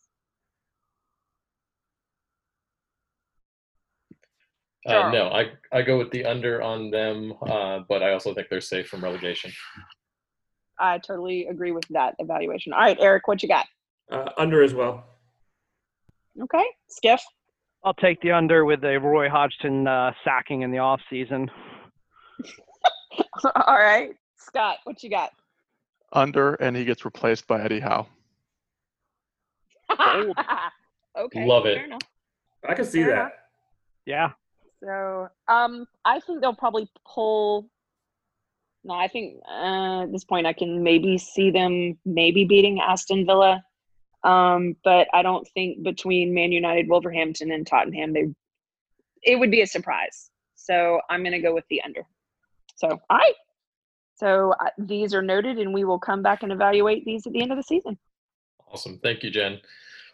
Uh, 4.85 5.11
no, 5.11 5.27
I 5.29 5.51
I 5.73 5.81
go 5.81 5.97
with 5.97 6.11
the 6.11 6.23
under 6.23 6.61
on 6.61 6.89
them, 6.89 7.33
uh, 7.41 7.79
but 7.89 8.01
I 8.01 8.13
also 8.13 8.33
think 8.33 8.47
they're 8.49 8.61
safe 8.61 8.87
from 8.87 9.03
relegation. 9.03 9.51
I 10.79 10.97
totally 10.99 11.47
agree 11.47 11.71
with 11.71 11.85
that 11.89 12.15
evaluation. 12.19 12.71
All 12.71 12.79
right, 12.79 12.97
Eric, 12.99 13.27
what 13.27 13.43
you 13.43 13.49
got? 13.49 13.65
Uh, 14.09 14.29
under 14.37 14.63
as 14.63 14.73
well. 14.73 15.03
Okay, 16.41 16.63
Skiff. 16.87 17.21
I'll 17.83 17.95
take 17.95 18.21
the 18.21 18.31
under 18.31 18.63
with 18.63 18.83
a 18.85 18.97
Roy 18.97 19.27
Hodgson 19.27 19.87
uh, 19.87 20.11
sacking 20.23 20.61
in 20.61 20.71
the 20.71 20.77
off 20.77 21.01
season. 21.09 21.49
All 23.43 23.77
right, 23.77 24.11
Scott, 24.37 24.77
what 24.83 25.03
you 25.03 25.09
got? 25.09 25.31
Under, 26.13 26.53
and 26.55 26.75
he 26.75 26.85
gets 26.85 27.03
replaced 27.05 27.47
by 27.47 27.61
Eddie 27.61 27.79
Howe. 27.79 28.07
Bold. 29.89 30.37
okay, 31.17 31.45
Love 31.45 31.65
it. 31.65 31.83
enough. 31.83 32.01
I 32.67 32.73
can 32.73 32.85
see 32.85 32.99
Fair 33.03 33.09
that. 33.09 33.15
enough. 33.19 33.31
Yeah, 34.05 34.29
So, 34.81 35.27
um, 35.49 35.85
I 36.05 36.19
think 36.21 36.41
they'll 36.41 36.55
probably 36.55 36.89
pull. 37.05 37.69
No, 38.85 38.93
I 38.93 39.09
think 39.09 39.41
uh, 39.49 40.03
at 40.03 40.11
this 40.13 40.23
point 40.23 40.47
I 40.47 40.53
can 40.53 40.81
maybe 40.81 41.17
see 41.17 41.51
them 41.51 41.97
maybe 42.05 42.45
beating 42.45 42.79
Aston 42.79 43.25
Villa, 43.25 43.61
um, 44.23 44.77
but 44.85 45.09
I 45.13 45.23
don't 45.23 45.45
think 45.53 45.83
between 45.83 46.33
Man 46.33 46.53
United, 46.53 46.87
Wolverhampton, 46.87 47.51
and 47.51 47.67
Tottenham 47.67 48.13
they 48.13 48.27
it 49.23 49.37
would 49.37 49.51
be 49.51 49.61
a 49.61 49.67
surprise. 49.67 50.29
So 50.55 51.01
I'm 51.09 51.21
going 51.21 51.33
to 51.33 51.39
go 51.39 51.53
with 51.53 51.65
the 51.69 51.81
under. 51.83 52.05
So 52.77 52.87
all 52.87 53.17
right. 53.17 53.33
So 54.17 54.53
uh, 54.59 54.69
these 54.77 55.13
are 55.13 55.21
noted, 55.21 55.59
and 55.59 55.73
we 55.73 55.83
will 55.83 55.99
come 55.99 56.21
back 56.21 56.43
and 56.43 56.51
evaluate 56.51 57.05
these 57.05 57.27
at 57.27 57.33
the 57.33 57.41
end 57.41 57.51
of 57.51 57.57
the 57.57 57.63
season. 57.63 57.97
Awesome. 58.71 58.99
Thank 59.01 59.23
you, 59.23 59.29
Jen. 59.29 59.59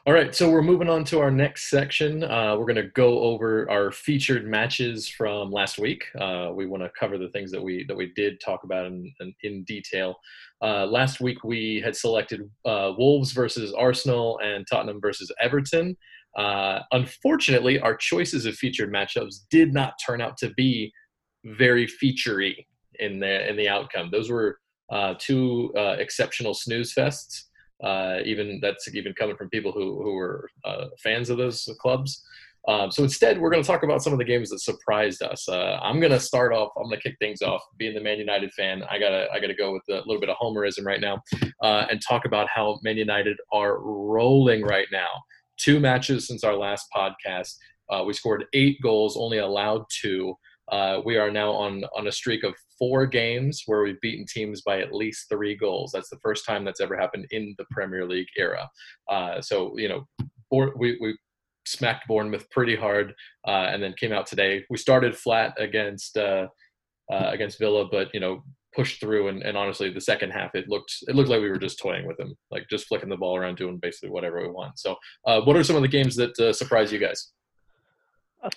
All 0.05 0.11
right, 0.11 0.35
so 0.35 0.49
we're 0.49 0.61
moving 0.61 0.89
on 0.89 1.05
to 1.05 1.21
our 1.21 1.31
next 1.31 1.69
section. 1.69 2.25
Uh, 2.25 2.57
we're 2.57 2.65
going 2.65 2.75
to 2.75 2.89
go 2.89 3.19
over 3.19 3.71
our 3.71 3.89
featured 3.89 4.45
matches 4.45 5.07
from 5.07 5.49
last 5.49 5.79
week. 5.79 6.03
Uh, 6.19 6.49
we 6.53 6.65
want 6.65 6.83
to 6.83 6.91
cover 6.99 7.17
the 7.17 7.29
things 7.29 7.51
that 7.51 7.63
we 7.63 7.85
that 7.85 7.95
we 7.95 8.07
did 8.07 8.41
talk 8.41 8.65
about 8.65 8.85
in, 8.85 9.09
in, 9.21 9.33
in 9.43 9.63
detail. 9.63 10.17
Uh, 10.61 10.85
last 10.85 11.21
week 11.21 11.45
we 11.45 11.79
had 11.79 11.95
selected 11.95 12.41
uh, 12.65 12.91
Wolves 12.97 13.31
versus 13.31 13.71
Arsenal 13.71 14.41
and 14.43 14.67
Tottenham 14.69 14.99
versus 14.99 15.31
Everton. 15.39 15.95
Uh, 16.37 16.79
unfortunately, 16.91 17.79
our 17.79 17.95
choices 17.95 18.45
of 18.45 18.55
featured 18.55 18.91
matchups 18.91 19.35
did 19.49 19.73
not 19.73 19.93
turn 20.05 20.19
out 20.19 20.35
to 20.35 20.49
be 20.55 20.91
very 21.45 21.87
featurey 21.87 22.65
in 22.99 23.19
the 23.19 23.49
in 23.49 23.55
the 23.55 23.69
outcome. 23.69 24.09
Those 24.11 24.29
were 24.29 24.59
uh, 24.91 25.15
two 25.17 25.73
uh, 25.77 25.95
exceptional 25.99 26.53
snooze 26.53 26.93
fests. 26.93 27.43
Uh, 27.83 28.19
even 28.23 28.59
that's 28.61 28.93
even 28.93 29.13
coming 29.13 29.35
from 29.35 29.49
people 29.49 29.71
who 29.71 30.01
who 30.01 30.13
were 30.13 30.49
uh, 30.63 30.85
fans 31.01 31.29
of 31.29 31.37
those 31.37 31.67
clubs. 31.79 32.23
Um, 32.65 32.91
so 32.91 33.03
instead, 33.03 33.41
we're 33.41 33.49
going 33.49 33.61
to 33.61 33.67
talk 33.67 33.83
about 33.83 34.01
some 34.01 34.13
of 34.13 34.19
the 34.19 34.25
games 34.25 34.49
that 34.49 34.59
surprised 34.59 35.21
us. 35.21 35.49
Uh, 35.49 35.79
I'm 35.81 35.99
going 35.99 36.13
to 36.13 36.19
start 36.19 36.53
off. 36.53 36.69
I'm 36.77 36.83
going 36.83 36.95
to 36.95 37.01
kick 37.01 37.17
things 37.19 37.41
off. 37.41 37.61
Being 37.77 37.93
the 37.93 37.99
Man 37.99 38.19
United 38.19 38.53
fan, 38.53 38.83
I 38.89 38.99
gotta 38.99 39.27
I 39.33 39.39
gotta 39.39 39.53
go 39.53 39.73
with 39.73 39.83
a 39.89 40.05
little 40.07 40.21
bit 40.21 40.29
of 40.29 40.37
homerism 40.37 40.85
right 40.85 41.01
now, 41.01 41.21
uh, 41.61 41.87
and 41.89 42.01
talk 42.01 42.23
about 42.25 42.47
how 42.47 42.79
Man 42.83 42.97
United 42.97 43.37
are 43.51 43.79
rolling 43.79 44.63
right 44.63 44.87
now. 44.91 45.09
Two 45.57 45.79
matches 45.79 46.27
since 46.27 46.43
our 46.43 46.55
last 46.55 46.87
podcast. 46.95 47.55
We 48.05 48.13
scored 48.13 48.45
eight 48.53 48.81
goals, 48.81 49.15
only 49.17 49.37
allowed 49.37 49.83
two. 49.89 50.35
Uh, 50.72 51.01
we 51.05 51.18
are 51.18 51.32
now 51.32 51.51
on 51.51 51.84
on 51.95 52.07
a 52.07 52.11
streak 52.11 52.43
of 52.43 52.55
four 52.80 53.05
games 53.05 53.64
where 53.66 53.84
we've 53.84 53.99
beaten 54.01 54.26
teams 54.26 54.61
by 54.61 54.80
at 54.80 54.93
least 54.93 55.28
three 55.30 55.55
goals. 55.55 55.91
That's 55.93 56.09
the 56.09 56.20
first 56.24 56.45
time 56.45 56.64
that's 56.64 56.82
ever 56.82 56.97
happened 56.97 57.28
in 57.32 57.53
the 57.57 57.66
Premier 57.72 58.05
League 58.07 58.28
era. 58.38 58.70
Uh, 59.09 59.41
so 59.41 59.78
you 59.78 59.89
know, 59.89 60.07
we 60.51 60.97
we 61.01 61.18
smacked 61.66 62.07
Bournemouth 62.07 62.49
pretty 62.49 62.76
hard, 62.76 63.14
uh, 63.47 63.68
and 63.72 63.82
then 63.82 63.93
came 63.97 64.11
out 64.11 64.28
today. 64.28 64.66
We 64.70 64.78
started 64.78 65.18
flat 65.18 65.53
against 65.57 66.18
uh, 66.18 66.47
uh, 67.11 67.30
against 67.32 67.59
Villa, 67.59 67.86
but 67.89 68.14
you 68.14 68.20
know 68.20 68.43
pushed 68.76 68.99
through. 68.99 69.28
And, 69.28 69.43
and 69.43 69.55
honestly, 69.55 69.91
the 69.91 70.01
second 70.01 70.32
half 70.32 70.55
it 70.55 70.68
looked 70.68 70.93
it 71.07 71.16
looked 71.16 71.30
like 71.30 71.41
we 71.41 71.49
were 71.49 71.57
just 71.57 71.80
toying 71.80 72.07
with 72.07 72.18
them, 72.18 72.36
like 72.51 72.70
just 72.70 72.88
flicking 72.88 73.09
the 73.09 73.18
ball 73.18 73.36
around, 73.36 73.57
doing 73.57 73.78
basically 73.78 74.09
whatever 74.09 74.41
we 74.41 74.49
want. 74.49 74.80
So, 74.80 74.95
uh, 75.26 75.41
what 75.41 75.55
are 75.55 75.64
some 75.64 75.76
of 75.76 75.82
the 75.82 75.88
games 75.88 76.16
that 76.16 76.36
surprise 76.55 76.91
you 76.91 76.99
guys? 76.99 77.32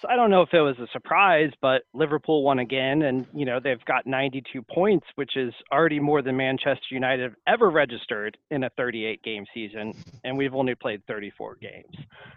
I 0.08 0.16
don't 0.16 0.30
know 0.30 0.42
if 0.42 0.52
it 0.52 0.60
was 0.60 0.76
a 0.78 0.86
surprise, 0.92 1.50
but 1.62 1.82
Liverpool 1.94 2.42
won 2.42 2.58
again, 2.58 3.02
and 3.02 3.26
you 3.32 3.44
know 3.44 3.60
they've 3.62 3.84
got 3.84 4.06
92 4.06 4.62
points, 4.62 5.06
which 5.14 5.36
is 5.36 5.52
already 5.72 6.00
more 6.00 6.22
than 6.22 6.36
Manchester 6.36 6.86
United 6.90 7.22
have 7.22 7.34
ever 7.46 7.70
registered 7.70 8.36
in 8.50 8.64
a 8.64 8.70
38 8.76 9.22
game 9.22 9.44
season, 9.54 9.92
and 10.24 10.36
we've 10.36 10.54
only 10.54 10.74
played 10.74 11.02
34 11.06 11.56
games. 11.60 11.94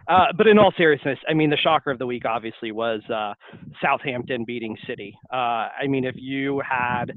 Uh, 0.07 0.27
but 0.37 0.47
in 0.47 0.59
all 0.59 0.71
seriousness, 0.77 1.17
I 1.27 1.33
mean 1.33 1.49
the 1.49 1.57
shocker 1.57 1.89
of 1.89 1.97
the 1.97 2.05
week 2.05 2.25
obviously 2.25 2.71
was 2.71 3.01
uh, 3.09 3.33
Southampton 3.81 4.45
beating 4.45 4.77
City. 4.87 5.17
Uh, 5.33 5.69
I 5.81 5.87
mean 5.87 6.05
if 6.05 6.15
you 6.17 6.61
had 6.67 7.11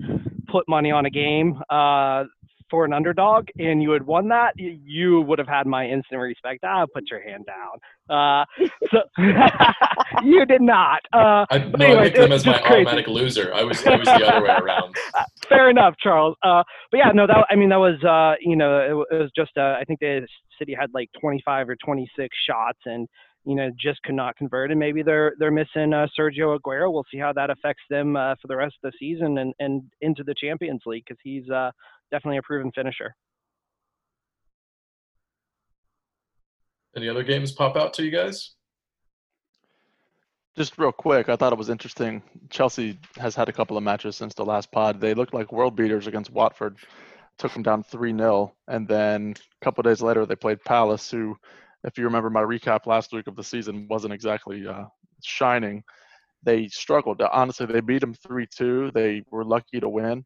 put 0.48 0.68
money 0.68 0.90
on 0.90 1.06
a 1.06 1.10
game 1.10 1.60
uh, 1.68 2.24
for 2.72 2.86
an 2.86 2.94
underdog 2.94 3.48
and 3.58 3.82
you 3.82 3.90
had 3.90 4.04
won 4.04 4.28
that, 4.28 4.54
you 4.56 5.20
would 5.20 5.38
have 5.38 5.46
had 5.46 5.66
my 5.66 5.86
instant 5.86 6.18
respect. 6.18 6.64
Ah, 6.64 6.86
put 6.92 7.04
your 7.10 7.20
hand 7.20 7.44
down. 7.46 7.78
Uh, 8.08 8.44
so 8.90 9.00
you 10.24 10.46
did 10.46 10.62
not. 10.62 11.00
Uh, 11.12 11.44
I, 11.50 11.58
no, 11.58 11.84
anyways, 11.84 11.98
I 11.98 12.04
picked 12.04 12.16
them 12.16 12.32
as 12.32 12.46
my 12.46 12.58
crazy. 12.60 12.86
automatic 12.86 13.08
loser. 13.08 13.52
I 13.52 13.62
was, 13.62 13.86
I 13.86 13.96
was 13.96 14.06
the 14.06 14.26
other 14.26 14.46
way 14.46 14.56
around. 14.58 14.96
Fair 15.50 15.68
enough, 15.68 15.94
Charles. 16.02 16.34
Uh, 16.42 16.62
but 16.90 16.96
yeah, 16.96 17.10
no, 17.14 17.26
that 17.26 17.46
I 17.50 17.56
mean 17.56 17.68
that 17.68 17.76
was 17.76 18.02
uh, 18.02 18.36
you 18.40 18.56
know 18.56 18.78
it, 19.10 19.14
it 19.14 19.18
was 19.20 19.30
just 19.36 19.52
uh, 19.58 19.76
I 19.78 19.84
think 19.86 20.00
the 20.00 20.26
city 20.58 20.74
had 20.78 20.88
like 20.94 21.10
25 21.20 21.68
or 21.68 21.76
26 21.84 22.34
shots 22.48 22.78
and 22.86 23.06
you 23.44 23.54
know 23.54 23.70
just 23.78 24.02
could 24.02 24.14
not 24.14 24.36
convert 24.36 24.70
and 24.70 24.78
maybe 24.78 25.02
they're 25.02 25.34
they're 25.38 25.50
missing 25.50 25.92
uh, 25.92 26.06
Sergio 26.18 26.58
Aguero. 26.58 26.92
We'll 26.92 27.06
see 27.10 27.18
how 27.18 27.32
that 27.32 27.50
affects 27.50 27.82
them 27.90 28.16
uh, 28.16 28.34
for 28.40 28.48
the 28.48 28.56
rest 28.56 28.76
of 28.82 28.92
the 28.92 28.96
season 28.98 29.38
and 29.38 29.52
and 29.58 29.82
into 30.00 30.22
the 30.24 30.34
Champions 30.34 30.82
League 30.86 31.04
because 31.06 31.20
he's 31.22 31.48
uh, 31.50 31.70
definitely 32.10 32.38
a 32.38 32.42
proven 32.42 32.70
finisher. 32.72 33.14
Any 36.96 37.08
other 37.08 37.22
games 37.22 37.52
pop 37.52 37.76
out 37.76 37.94
to 37.94 38.04
you 38.04 38.10
guys? 38.10 38.54
Just 40.54 40.76
real 40.76 40.92
quick, 40.92 41.30
I 41.30 41.36
thought 41.36 41.54
it 41.54 41.58
was 41.58 41.70
interesting. 41.70 42.22
Chelsea 42.50 42.98
has 43.16 43.34
had 43.34 43.48
a 43.48 43.52
couple 43.52 43.78
of 43.78 43.82
matches 43.82 44.16
since 44.16 44.34
the 44.34 44.44
last 44.44 44.70
pod. 44.70 45.00
They 45.00 45.14
looked 45.14 45.32
like 45.32 45.50
world 45.50 45.74
beaters 45.74 46.06
against 46.06 46.30
Watford, 46.30 46.76
took 47.38 47.54
them 47.54 47.62
down 47.62 47.82
3 47.84 48.14
0. 48.14 48.52
And 48.68 48.86
then 48.86 49.34
a 49.38 49.64
couple 49.64 49.82
days 49.82 50.02
later, 50.02 50.26
they 50.26 50.36
played 50.36 50.62
Palace, 50.62 51.10
who, 51.10 51.38
if 51.84 51.98
you 51.98 52.04
remember 52.04 52.30
my 52.30 52.42
recap 52.42 52.86
last 52.86 53.12
week 53.12 53.26
of 53.26 53.36
the 53.36 53.42
season, 53.42 53.86
wasn't 53.88 54.12
exactly 54.12 54.66
uh, 54.66 54.84
shining. 55.22 55.82
They 56.44 56.68
struggled. 56.68 57.20
Honestly, 57.22 57.66
they 57.66 57.80
beat 57.80 58.00
them 58.00 58.14
3 58.14 58.46
2. 58.46 58.90
They 58.94 59.22
were 59.30 59.44
lucky 59.44 59.80
to 59.80 59.88
win. 59.88 60.24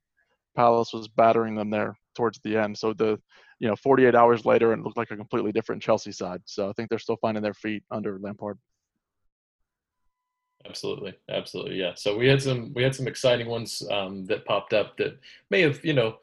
Palace 0.54 0.92
was 0.92 1.08
battering 1.08 1.54
them 1.54 1.70
there 1.70 1.96
towards 2.14 2.40
the 2.42 2.56
end. 2.56 2.76
So 2.76 2.92
the 2.92 3.18
you 3.58 3.68
know 3.68 3.76
48 3.76 4.14
hours 4.14 4.44
later, 4.44 4.72
and 4.72 4.80
it 4.80 4.84
looked 4.84 4.96
like 4.96 5.10
a 5.10 5.16
completely 5.16 5.52
different 5.52 5.82
Chelsea 5.82 6.12
side. 6.12 6.40
So 6.46 6.68
I 6.68 6.72
think 6.72 6.88
they're 6.88 6.98
still 6.98 7.18
finding 7.20 7.42
their 7.42 7.54
feet 7.54 7.82
under 7.90 8.18
Lampard. 8.18 8.58
Absolutely, 10.66 11.14
absolutely, 11.30 11.76
yeah. 11.76 11.92
So 11.94 12.16
we 12.16 12.26
had 12.26 12.42
some 12.42 12.72
we 12.74 12.82
had 12.82 12.94
some 12.94 13.06
exciting 13.06 13.46
ones 13.46 13.82
um, 13.90 14.24
that 14.26 14.44
popped 14.44 14.72
up 14.72 14.96
that 14.96 15.18
may 15.50 15.60
have 15.60 15.84
you 15.84 15.92
know 15.92 16.16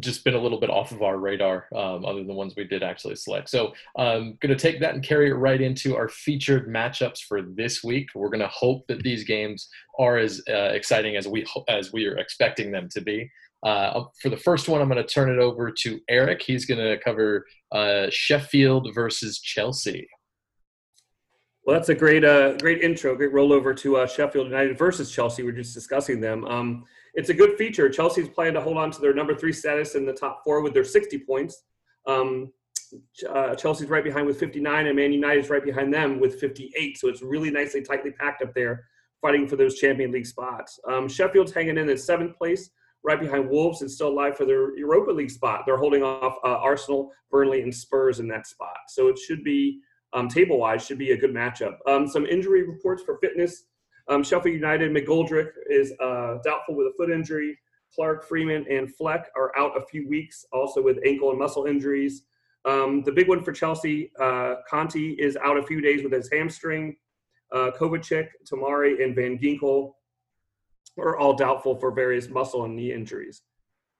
just 0.00 0.24
been 0.24 0.34
a 0.34 0.40
little 0.40 0.60
bit 0.60 0.70
off 0.70 0.92
of 0.92 1.02
our 1.02 1.18
radar, 1.18 1.66
um, 1.74 2.04
other 2.04 2.18
than 2.18 2.28
the 2.28 2.34
ones 2.34 2.54
we 2.56 2.64
did 2.64 2.82
actually 2.82 3.16
select. 3.16 3.48
So 3.48 3.72
I'm 3.96 4.06
um, 4.06 4.38
going 4.40 4.56
to 4.56 4.56
take 4.56 4.80
that 4.80 4.94
and 4.94 5.02
carry 5.02 5.30
it 5.30 5.34
right 5.34 5.60
into 5.60 5.96
our 5.96 6.08
featured 6.08 6.68
matchups 6.68 7.20
for 7.20 7.42
this 7.42 7.82
week. 7.82 8.08
We're 8.14 8.28
going 8.28 8.40
to 8.40 8.48
hope 8.48 8.86
that 8.88 9.02
these 9.02 9.24
games 9.24 9.68
are 9.98 10.18
as 10.18 10.42
uh, 10.48 10.70
exciting 10.72 11.16
as 11.16 11.28
we 11.28 11.46
as 11.68 11.92
we 11.92 12.06
are 12.06 12.16
expecting 12.18 12.70
them 12.72 12.88
to 12.90 13.00
be. 13.00 13.30
Uh, 13.64 14.04
for 14.20 14.28
the 14.28 14.36
first 14.36 14.68
one, 14.68 14.80
I'm 14.80 14.88
going 14.88 15.04
to 15.04 15.08
turn 15.08 15.30
it 15.30 15.38
over 15.38 15.70
to 15.70 16.00
Eric. 16.08 16.42
He's 16.42 16.66
going 16.66 16.80
to 16.80 16.98
cover 16.98 17.46
uh, 17.70 18.06
Sheffield 18.10 18.88
versus 18.94 19.38
Chelsea. 19.38 20.08
Well, 21.64 21.76
that's 21.76 21.90
a 21.90 21.94
great, 21.94 22.24
uh, 22.24 22.54
great 22.56 22.82
intro, 22.82 23.14
great 23.14 23.32
rollover 23.32 23.76
to 23.78 23.98
uh, 23.98 24.06
Sheffield 24.06 24.48
United 24.48 24.76
versus 24.76 25.12
Chelsea. 25.12 25.44
We're 25.44 25.52
just 25.52 25.74
discussing 25.74 26.20
them. 26.20 26.44
Um, 26.44 26.84
it's 27.14 27.28
a 27.28 27.34
good 27.34 27.56
feature. 27.56 27.88
Chelsea's 27.88 28.28
planning 28.28 28.54
to 28.54 28.60
hold 28.60 28.76
on 28.76 28.90
to 28.90 29.00
their 29.00 29.14
number 29.14 29.34
three 29.34 29.52
status 29.52 29.94
in 29.94 30.06
the 30.06 30.12
top 30.12 30.42
four 30.44 30.62
with 30.62 30.74
their 30.74 30.84
60 30.84 31.18
points. 31.20 31.64
Um, 32.06 32.52
uh, 33.28 33.54
Chelsea's 33.54 33.88
right 33.88 34.04
behind 34.04 34.26
with 34.26 34.38
59, 34.38 34.86
and 34.86 34.96
Man 34.96 35.12
United's 35.12 35.50
right 35.50 35.64
behind 35.64 35.92
them 35.92 36.20
with 36.20 36.38
58. 36.40 36.98
So 36.98 37.08
it's 37.08 37.22
really 37.22 37.50
nicely 37.50 37.82
tightly 37.82 38.10
packed 38.12 38.42
up 38.42 38.54
there, 38.54 38.84
fighting 39.20 39.46
for 39.46 39.56
those 39.56 39.78
Champion 39.78 40.12
League 40.12 40.26
spots. 40.26 40.78
Um, 40.88 41.08
Sheffield's 41.08 41.52
hanging 41.52 41.78
in 41.78 41.88
at 41.88 42.00
seventh 42.00 42.36
place 42.36 42.70
right 43.04 43.20
behind 43.20 43.48
Wolves 43.48 43.82
and 43.82 43.90
still 43.90 44.08
alive 44.08 44.36
for 44.36 44.44
their 44.44 44.76
Europa 44.76 45.10
League 45.10 45.30
spot. 45.30 45.62
They're 45.66 45.76
holding 45.76 46.02
off 46.02 46.36
uh, 46.44 46.58
Arsenal, 46.58 47.10
Burnley, 47.30 47.62
and 47.62 47.74
Spurs 47.74 48.20
in 48.20 48.28
that 48.28 48.46
spot. 48.46 48.76
So 48.88 49.08
it 49.08 49.18
should 49.18 49.42
be 49.42 49.80
um, 50.12 50.28
table 50.28 50.58
wise 50.58 50.84
should 50.84 50.98
be 50.98 51.12
a 51.12 51.16
good 51.16 51.32
matchup. 51.32 51.78
Um, 51.86 52.06
some 52.06 52.26
injury 52.26 52.62
reports 52.62 53.02
for 53.02 53.18
fitness. 53.18 53.64
Um, 54.08 54.22
Sheffield 54.22 54.54
United 54.54 54.90
McGoldrick 54.90 55.50
is 55.68 55.92
uh, 56.00 56.38
doubtful 56.44 56.74
with 56.74 56.88
a 56.88 56.92
foot 56.96 57.10
injury. 57.10 57.58
Clark, 57.94 58.26
Freeman, 58.26 58.66
and 58.70 58.94
Fleck 58.94 59.28
are 59.36 59.56
out 59.56 59.76
a 59.76 59.84
few 59.86 60.08
weeks, 60.08 60.44
also 60.52 60.82
with 60.82 60.98
ankle 61.04 61.30
and 61.30 61.38
muscle 61.38 61.66
injuries. 61.66 62.22
Um, 62.64 63.02
the 63.02 63.12
big 63.12 63.28
one 63.28 63.42
for 63.42 63.52
Chelsea, 63.52 64.12
uh, 64.18 64.56
Kanté 64.70 65.18
is 65.18 65.36
out 65.36 65.56
a 65.56 65.62
few 65.62 65.80
days 65.80 66.02
with 66.02 66.12
his 66.12 66.30
hamstring. 66.32 66.96
Uh, 67.52 67.70
Kovacic, 67.78 68.28
Tomori, 68.50 69.02
and 69.02 69.14
Van 69.14 69.38
Ginkel 69.38 69.92
are 70.98 71.16
all 71.16 71.34
doubtful 71.34 71.76
for 71.78 71.90
various 71.90 72.28
muscle 72.28 72.64
and 72.64 72.76
knee 72.76 72.92
injuries. 72.92 73.42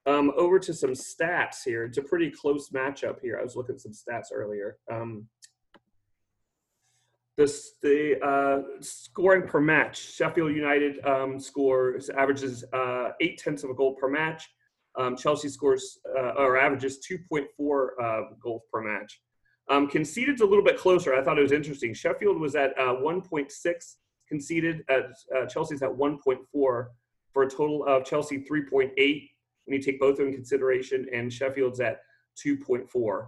Um, 0.05 0.31
over 0.35 0.59
to 0.59 0.73
some 0.73 0.91
stats 0.91 1.57
here. 1.63 1.85
It's 1.85 1.97
a 1.97 2.01
pretty 2.01 2.29
close 2.29 2.69
matchup 2.69 3.21
here. 3.21 3.37
I 3.39 3.43
was 3.43 3.55
looking 3.55 3.75
at 3.75 3.81
some 3.81 3.93
stats 3.93 4.33
earlier. 4.33 4.77
Um, 4.91 5.27
the 7.37 8.19
uh, 8.23 8.81
scoring 8.81 9.47
per 9.47 9.59
match. 9.59 10.13
Sheffield 10.13 10.55
United 10.55 11.03
um, 11.05 11.39
scores 11.39 12.09
averages 12.09 12.63
uh, 12.73 13.09
eight 13.21 13.39
tenths 13.39 13.63
of 13.63 13.69
a 13.69 13.73
goal 13.73 13.95
per 13.95 14.07
match. 14.07 14.49
Um, 14.95 15.17
Chelsea 15.17 15.49
scores 15.49 15.97
uh, 16.15 16.33
or 16.37 16.57
averages 16.57 16.99
2.4 17.09 17.87
uh, 18.01 18.21
goals 18.39 18.61
per 18.71 18.81
match. 18.81 19.19
Um, 19.69 19.87
conceded's 19.87 20.41
a 20.41 20.45
little 20.45 20.63
bit 20.63 20.77
closer. 20.77 21.15
I 21.15 21.23
thought 21.23 21.39
it 21.39 21.41
was 21.41 21.51
interesting. 21.51 21.93
Sheffield 21.93 22.39
was 22.39 22.55
at 22.55 22.77
uh, 22.77 22.95
1.6 22.95 23.95
conceded. 24.27 24.83
At, 24.89 25.05
uh, 25.35 25.45
Chelsea's 25.47 25.81
at 25.81 25.89
1.4 25.89 26.37
for 26.51 26.87
a 27.35 27.49
total 27.49 27.85
of 27.85 28.05
Chelsea 28.05 28.45
3.8 28.49 28.91
when 28.95 29.29
you 29.67 29.79
take 29.81 29.99
both 29.99 30.11
of 30.11 30.17
them 30.17 30.27
in 30.27 30.33
consideration, 30.33 31.07
and 31.13 31.31
Sheffield's 31.31 31.79
at 31.79 32.01
2.4. 32.45 33.27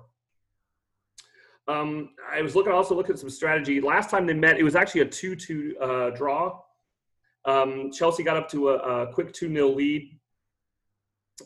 Um, 1.67 2.09
I 2.31 2.41
was 2.41 2.55
looking 2.55 2.71
also 2.71 2.95
looking 2.95 3.13
at 3.13 3.19
some 3.19 3.29
strategy. 3.29 3.81
Last 3.81 4.09
time 4.09 4.25
they 4.25 4.33
met, 4.33 4.57
it 4.57 4.63
was 4.63 4.75
actually 4.75 5.01
a 5.01 5.05
2-2 5.05 5.81
uh, 5.81 6.09
draw. 6.11 6.59
Um, 7.45 7.91
Chelsea 7.91 8.23
got 8.23 8.37
up 8.37 8.49
to 8.49 8.69
a, 8.69 9.03
a 9.03 9.13
quick 9.13 9.33
2-0 9.33 9.75
lead. 9.75 10.19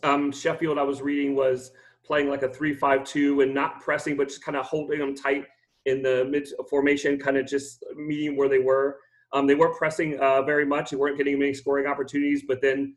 Um, 0.04 0.32
Sheffield, 0.32 0.78
I 0.78 0.84
was 0.84 1.02
reading, 1.02 1.36
was 1.36 1.72
playing 2.06 2.30
like 2.30 2.44
a 2.44 2.50
3-5-2 2.50 3.44
and 3.44 3.54
not 3.54 3.82
pressing, 3.82 4.18
but 4.18 4.28
just 4.28 4.44
kind 4.44 4.58
of 4.58 4.66
holding 4.66 5.00
them 5.00 5.16
tight 5.16 5.46
in 5.86 6.02
the 6.02 6.26
mid 6.30 6.48
formation, 6.70 7.18
kind 7.18 7.38
of 7.38 7.48
just 7.48 7.84
meeting 7.96 8.36
where 8.36 8.50
they 8.50 8.60
were. 8.60 8.98
Um, 9.32 9.48
they 9.48 9.56
weren't 9.56 9.78
pressing 9.78 10.20
uh, 10.20 10.42
very 10.42 10.66
much. 10.66 10.90
They 10.90 10.98
weren't 10.98 11.18
getting 11.18 11.38
many 11.40 11.54
scoring 11.54 11.86
opportunities, 11.86 12.44
but 12.48 12.62
then 12.62 12.96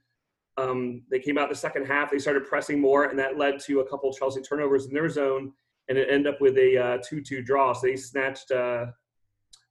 um, 0.57 1.03
they 1.11 1.19
came 1.19 1.39
out 1.39 1.49
the 1.49 1.55
second 1.55 1.87
half. 1.87 2.11
They 2.11 2.19
started 2.19 2.47
pressing 2.47 2.81
more, 2.81 3.05
and 3.05 3.19
that 3.19 3.39
led 3.39 3.61
to 3.61 3.81
a 3.81 3.89
couple 3.89 4.13
Chelsea 4.13 4.41
turnovers 4.41 4.87
in 4.87 4.95
their 4.95 5.09
zone 5.09 5.53
and 5.89 5.99
it 5.99 6.09
ended 6.11 6.35
up 6.35 6.41
with 6.41 6.57
a 6.59 6.79
uh, 6.79 6.99
two-two 7.07 7.43
draw. 7.43 7.73
So 7.73 7.87
they 7.87 7.97
snatched 7.97 8.51
uh, 8.51 8.87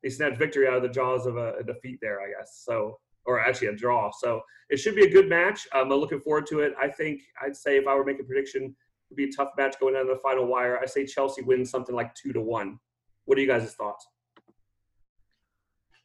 they 0.03 0.09
snatched 0.09 0.37
victory 0.37 0.67
out 0.67 0.75
of 0.75 0.81
the 0.81 0.89
jaws 0.89 1.25
of 1.25 1.37
a, 1.37 1.53
a, 1.59 1.63
defeat 1.63 1.99
there, 2.01 2.21
I 2.21 2.29
guess. 2.37 2.63
So 2.65 2.97
or 3.25 3.39
actually 3.39 3.67
a 3.67 3.75
draw. 3.75 4.11
So 4.11 4.41
it 4.69 4.77
should 4.77 4.95
be 4.95 5.03
a 5.03 5.09
good 5.09 5.29
match. 5.29 5.67
Um, 5.73 5.91
I'm 5.91 5.99
looking 5.99 6.19
forward 6.19 6.47
to 6.47 6.61
it. 6.61 6.73
I 6.81 6.87
think 6.87 7.21
I'd 7.41 7.55
say 7.55 7.77
if 7.77 7.87
I 7.87 7.95
were 7.95 8.03
making 8.03 8.21
a 8.21 8.27
prediction, 8.27 8.63
it 8.63 8.73
would 9.09 9.15
be 9.15 9.25
a 9.25 9.31
tough 9.31 9.49
match 9.57 9.79
going 9.79 9.93
down 9.93 10.07
to 10.07 10.13
the 10.13 10.19
final 10.19 10.47
wire. 10.47 10.79
I 10.81 10.85
say 10.85 11.05
Chelsea 11.05 11.41
wins 11.41 11.69
something 11.69 11.95
like 11.95 12.15
two 12.15 12.33
to 12.33 12.41
one. 12.41 12.79
What 13.25 13.37
are 13.37 13.41
you 13.41 13.47
guys' 13.47 13.73
thoughts? 13.73 14.07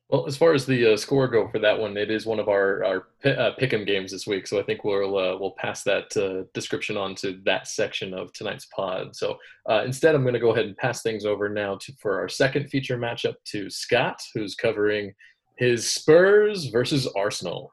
Well, 0.09 0.27
as 0.29 0.37
far 0.37 0.55
as 0.55 0.65
the 0.65 0.93
uh, 0.93 0.97
score 0.97 1.27
go 1.27 1.49
for 1.49 1.59
that 1.59 1.77
one, 1.77 1.97
it 1.97 2.13
is 2.13 2.27
one 2.27 2.39
of 2.39 2.49
our 2.49 2.85
our 2.85 2.97
uh, 3.25 3.51
pick'em 3.61 3.85
games 3.85 4.13
this 4.13 4.27
week, 4.27 4.47
so 4.47 4.61
I 4.61 4.63
think 4.63 4.85
we'll 4.85 5.19
uh, 5.19 5.37
we'll 5.37 5.57
pass 5.59 5.83
that 5.83 6.17
uh, 6.17 6.49
description 6.55 6.97
on 6.97 7.17
to 7.17 7.41
that 7.45 7.67
section 7.67 8.15
of 8.15 8.33
tonight's 8.33 8.67
pod. 8.67 9.17
So 9.17 9.37
uh, 9.69 9.83
instead, 9.85 10.15
I'm 10.15 10.23
going 10.23 10.35
to 10.35 10.41
go 10.41 10.51
ahead 10.53 10.67
and 10.67 10.77
pass 10.77 11.03
things 11.03 11.25
over 11.25 11.49
now 11.49 11.77
to 11.77 11.93
for 12.01 12.21
our 12.21 12.29
second 12.29 12.69
feature 12.69 12.97
matchup 12.97 13.35
to 13.47 13.69
Scott, 13.69 14.23
who's 14.33 14.55
covering 14.55 15.13
his 15.59 15.91
Spurs 15.91 16.67
versus 16.67 17.09
Arsenal. 17.17 17.73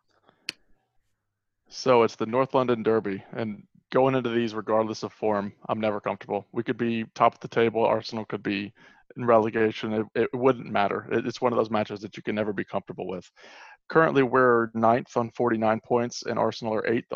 So 1.70 2.02
it's 2.02 2.16
the 2.16 2.26
North 2.26 2.56
London 2.56 2.82
Derby, 2.82 3.24
and 3.34 3.62
going 3.92 4.16
into 4.16 4.32
these, 4.32 4.56
regardless 4.56 5.04
of 5.04 5.14
form, 5.14 5.54
I'm 5.70 5.80
never 5.80 6.02
comfortable. 6.02 6.48
We 6.52 6.64
could 6.64 6.80
be 6.80 7.06
top 7.14 7.36
of 7.36 7.40
the 7.42 7.48
table. 7.48 7.86
Arsenal 7.86 8.26
could 8.26 8.42
be 8.42 8.74
in 9.18 9.26
relegation, 9.26 9.93
it, 9.93 10.05
it 10.16 10.30
wouldn't 10.34 10.72
matter. 10.72 11.07
It, 11.11 11.26
it's 11.26 11.41
one 11.41 11.53
of 11.53 11.57
those 11.57 11.70
matches 11.70 11.99
that 12.01 12.18
you 12.18 12.24
can 12.24 12.36
never 12.36 12.53
be 12.53 12.64
comfortable 12.64 13.07
with. 13.07 13.30
Currently, 13.89 14.24
we're 14.24 14.70
ninth 14.74 15.16
on 15.16 15.32
49 15.32 15.80
points, 15.86 16.24
and 16.24 16.39
Arsenal 16.39 16.74
are 16.74 16.88
eighth 16.88 17.11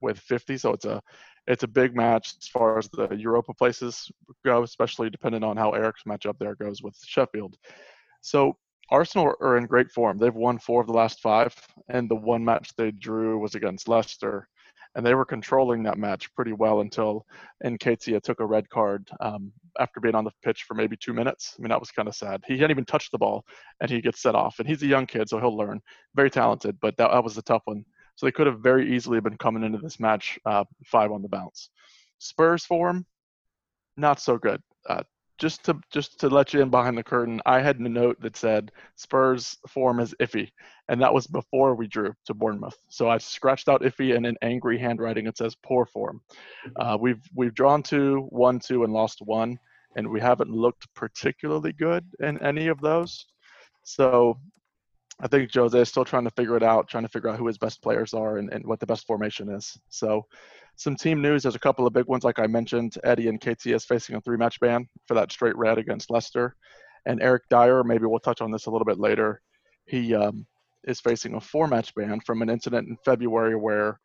with 0.00 0.18
50. 0.18 0.58
So 0.58 0.72
it's 0.72 0.84
a 0.84 1.00
it's 1.46 1.62
a 1.62 1.68
big 1.68 1.94
match 1.94 2.34
as 2.40 2.48
far 2.48 2.76
as 2.76 2.88
the 2.88 3.08
Europa 3.14 3.54
places 3.54 4.10
go, 4.44 4.64
especially 4.64 5.10
depending 5.10 5.44
on 5.44 5.56
how 5.56 5.70
Eric's 5.70 6.02
matchup 6.02 6.38
there 6.40 6.56
goes 6.56 6.82
with 6.82 6.96
Sheffield. 7.04 7.56
So 8.20 8.56
Arsenal 8.90 9.34
are 9.40 9.56
in 9.56 9.66
great 9.66 9.90
form. 9.92 10.18
They've 10.18 10.34
won 10.34 10.58
four 10.58 10.80
of 10.80 10.88
the 10.88 10.92
last 10.92 11.20
five, 11.20 11.54
and 11.88 12.08
the 12.08 12.16
one 12.16 12.44
match 12.44 12.72
they 12.76 12.90
drew 12.90 13.38
was 13.38 13.54
against 13.54 13.88
Leicester 13.88 14.48
and 14.96 15.04
they 15.04 15.14
were 15.14 15.26
controlling 15.26 15.82
that 15.82 15.98
match 15.98 16.34
pretty 16.34 16.54
well 16.54 16.80
until 16.80 17.26
Nketiah 17.62 18.22
took 18.22 18.40
a 18.40 18.46
red 18.46 18.68
card 18.70 19.06
um, 19.20 19.52
after 19.78 20.00
being 20.00 20.14
on 20.14 20.24
the 20.24 20.32
pitch 20.42 20.62
for 20.62 20.72
maybe 20.72 20.96
two 20.96 21.12
minutes. 21.12 21.54
I 21.56 21.62
mean, 21.62 21.68
that 21.68 21.78
was 21.78 21.90
kind 21.90 22.08
of 22.08 22.14
sad. 22.14 22.42
He 22.46 22.54
hadn't 22.54 22.70
even 22.70 22.86
touched 22.86 23.12
the 23.12 23.18
ball, 23.18 23.44
and 23.82 23.90
he 23.90 24.00
gets 24.00 24.22
set 24.22 24.34
off. 24.34 24.58
And 24.58 24.66
he's 24.66 24.82
a 24.82 24.86
young 24.86 25.04
kid, 25.04 25.28
so 25.28 25.38
he'll 25.38 25.56
learn. 25.56 25.82
Very 26.14 26.30
talented, 26.30 26.78
but 26.80 26.96
that, 26.96 27.10
that 27.10 27.22
was 27.22 27.36
a 27.36 27.42
tough 27.42 27.60
one. 27.66 27.84
So 28.16 28.24
they 28.24 28.32
could 28.32 28.46
have 28.46 28.60
very 28.60 28.96
easily 28.96 29.20
been 29.20 29.36
coming 29.36 29.62
into 29.62 29.76
this 29.76 30.00
match 30.00 30.38
uh, 30.46 30.64
five 30.86 31.12
on 31.12 31.20
the 31.20 31.28
bounce. 31.28 31.68
Spurs 32.18 32.64
form, 32.64 33.04
not 33.98 34.18
so 34.18 34.38
good. 34.38 34.62
Uh, 34.88 35.02
just 35.38 35.64
to 35.64 35.78
just 35.90 36.18
to 36.20 36.28
let 36.28 36.54
you 36.54 36.60
in 36.62 36.70
behind 36.70 36.96
the 36.96 37.02
curtain, 37.02 37.40
I 37.46 37.60
had 37.60 37.78
a 37.78 37.88
note 37.88 38.20
that 38.20 38.36
said 38.36 38.72
Spurs 38.94 39.58
form 39.68 40.00
is 40.00 40.14
iffy, 40.20 40.50
and 40.88 41.00
that 41.00 41.12
was 41.12 41.26
before 41.26 41.74
we 41.74 41.86
drew 41.86 42.14
to 42.26 42.34
Bournemouth. 42.34 42.76
So 42.88 43.08
I 43.08 43.18
scratched 43.18 43.68
out 43.68 43.82
iffy 43.82 44.16
and 44.16 44.26
in 44.26 44.36
angry 44.42 44.78
handwriting 44.78 45.26
it 45.26 45.36
says 45.36 45.56
poor 45.62 45.86
form. 45.86 46.20
Uh, 46.76 46.96
we've 47.00 47.22
we've 47.34 47.54
drawn 47.54 47.82
two, 47.82 48.28
won 48.30 48.58
two, 48.58 48.84
and 48.84 48.92
lost 48.92 49.20
one, 49.22 49.58
and 49.96 50.08
we 50.08 50.20
haven't 50.20 50.50
looked 50.50 50.92
particularly 50.94 51.72
good 51.72 52.04
in 52.20 52.42
any 52.42 52.68
of 52.68 52.80
those. 52.80 53.26
So 53.82 54.38
I 55.20 55.28
think 55.28 55.52
Jose 55.54 55.78
is 55.78 55.88
still 55.88 56.04
trying 56.04 56.24
to 56.24 56.30
figure 56.30 56.56
it 56.56 56.62
out, 56.62 56.88
trying 56.88 57.04
to 57.04 57.08
figure 57.08 57.30
out 57.30 57.38
who 57.38 57.46
his 57.46 57.58
best 57.58 57.82
players 57.82 58.12
are 58.12 58.36
and, 58.38 58.52
and 58.52 58.66
what 58.66 58.80
the 58.80 58.86
best 58.86 59.06
formation 59.06 59.48
is. 59.48 59.78
So 59.88 60.26
some 60.76 60.94
team 60.94 61.22
news, 61.22 61.42
there's 61.42 61.54
a 61.54 61.60
couple 61.60 61.86
of 61.86 61.92
big 61.92 62.06
ones, 62.06 62.22
like 62.22 62.38
I 62.38 62.46
mentioned. 62.46 62.96
Eddie 63.02 63.26
Nketiah 63.26 63.82
facing 63.84 64.14
a 64.16 64.20
three 64.20 64.36
match 64.36 64.60
ban 64.60 64.86
for 65.06 65.14
that 65.14 65.32
straight 65.32 65.56
red 65.56 65.78
against 65.78 66.10
Leicester. 66.10 66.54
And 67.06 67.22
Eric 67.22 67.44
Dier, 67.50 67.82
maybe 67.82 68.04
we'll 68.04 68.20
touch 68.20 68.40
on 68.40 68.50
this 68.50 68.66
a 68.66 68.70
little 68.70 68.84
bit 68.84 68.98
later. 68.98 69.40
He 69.86 70.14
um, 70.14 70.46
is 70.84 71.00
facing 71.00 71.34
a 71.34 71.40
four 71.40 71.66
match 71.66 71.94
ban 71.94 72.20
from 72.20 72.42
an 72.42 72.50
incident 72.50 72.88
in 72.88 72.96
February 73.04 73.56
where, 73.56 73.98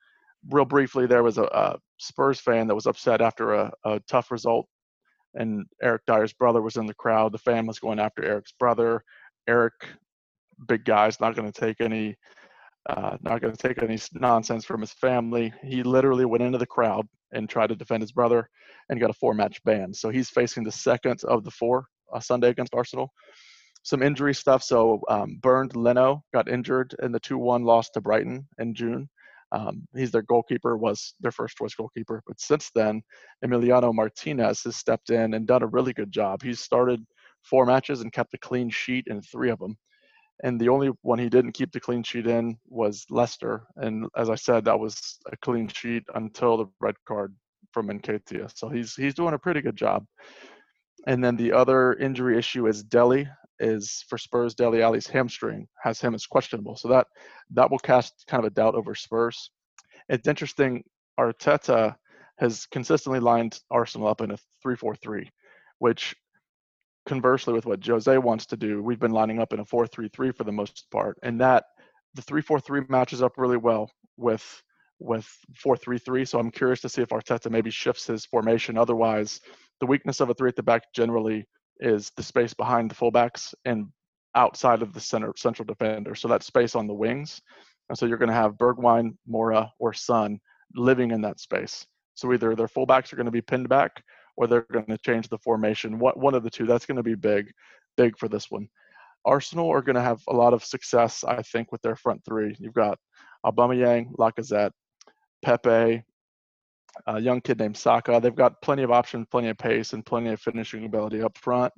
real 0.50 0.66
briefly, 0.66 1.08
there 1.08 1.24
was 1.24 1.38
a, 1.38 1.44
a 1.44 1.78
Spurs 1.98 2.40
fan 2.40 2.68
that 2.68 2.76
was 2.76 2.88
upset 2.88 3.22
after 3.22 3.54
a, 3.54 3.72
a 3.84 4.00
tough 4.08 4.32
result. 4.32 4.68
And 5.34 5.66
Eric 5.82 6.04
Dier's 6.08 6.34
brother 6.34 6.62
was 6.62 6.78
in 6.78 6.86
the 6.86 6.94
crowd. 6.94 7.32
The 7.32 7.38
fan 7.38 7.66
was 7.66 7.80
going 7.80 8.00
after 8.00 8.24
Eric's 8.24 8.54
brother. 8.54 9.04
Eric, 9.48 9.74
big 10.68 10.86
guy, 10.86 11.08
is 11.08 11.20
not 11.20 11.36
going 11.36 11.52
to 11.52 11.60
take 11.60 11.82
any 11.82 12.16
uh, 12.90 13.18
not 13.22 13.42
going 13.42 13.56
to 13.56 13.68
take 13.68 13.82
any 13.82 14.00
nonsense 14.14 14.66
from 14.66 14.82
his 14.82 14.94
family. 14.94 15.54
He 15.64 15.84
literally 15.84 16.26
went 16.26 16.44
into 16.44 16.58
the 16.58 16.66
crowd 16.66 17.08
and 17.32 17.48
tried 17.50 17.68
to 17.68 17.76
defend 17.76 18.02
his 18.02 18.12
brother 18.12 18.50
and 18.90 19.00
got 19.00 19.10
a 19.10 19.14
four 19.14 19.34
match 19.34 19.64
ban. 19.64 19.94
So 19.94 20.10
he's 20.10 20.30
facing 20.30 20.64
the 20.64 20.72
second 20.72 21.22
of 21.26 21.44
the 21.44 21.52
four 21.52 21.86
uh, 22.14 22.20
Sunday 22.20 22.50
against 22.50 22.74
Arsenal. 22.74 23.12
Some 23.84 24.04
injury 24.04 24.34
stuff. 24.34 24.64
So 24.64 25.02
um, 25.10 25.38
Bernd 25.42 25.76
Leno 25.76 26.24
got 26.34 26.50
injured 26.50 26.96
in 27.02 27.12
the 27.12 27.20
2 27.20 27.38
1 27.38 27.64
loss 27.64 27.90
to 27.92 28.02
Brighton 28.02 28.48
in 28.60 28.74
June. 28.74 29.10
Um, 29.54 29.86
he's 29.96 30.12
their 30.12 30.22
goalkeeper, 30.22 30.78
was 30.78 31.14
their 31.20 31.32
first 31.32 31.58
choice 31.58 31.76
goalkeeper. 31.76 32.24
But 32.26 32.40
since 32.40 32.72
then, 32.74 33.02
Emiliano 33.44 33.94
Martinez 33.94 34.64
has 34.64 34.78
stepped 34.78 35.10
in 35.10 35.34
and 35.34 35.46
done 35.46 35.64
a 35.64 35.68
really 35.68 35.94
good 35.94 36.12
job. 36.12 36.42
He's 36.42 36.62
started 36.62 37.04
four 37.44 37.66
matches 37.66 38.02
and 38.02 38.14
kept 38.14 38.34
a 38.34 38.38
clean 38.38 38.70
sheet 38.70 39.06
in 39.08 39.22
three 39.22 39.50
of 39.50 39.60
them 39.60 39.78
and 40.44 40.60
the 40.60 40.70
only 40.70 40.92
one 41.02 41.20
he 41.20 41.30
didn't 41.30 41.54
keep 41.54 41.72
the 41.72 41.80
clean 41.80 42.04
sheet 42.04 42.28
in 42.28 42.58
was 42.68 43.06
Leicester. 43.10 43.64
And 43.78 44.08
as 44.18 44.30
I 44.30 44.36
said, 44.36 44.66
that 44.66 44.80
was 44.80 45.20
a 45.32 45.38
clean 45.38 45.68
sheet 45.68 46.04
until 46.16 46.58
the 46.58 46.66
red 46.80 46.96
card 47.08 47.36
from 47.72 47.88
Nketiah. 47.88 48.52
So 48.56 48.70
he's 48.70 48.96
he's 48.96 49.14
doing 49.14 49.34
a 49.34 49.40
pretty 49.40 49.62
good 49.62 49.76
job. 49.76 50.06
And 51.08 51.24
then 51.24 51.36
the 51.36 51.52
other 51.52 51.94
injury 51.94 52.38
issue 52.38 52.68
is 52.68 52.84
Dele 52.84 53.28
is 53.60 54.04
for 54.10 54.18
Spurs. 54.18 54.56
Dele 54.56 54.82
Alli's 54.82 55.08
hamstring 55.08 55.68
has 55.84 56.02
him 56.02 56.16
as 56.16 56.26
questionable. 56.26 56.76
So 56.76 56.88
that 56.90 57.08
that 57.52 57.70
will 57.70 57.80
cast 57.80 58.26
kind 58.28 58.44
of 58.44 58.52
a 58.52 58.56
doubt 58.56 58.76
over 58.76 58.96
Spurs. 58.96 59.52
It's 60.10 60.28
interesting. 60.28 60.84
Arteta 61.20 61.96
has 62.40 62.66
consistently 62.68 63.20
lined 63.20 63.60
Arsenal 63.70 64.08
up 64.08 64.22
in 64.22 64.32
a 64.32 64.38
3-4-3, 64.66 65.28
which 65.78 66.16
conversely 67.06 67.54
with 67.54 67.66
what 67.66 67.86
Jose 67.86 68.18
wants 68.18 68.46
to 68.48 68.58
do, 68.58 68.82
we've 68.82 69.00
been 69.00 69.12
lining 69.12 69.40
up 69.40 69.54
in 69.54 69.60
a 69.60 69.66
4-3-3 69.66 70.36
for 70.36 70.44
the 70.44 70.52
most 70.52 70.86
part, 70.92 71.18
and 71.24 71.40
that 71.42 71.66
the 72.14 72.22
3-4-3 72.22 72.90
matches 72.90 73.22
up 73.22 73.34
really 73.38 73.58
well 73.58 73.92
with 74.18 74.62
with 75.02 75.28
4-3-3. 75.66 76.28
So 76.28 76.40
I'm 76.40 76.52
curious 76.52 76.80
to 76.82 76.90
see 76.90 77.02
if 77.02 77.10
Arteta 77.10 77.50
maybe 77.50 77.72
shifts 77.72 78.08
his 78.08 78.26
formation. 78.26 78.78
Otherwise, 78.78 79.42
the 79.80 79.86
weakness 79.86 80.20
of 80.20 80.30
a 80.30 80.34
three 80.34 80.50
at 80.50 80.56
the 80.56 80.64
back 80.64 80.84
generally 80.94 81.46
is 81.80 82.12
the 82.16 82.24
space 82.24 82.54
behind 82.54 82.90
the 82.90 82.96
fullbacks 82.96 83.54
and 83.66 83.88
outside 84.36 84.82
of 84.82 84.94
the 84.94 85.00
center 85.00 85.34
central 85.36 85.66
defender. 85.66 86.16
So 86.16 86.28
that 86.28 86.44
space 86.44 86.76
on 86.76 86.88
the 86.88 86.94
wings. 86.94 87.42
And 87.90 87.98
so 87.98 88.06
you're 88.06 88.20
going 88.20 88.30
to 88.30 88.36
have 88.36 88.54
Bergwijn, 88.54 89.18
Moura, 89.30 89.70
or 89.80 89.92
Son 89.92 90.40
living 90.76 91.12
in 91.12 91.22
that 91.22 91.40
space. 91.40 91.86
So 92.14 92.32
either 92.32 92.56
their 92.56 92.68
fullbacks 92.68 93.12
are 93.12 93.18
going 93.18 93.26
to 93.26 93.32
be 93.32 93.42
pinned 93.42 93.68
back 93.68 94.04
or 94.42 94.48
they're 94.48 94.66
going 94.74 94.86
to 94.88 94.98
change 94.98 95.30
the 95.30 95.38
formation. 95.38 96.00
What 96.00 96.18
one 96.18 96.34
of 96.34 96.42
the 96.42 96.50
two? 96.50 96.66
That's 96.66 96.88
going 96.88 96.98
to 96.98 97.04
be 97.04 97.14
big, 97.14 97.52
big 97.96 98.18
for 98.18 98.28
this 98.28 98.50
one. 98.50 98.68
Arsenal 99.24 99.70
are 99.70 99.84
going 99.84 99.96
to 99.96 100.02
have 100.02 100.20
a 100.28 100.34
lot 100.34 100.54
of 100.54 100.66
success, 100.66 101.24
I 101.24 101.44
think, 101.44 101.72
with 101.72 101.84
their 101.84 101.96
front 101.96 102.26
three. 102.26 102.56
You've 102.60 102.74
got 102.74 102.98
Aubameyang, 103.46 104.14
Lacazette, 104.16 104.72
Pepe, 105.44 106.04
a 107.06 107.20
young 107.20 107.40
kid 107.40 107.60
named 107.60 107.78
Saka. 107.78 108.20
They've 108.20 108.36
got 108.36 108.60
plenty 108.64 108.82
of 108.82 108.90
options, 108.90 109.28
plenty 109.30 109.50
of 109.50 109.60
pace, 109.60 109.94
and 109.94 110.04
plenty 110.04 110.32
of 110.32 110.42
finishing 110.42 110.86
ability 110.86 111.22
up 111.22 111.38
front, 111.38 111.72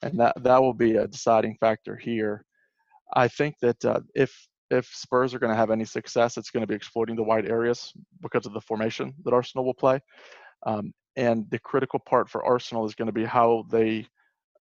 and 0.00 0.18
that 0.18 0.42
that 0.42 0.62
will 0.62 0.72
be 0.72 0.96
a 0.96 1.06
deciding 1.06 1.58
factor 1.60 1.94
here. 1.94 2.42
I 3.14 3.28
think 3.28 3.56
that 3.60 3.84
uh, 3.84 4.00
if 4.14 4.34
if 4.70 4.86
Spurs 4.86 5.34
are 5.34 5.38
going 5.38 5.52
to 5.52 5.56
have 5.56 5.70
any 5.70 5.84
success, 5.84 6.38
it's 6.38 6.50
going 6.50 6.62
to 6.62 6.66
be 6.66 6.74
exploiting 6.74 7.16
the 7.16 7.22
wide 7.22 7.50
areas 7.50 7.92
because 8.22 8.46
of 8.46 8.54
the 8.54 8.62
formation 8.62 9.12
that 9.24 9.34
Arsenal 9.34 9.66
will 9.66 9.74
play. 9.74 10.00
Um, 10.66 10.92
and 11.18 11.50
the 11.50 11.58
critical 11.58 11.98
part 11.98 12.30
for 12.30 12.44
Arsenal 12.44 12.86
is 12.86 12.94
going 12.94 13.06
to 13.06 13.12
be 13.12 13.24
how 13.24 13.64
they, 13.70 14.06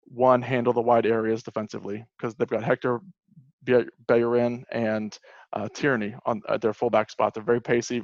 one, 0.05 0.41
handle 0.41 0.71
the 0.71 0.81
wide 0.81 1.05
areas 1.05 1.43
defensively 1.43 2.05
because 2.17 2.33
they've 2.33 2.47
got 2.47 2.63
Hector 2.63 3.01
Bellerin 4.07 4.63
and 4.71 5.19
uh, 5.51 5.67
Tierney 5.75 6.15
on 6.25 6.41
uh, 6.47 6.57
their 6.57 6.73
fullback 6.73 7.11
spot. 7.11 7.33
They're 7.33 7.43
very 7.43 7.61
pacey, 7.61 8.03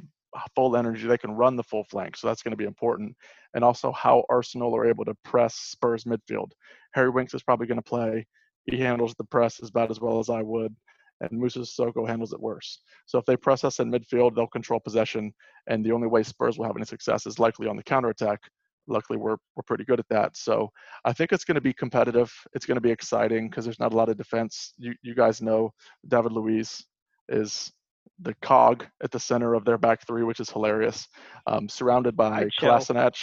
full 0.54 0.76
energy. 0.76 1.06
They 1.06 1.16
can 1.16 1.32
run 1.32 1.56
the 1.56 1.62
full 1.62 1.84
flank, 1.84 2.14
so 2.14 2.26
that's 2.26 2.42
going 2.42 2.50
to 2.52 2.56
be 2.58 2.66
important. 2.66 3.16
And 3.54 3.64
also 3.64 3.90
how 3.90 4.24
Arsenal 4.28 4.76
are 4.76 4.86
able 4.86 5.06
to 5.06 5.14
press 5.24 5.54
Spurs 5.54 6.04
midfield. 6.04 6.50
Harry 6.92 7.08
Winks 7.08 7.32
is 7.32 7.42
probably 7.42 7.66
going 7.66 7.78
to 7.78 7.82
play. 7.82 8.26
He 8.66 8.76
handles 8.78 9.14
the 9.16 9.24
press 9.24 9.62
as 9.62 9.70
bad 9.70 9.90
as 9.90 9.98
well 9.98 10.18
as 10.18 10.28
I 10.28 10.42
would 10.42 10.76
and 11.22 11.38
Moussa 11.38 11.60
Sissoko 11.60 12.06
handles 12.06 12.32
it 12.32 12.40
worse. 12.40 12.80
So 13.06 13.18
if 13.18 13.24
they 13.24 13.36
press 13.36 13.64
us 13.64 13.80
in 13.80 13.90
midfield, 13.90 14.34
they'll 14.34 14.46
control 14.46 14.80
possession, 14.80 15.32
and 15.68 15.84
the 15.84 15.92
only 15.92 16.08
way 16.08 16.22
Spurs 16.22 16.58
will 16.58 16.66
have 16.66 16.76
any 16.76 16.84
success 16.84 17.26
is 17.26 17.38
likely 17.38 17.68
on 17.68 17.76
the 17.76 17.82
counterattack. 17.82 18.40
Luckily, 18.88 19.18
we're 19.18 19.36
we're 19.54 19.62
pretty 19.64 19.84
good 19.84 20.00
at 20.00 20.08
that. 20.10 20.36
So 20.36 20.70
I 21.04 21.12
think 21.12 21.32
it's 21.32 21.44
going 21.44 21.54
to 21.54 21.60
be 21.60 21.72
competitive. 21.72 22.32
It's 22.52 22.66
going 22.66 22.76
to 22.76 22.80
be 22.80 22.90
exciting 22.90 23.48
because 23.48 23.64
there's 23.64 23.78
not 23.78 23.92
a 23.92 23.96
lot 23.96 24.08
of 24.08 24.16
defense. 24.16 24.74
You 24.76 24.94
you 25.02 25.14
guys 25.14 25.40
know 25.40 25.72
David 26.08 26.32
Luiz 26.32 26.84
is 27.28 27.72
the 28.18 28.34
cog 28.42 28.84
at 29.02 29.10
the 29.10 29.20
center 29.20 29.54
of 29.54 29.64
their 29.64 29.78
back 29.78 30.06
three, 30.06 30.24
which 30.24 30.40
is 30.40 30.50
hilarious. 30.50 31.08
Um, 31.46 31.68
surrounded 31.68 32.16
by 32.16 32.48
Kolasinac. 32.60 33.14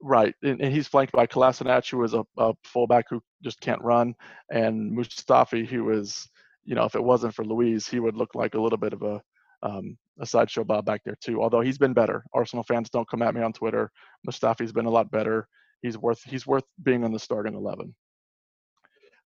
Right, 0.00 0.34
and, 0.42 0.60
and, 0.60 0.72
he's 0.72 0.86
flanked 0.86 1.12
by 1.12 1.26
Kolasinac, 1.26 1.90
who 1.90 2.02
is 2.04 2.14
a, 2.14 2.24
a 2.38 2.54
fullback 2.64 3.06
who 3.10 3.20
just 3.42 3.60
can't 3.60 3.82
run, 3.82 4.14
and 4.50 4.96
Mustafi, 4.96 5.66
who 5.66 5.90
is 5.90 6.28
you 6.68 6.74
know, 6.74 6.84
if 6.84 6.94
it 6.94 7.02
wasn't 7.02 7.34
for 7.34 7.46
Luiz, 7.46 7.88
he 7.88 7.98
would 7.98 8.14
look 8.14 8.34
like 8.34 8.54
a 8.54 8.60
little 8.60 8.76
bit 8.76 8.92
of 8.92 9.02
a 9.02 9.22
um, 9.62 9.96
a 10.20 10.26
sideshow 10.26 10.64
Bob 10.64 10.84
back 10.84 11.00
there 11.02 11.16
too. 11.24 11.42
Although 11.42 11.62
he's 11.62 11.78
been 11.78 11.94
better. 11.94 12.22
Arsenal 12.34 12.62
fans 12.62 12.90
don't 12.90 13.08
come 13.08 13.22
at 13.22 13.34
me 13.34 13.40
on 13.40 13.54
Twitter. 13.54 13.90
Mustafi's 14.26 14.70
been 14.70 14.84
a 14.84 14.90
lot 14.90 15.10
better. 15.10 15.48
He's 15.80 15.96
worth 15.96 16.22
he's 16.24 16.46
worth 16.46 16.64
being 16.82 17.04
in 17.04 17.12
the 17.12 17.18
starting 17.18 17.54
eleven. 17.54 17.94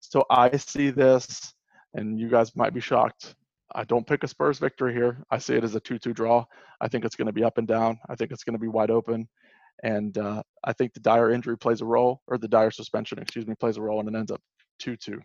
So 0.02 0.24
I 0.30 0.56
see 0.58 0.92
this, 0.92 1.52
and 1.96 2.20
you 2.20 2.30
guys 2.30 2.56
might 2.56 2.76
be 2.76 2.80
shocked. 2.80 3.36
I 3.74 3.86
don't 3.86 4.06
pick 4.06 4.24
a 4.24 4.28
Spurs 4.28 4.60
victory 4.60 4.94
here. 4.94 5.24
I 5.32 5.40
see 5.40 5.56
it 5.56 5.64
as 5.64 5.76
a 5.76 5.80
2-2 5.80 6.14
draw. 6.14 6.44
I 6.82 6.90
think 6.90 7.06
it's 7.06 7.16
going 7.16 7.28
to 7.28 7.32
be 7.32 7.44
up 7.44 7.58
and 7.58 7.68
down. 7.68 8.00
I 8.10 8.16
think 8.16 8.32
it's 8.32 8.44
going 8.44 8.56
to 8.56 8.60
be 8.60 8.68
wide 8.68 8.90
open, 8.90 9.30
and 9.84 10.18
uh, 10.18 10.42
I 10.64 10.74
think 10.74 10.94
the 10.94 11.00
Dier 11.00 11.32
injury 11.32 11.58
plays 11.58 11.82
a 11.82 11.86
role, 11.86 12.22
or 12.28 12.38
the 12.38 12.48
Dier 12.48 12.72
suspension, 12.72 13.20
excuse 13.20 13.48
me, 13.48 13.56
plays 13.56 13.78
a 13.78 13.82
role, 13.82 14.00
and 14.00 14.10
it 14.10 14.18
ends 14.18 14.32
up 14.32 14.42
2-2. 14.84 15.20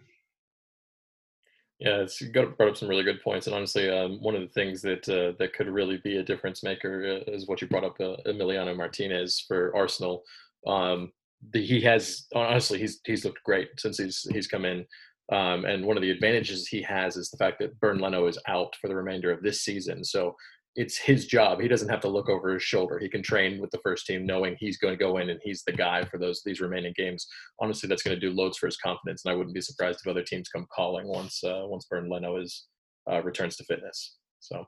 Yeah, 1.79 1.99
it's 1.99 2.23
got 2.23 2.57
brought 2.57 2.71
up 2.71 2.77
some 2.79 2.89
really 2.89 3.05
good 3.05 3.23
points, 3.23 3.47
and 3.47 3.55
honestly, 3.55 3.91
um, 3.91 4.19
one 4.23 4.35
of 4.35 4.41
the 4.41 4.49
things 4.49 4.81
that 4.81 5.07
uh, 5.11 5.37
that 5.39 5.53
could 5.53 5.69
really 5.69 5.99
be 5.99 6.17
a 6.17 6.23
difference 6.23 6.63
maker 6.63 7.21
uh, 7.29 7.31
is 7.31 7.47
what 7.47 7.61
you 7.61 7.69
brought 7.69 7.85
up, 7.85 8.01
uh, 8.01 8.17
Emiliano 8.27 8.75
Martinez 8.75 9.45
for 9.47 9.77
Arsenal. 9.77 10.23
Um, 10.67 11.13
the, 11.53 11.65
he 11.65 11.83
has 11.83 12.27
honestly, 12.35 12.79
he's 12.79 13.01
he's 13.05 13.27
looked 13.27 13.43
great 13.45 13.69
since 13.77 13.99
he's 13.99 14.27
he's 14.33 14.47
come 14.47 14.65
in, 14.65 14.87
um, 15.31 15.67
and 15.67 15.85
one 15.85 15.99
of 15.99 16.03
the 16.03 16.11
advantages 16.11 16.67
he 16.67 16.81
has 16.81 17.19
is 17.19 17.29
the 17.29 17.37
fact 17.37 17.59
that 17.59 17.79
Bernd 17.79 18.01
Leno 18.01 18.27
is 18.27 18.39
out 18.49 18.75
for 18.81 18.89
the 18.89 18.97
remainder 18.97 19.31
of 19.31 19.43
this 19.43 19.61
season. 19.61 20.03
So 20.03 20.35
it's 20.77 20.99
his 20.99 21.27
job. 21.27 21.61
He 21.61 21.69
doesn't 21.69 21.89
have 21.89 22.03
to 22.03 22.09
look 22.09 22.29
over 22.29 22.53
his 22.53 22.63
shoulder. 22.63 22.99
He 22.99 23.09
can 23.09 23.23
train 23.23 23.61
with 23.61 23.71
the 23.71 23.81
first 23.83 24.07
team, 24.07 24.27
knowing 24.27 24.57
he's 24.59 24.77
going 24.77 24.93
to 24.93 25.03
go 25.03 25.17
in 25.17 25.31
and 25.31 25.41
he's 25.43 25.63
the 25.65 25.73
guy 25.73 26.05
for 26.05 26.19
those 26.19 26.43
these 26.45 26.61
remaining 26.61 26.93
games. 26.95 27.27
Honestly, 27.61 27.89
that's 27.89 28.03
going 28.03 28.15
to 28.15 28.21
do 28.21 28.35
loads 28.35 28.59
for 28.59 28.67
his 28.67 28.77
confidence, 28.77 29.25
and 29.25 29.33
I 29.33 29.37
wouldn't 29.37 29.55
be 29.55 29.63
surprised 29.63 30.01
if 30.05 30.11
other 30.11 30.23
teams 30.23 30.51
come 30.51 30.67
calling 30.75 31.09
once 31.09 31.43
uh, 31.43 31.63
once 31.65 31.87
Bernd 31.91 32.11
Leno 32.11 32.37
is 32.37 32.67
uh, 33.11 33.23
returns 33.23 33.57
to 33.57 33.65
fitness. 33.65 34.17
So, 34.41 34.67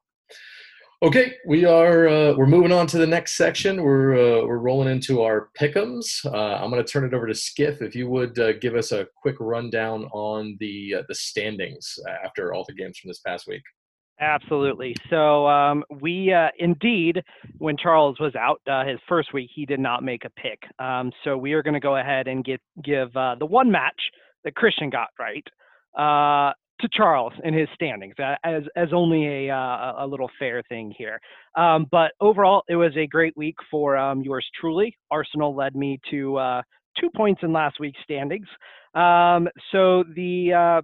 okay, 1.02 1.34
we 1.46 1.66
are 1.66 2.08
uh, 2.08 2.34
we're 2.36 2.46
moving 2.46 2.72
on 2.72 2.86
to 2.86 2.98
the 2.98 3.06
next 3.06 3.34
section. 3.34 3.82
We're 3.82 4.14
uh, 4.14 4.46
we're 4.46 4.58
rolling 4.58 4.88
into 4.88 5.20
our 5.20 5.50
pickums. 5.60 6.24
Uh, 6.24 6.54
I'm 6.54 6.70
going 6.70 6.82
to 6.82 6.90
turn 6.90 7.04
it 7.04 7.12
over 7.12 7.26
to 7.26 7.34
Skiff. 7.34 7.82
If 7.82 7.94
you 7.94 8.08
would 8.08 8.38
uh, 8.38 8.54
give 8.54 8.76
us 8.76 8.92
a 8.92 9.06
quick 9.20 9.36
rundown 9.40 10.04
on 10.14 10.56
the 10.58 10.94
the 11.06 11.14
standings 11.14 11.98
after 12.24 12.54
all 12.54 12.64
the 12.66 12.74
games 12.74 12.96
from 12.96 13.08
this 13.08 13.20
past 13.20 13.46
week. 13.46 13.62
Absolutely. 14.20 14.96
So 15.10 15.46
um, 15.46 15.84
we 16.00 16.32
uh, 16.32 16.48
indeed, 16.58 17.22
when 17.58 17.76
Charles 17.76 18.18
was 18.18 18.34
out 18.34 18.60
uh, 18.68 18.84
his 18.84 18.98
first 19.08 19.32
week, 19.32 19.50
he 19.54 19.64
did 19.64 19.78
not 19.78 20.02
make 20.02 20.24
a 20.24 20.30
pick. 20.30 20.60
Um, 20.80 21.12
so 21.22 21.36
we 21.36 21.52
are 21.52 21.62
going 21.62 21.74
to 21.74 21.80
go 21.80 21.96
ahead 21.96 22.26
and 22.26 22.44
get 22.44 22.60
give 22.82 23.16
uh, 23.16 23.36
the 23.38 23.46
one 23.46 23.70
match 23.70 24.00
that 24.44 24.56
Christian 24.56 24.90
got 24.90 25.08
right 25.20 25.46
uh, 25.96 26.52
to 26.80 26.88
Charles 26.92 27.32
in 27.44 27.54
his 27.54 27.68
standings 27.74 28.14
as 28.44 28.64
as 28.74 28.88
only 28.92 29.46
a 29.48 29.54
uh, 29.54 30.04
a 30.04 30.06
little 30.06 30.30
fair 30.36 30.62
thing 30.68 30.92
here. 30.98 31.20
Um, 31.56 31.86
but 31.88 32.10
overall, 32.20 32.62
it 32.68 32.76
was 32.76 32.96
a 32.96 33.06
great 33.06 33.36
week 33.36 33.56
for 33.70 33.96
um, 33.96 34.22
yours 34.22 34.46
truly. 34.60 34.96
Arsenal 35.12 35.54
led 35.54 35.76
me 35.76 36.00
to 36.10 36.36
uh, 36.38 36.62
two 37.00 37.10
points 37.14 37.42
in 37.44 37.52
last 37.52 37.78
week's 37.78 38.00
standings. 38.02 38.48
Um, 38.94 39.48
so 39.70 40.02
the 40.16 40.82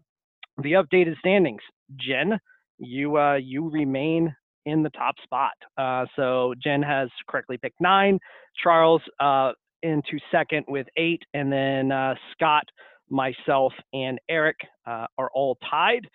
the 0.63 0.73
updated 0.73 1.19
standings, 1.19 1.63
Jen 1.97 2.39
you 2.79 3.17
uh, 3.19 3.35
you 3.35 3.69
remain 3.71 4.35
in 4.67 4.83
the 4.83 4.91
top 4.91 5.15
spot. 5.23 5.53
Uh, 5.77 6.07
so 6.17 6.55
Jen 6.63 6.83
has 6.83 7.09
correctly 7.29 7.59
picked 7.59 7.81
nine, 7.81 8.19
Charles 8.63 9.03
uh, 9.21 9.53
into 9.83 10.19
second 10.31 10.65
with 10.69 10.87
eight, 10.97 11.23
and 11.35 11.53
then 11.53 11.93
uh, 11.93 12.15
Scott, 12.33 12.65
myself, 13.11 13.73
and 13.93 14.19
Eric 14.29 14.57
uh, 14.87 15.07
are 15.19 15.31
all 15.35 15.59
tied 15.71 16.09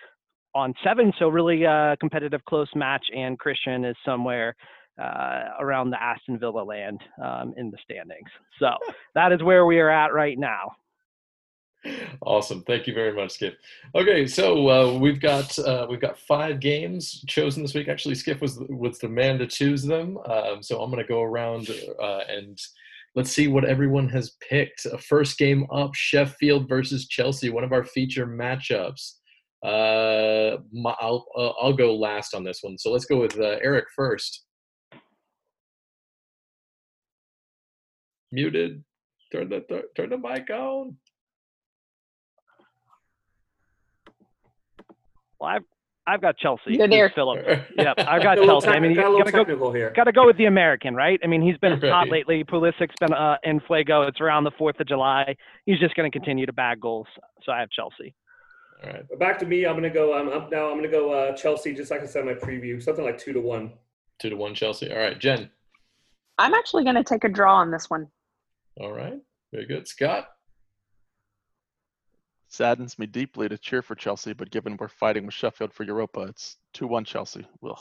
on 0.55 0.74
seven. 0.84 1.14
So 1.20 1.28
really 1.30 1.66
uh, 1.66 1.95
competitive, 1.99 2.43
close 2.45 2.70
match, 2.76 3.05
and 3.16 3.38
Christian 3.38 3.86
is 3.86 3.95
somewhere. 4.03 4.55
around 5.62 5.91
the 5.91 6.01
Aston 6.01 6.38
Villa 6.39 6.62
land 6.62 6.99
um, 7.24 7.53
in 7.55 7.72
the 7.72 7.78
standings. 7.84 8.30
So 8.60 8.72
that 9.16 9.32
is 9.32 9.41
where 9.41 9.66
we 9.66 9.80
are 9.80 9.89
at 9.89 10.12
right 10.14 10.38
now. 10.38 10.72
Awesome. 12.21 12.63
Thank 12.63 12.88
you 12.88 12.93
very 12.93 13.13
much, 13.13 13.32
Skip. 13.32 13.57
Okay, 13.95 14.27
so 14.27 14.69
uh, 14.69 14.97
we've 14.97 15.21
got 15.21 15.57
uh, 15.59 15.88
we've 15.89 16.01
got 16.01 16.17
five 16.19 16.59
games 16.59 17.23
chosen 17.27 17.63
this 17.63 17.73
week. 17.73 17.88
Actually, 17.88 18.15
Skip 18.15 18.41
was 18.41 18.59
was 18.69 18.99
the 18.99 19.07
man 19.07 19.39
to 19.39 19.47
choose 19.47 19.84
them. 19.84 20.17
Um, 20.25 20.61
so 20.61 20.82
I'm 20.82 20.91
going 20.91 21.03
to 21.03 21.07
go 21.07 21.21
around 21.21 21.69
uh, 22.01 22.21
and 22.27 22.57
let's 23.15 23.32
see 23.32 23.47
what 23.47 23.63
everyone 23.63 24.09
has 24.09 24.36
picked. 24.47 24.86
first 25.07 25.38
game 25.38 25.67
up: 25.71 25.95
Sheffield 25.95 26.67
versus 26.67 27.07
Chelsea, 27.07 27.49
one 27.49 27.63
of 27.63 27.71
our 27.71 27.86
feature 27.86 28.27
matchups. 28.27 29.13
Uh, 29.63 30.57
my, 30.73 30.93
I'll 30.99 31.25
uh, 31.38 31.51
I'll 31.61 31.73
go 31.73 31.95
last 31.95 32.34
on 32.34 32.43
this 32.43 32.59
one. 32.61 32.77
So 32.77 32.91
let's 32.91 33.05
go 33.05 33.21
with 33.21 33.39
uh, 33.39 33.57
Eric 33.61 33.86
first. 33.95 34.45
Muted. 38.32 38.84
Turn 39.32 39.49
the 39.49 39.84
turn 39.95 40.09
the 40.09 40.17
mic 40.17 40.49
on. 40.49 40.97
Well, 45.39 45.49
I've 45.49 45.63
I've 46.09 46.21
got 46.21 46.37
Chelsea. 46.37 46.73
You're 46.73 46.87
there, 46.87 47.11
Philip. 47.13 47.45
Yep, 47.77 47.99
I've 47.99 48.23
got 48.23 48.37
Chelsea. 48.37 48.67
I 48.67 48.79
mean, 48.79 48.91
you 48.91 48.97
gotta 48.97 49.31
go, 49.31 49.71
here. 49.71 49.93
Gotta 49.95 50.11
go 50.11 50.25
with 50.25 50.37
the 50.37 50.45
American, 50.45 50.95
right? 50.95 51.19
I 51.23 51.27
mean, 51.27 51.41
he's 51.41 51.57
been 51.57 51.79
right. 51.79 51.91
hot 51.91 52.09
lately. 52.09 52.43
Pulisic's 52.43 52.95
been 52.99 53.13
uh, 53.13 53.37
in 53.43 53.59
Fuego. 53.61 54.03
It's 54.03 54.19
around 54.19 54.43
the 54.43 54.51
Fourth 54.57 54.79
of 54.79 54.87
July. 54.87 55.35
He's 55.65 55.79
just 55.79 55.95
going 55.95 56.11
to 56.11 56.17
continue 56.17 56.45
to 56.45 56.53
bag 56.53 56.81
goals. 56.81 57.07
So 57.43 57.51
I 57.51 57.59
have 57.59 57.69
Chelsea. 57.69 58.15
All 58.83 58.91
right. 58.91 59.19
Back 59.19 59.37
to 59.39 59.45
me. 59.45 59.65
I'm 59.65 59.73
going 59.73 59.83
to 59.83 59.89
go. 59.89 60.13
I'm 60.17 60.29
up 60.29 60.51
now. 60.51 60.65
I'm 60.65 60.79
going 60.79 60.83
to 60.83 60.89
go 60.89 61.13
uh, 61.13 61.35
Chelsea. 61.35 61.75
Just 61.75 61.91
like 61.91 62.01
I 62.01 62.05
said 62.05 62.21
in 62.21 62.25
my 62.25 62.33
preview, 62.33 62.81
something 62.81 63.05
like 63.05 63.19
two 63.19 63.33
to 63.33 63.39
one. 63.39 63.73
Two 64.19 64.29
to 64.29 64.35
one 64.35 64.55
Chelsea. 64.55 64.91
All 64.91 64.97
right, 64.97 65.19
Jen. 65.19 65.49
I'm 66.39 66.53
actually 66.53 66.83
going 66.83 66.95
to 66.95 67.03
take 67.03 67.23
a 67.23 67.29
draw 67.29 67.55
on 67.55 67.69
this 67.69 67.89
one. 67.89 68.07
All 68.81 68.91
right. 68.91 69.19
Very 69.51 69.67
good, 69.67 69.87
Scott 69.87 70.29
saddens 72.50 73.00
me 73.00 73.06
deeply 73.06 73.47
to 73.47 73.58
cheer 73.58 73.82
for 73.82 73.95
Chelsea, 73.95 74.34
but 74.34 74.50
given 74.52 74.76
we're 74.78 74.88
fighting 74.89 75.26
with 75.26 75.34
Sheffield 75.36 75.72
for 75.74 75.84
Europa, 75.84 76.22
it's 76.22 76.58
2 76.74 76.88
1 76.88 77.06
Chelsea. 77.06 77.47
Ugh. 77.64 77.78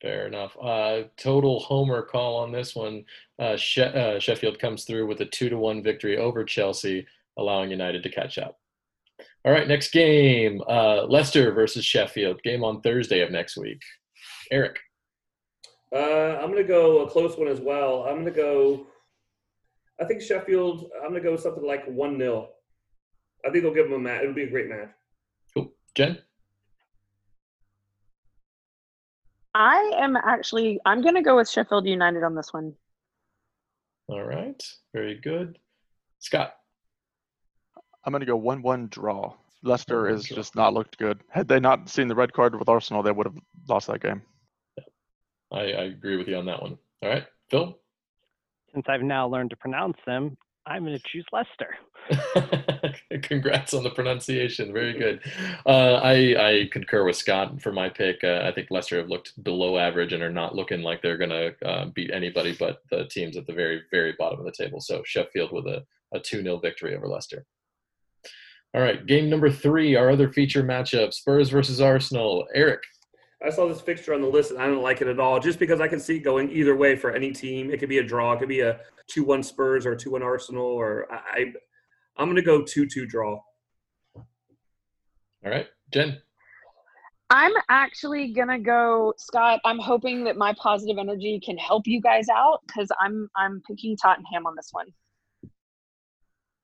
Fair 0.00 0.26
enough. 0.26 0.56
Uh, 0.60 1.02
total 1.16 1.60
homer 1.60 2.02
call 2.02 2.36
on 2.38 2.50
this 2.50 2.74
one. 2.74 3.04
Uh, 3.38 3.56
she- 3.56 3.82
uh, 3.82 4.18
Sheffield 4.18 4.58
comes 4.58 4.84
through 4.84 5.06
with 5.06 5.20
a 5.20 5.26
2 5.26 5.48
to 5.50 5.56
1 5.56 5.82
victory 5.82 6.18
over 6.18 6.42
Chelsea, 6.44 7.06
allowing 7.38 7.70
United 7.70 8.02
to 8.02 8.08
catch 8.10 8.36
up. 8.38 8.58
All 9.44 9.52
right, 9.52 9.68
next 9.68 9.92
game 9.92 10.60
uh, 10.68 11.04
Leicester 11.04 11.52
versus 11.52 11.84
Sheffield. 11.84 12.42
Game 12.42 12.64
on 12.64 12.80
Thursday 12.80 13.20
of 13.20 13.30
next 13.30 13.56
week. 13.56 13.80
Eric. 14.50 14.78
Uh, 15.94 16.38
I'm 16.40 16.50
going 16.50 16.62
to 16.62 16.64
go 16.64 17.00
a 17.02 17.10
close 17.10 17.36
one 17.36 17.48
as 17.48 17.60
well. 17.60 18.04
I'm 18.04 18.14
going 18.14 18.24
to 18.24 18.30
go, 18.30 18.86
I 20.00 20.04
think 20.04 20.22
Sheffield, 20.22 20.90
I'm 21.02 21.10
going 21.10 21.22
to 21.22 21.28
go 21.28 21.36
something 21.36 21.64
like 21.64 21.84
1 21.86 22.18
0. 22.18 22.48
I 23.44 23.50
think 23.50 23.64
they'll 23.64 23.74
give 23.74 23.86
him 23.86 23.92
a 23.94 23.98
match. 23.98 24.22
It'll 24.22 24.34
be 24.34 24.44
a 24.44 24.50
great 24.50 24.68
match. 24.68 24.90
Cool. 25.54 25.72
Jen? 25.94 26.18
I 29.54 29.92
am 29.96 30.16
actually 30.16 30.80
I'm 30.86 31.02
gonna 31.02 31.22
go 31.22 31.36
with 31.36 31.48
Sheffield 31.48 31.86
United 31.86 32.22
on 32.22 32.34
this 32.34 32.52
one. 32.52 32.74
All 34.08 34.22
right. 34.22 34.62
Very 34.94 35.16
good. 35.16 35.58
Scott. 36.20 36.54
I'm 38.04 38.12
gonna 38.12 38.24
go 38.24 38.36
one 38.36 38.62
one 38.62 38.88
draw. 38.88 39.34
Leicester 39.62 40.08
has 40.08 40.24
just 40.24 40.56
not 40.56 40.74
looked 40.74 40.98
good. 40.98 41.20
Had 41.28 41.46
they 41.46 41.60
not 41.60 41.88
seen 41.88 42.08
the 42.08 42.14
red 42.14 42.32
card 42.32 42.58
with 42.58 42.68
Arsenal, 42.68 43.02
they 43.02 43.12
would 43.12 43.26
have 43.26 43.38
lost 43.68 43.86
that 43.86 44.02
game. 44.02 44.22
Yeah. 44.76 44.84
I, 45.52 45.60
I 45.60 45.82
agree 45.84 46.16
with 46.16 46.26
you 46.26 46.36
on 46.36 46.46
that 46.46 46.60
one. 46.60 46.78
All 47.02 47.08
right. 47.08 47.24
Phil? 47.48 47.78
Since 48.72 48.86
I've 48.88 49.02
now 49.02 49.28
learned 49.28 49.50
to 49.50 49.56
pronounce 49.56 49.98
them, 50.04 50.36
I'm 50.66 50.84
going 50.84 50.96
to 50.96 51.02
choose 51.04 51.26
Leicester. 51.32 51.76
Congrats 53.22 53.74
on 53.74 53.82
the 53.82 53.90
pronunciation. 53.90 54.72
Very 54.72 54.92
good. 54.92 55.20
Uh, 55.66 55.94
I, 55.94 56.12
I 56.12 56.68
concur 56.70 57.04
with 57.04 57.16
Scott 57.16 57.60
for 57.60 57.72
my 57.72 57.88
pick. 57.88 58.22
Uh, 58.22 58.42
I 58.44 58.52
think 58.52 58.68
Leicester 58.70 58.98
have 58.98 59.08
looked 59.08 59.42
below 59.42 59.78
average 59.78 60.12
and 60.12 60.22
are 60.22 60.30
not 60.30 60.54
looking 60.54 60.82
like 60.82 61.02
they're 61.02 61.18
going 61.18 61.30
to 61.30 61.68
uh, 61.68 61.86
beat 61.86 62.10
anybody 62.12 62.54
but 62.58 62.82
the 62.90 63.06
teams 63.06 63.36
at 63.36 63.46
the 63.46 63.52
very, 63.52 63.82
very 63.90 64.14
bottom 64.18 64.38
of 64.38 64.44
the 64.44 64.52
table. 64.52 64.80
So 64.80 65.02
Sheffield 65.04 65.52
with 65.52 65.66
a, 65.66 65.84
a 66.14 66.20
2 66.20 66.42
0 66.42 66.58
victory 66.58 66.96
over 66.96 67.08
Leicester. 67.08 67.44
All 68.74 68.80
right, 68.80 69.04
game 69.04 69.28
number 69.28 69.50
three, 69.50 69.96
our 69.96 70.10
other 70.10 70.32
feature 70.32 70.62
matchup 70.62 71.12
Spurs 71.12 71.50
versus 71.50 71.80
Arsenal. 71.80 72.46
Eric. 72.54 72.82
I 73.44 73.50
saw 73.50 73.66
this 73.66 73.80
fixture 73.80 74.14
on 74.14 74.20
the 74.20 74.28
list 74.28 74.50
and 74.50 74.60
I 74.60 74.66
don't 74.66 74.82
like 74.82 75.00
it 75.00 75.08
at 75.08 75.18
all. 75.18 75.40
Just 75.40 75.58
because 75.58 75.80
I 75.80 75.88
can 75.88 75.98
see 75.98 76.16
it 76.16 76.20
going 76.20 76.50
either 76.50 76.76
way 76.76 76.96
for 76.96 77.12
any 77.12 77.32
team. 77.32 77.70
It 77.70 77.78
could 77.78 77.88
be 77.88 77.98
a 77.98 78.02
draw. 78.02 78.32
It 78.32 78.38
could 78.38 78.48
be 78.48 78.60
a 78.60 78.80
two-one 79.08 79.42
Spurs 79.42 79.84
or 79.84 79.96
two-one 79.96 80.22
Arsenal. 80.22 80.64
Or 80.64 81.06
I, 81.10 81.52
I'm 82.16 82.26
going 82.26 82.36
to 82.36 82.42
go 82.42 82.62
two-two 82.62 83.06
draw. 83.06 83.40
All 85.44 85.50
right, 85.50 85.66
Jen. 85.92 86.20
I'm 87.30 87.52
actually 87.70 88.32
gonna 88.34 88.58
go, 88.58 89.14
Scott. 89.16 89.60
I'm 89.64 89.78
hoping 89.78 90.22
that 90.24 90.36
my 90.36 90.54
positive 90.58 90.98
energy 90.98 91.40
can 91.42 91.56
help 91.56 91.86
you 91.86 91.98
guys 91.98 92.26
out 92.28 92.60
because 92.66 92.90
I'm 93.00 93.30
I'm 93.36 93.62
picking 93.66 93.96
Tottenham 93.96 94.46
on 94.46 94.54
this 94.54 94.68
one. 94.70 94.88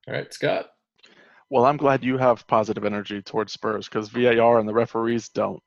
All 0.06 0.14
right, 0.14 0.32
Scott. 0.32 0.66
Well, 1.48 1.64
I'm 1.64 1.78
glad 1.78 2.04
you 2.04 2.18
have 2.18 2.46
positive 2.46 2.84
energy 2.84 3.22
towards 3.22 3.54
Spurs 3.54 3.88
because 3.88 4.10
VAR 4.10 4.58
and 4.58 4.68
the 4.68 4.74
referees 4.74 5.30
don't. 5.30 5.62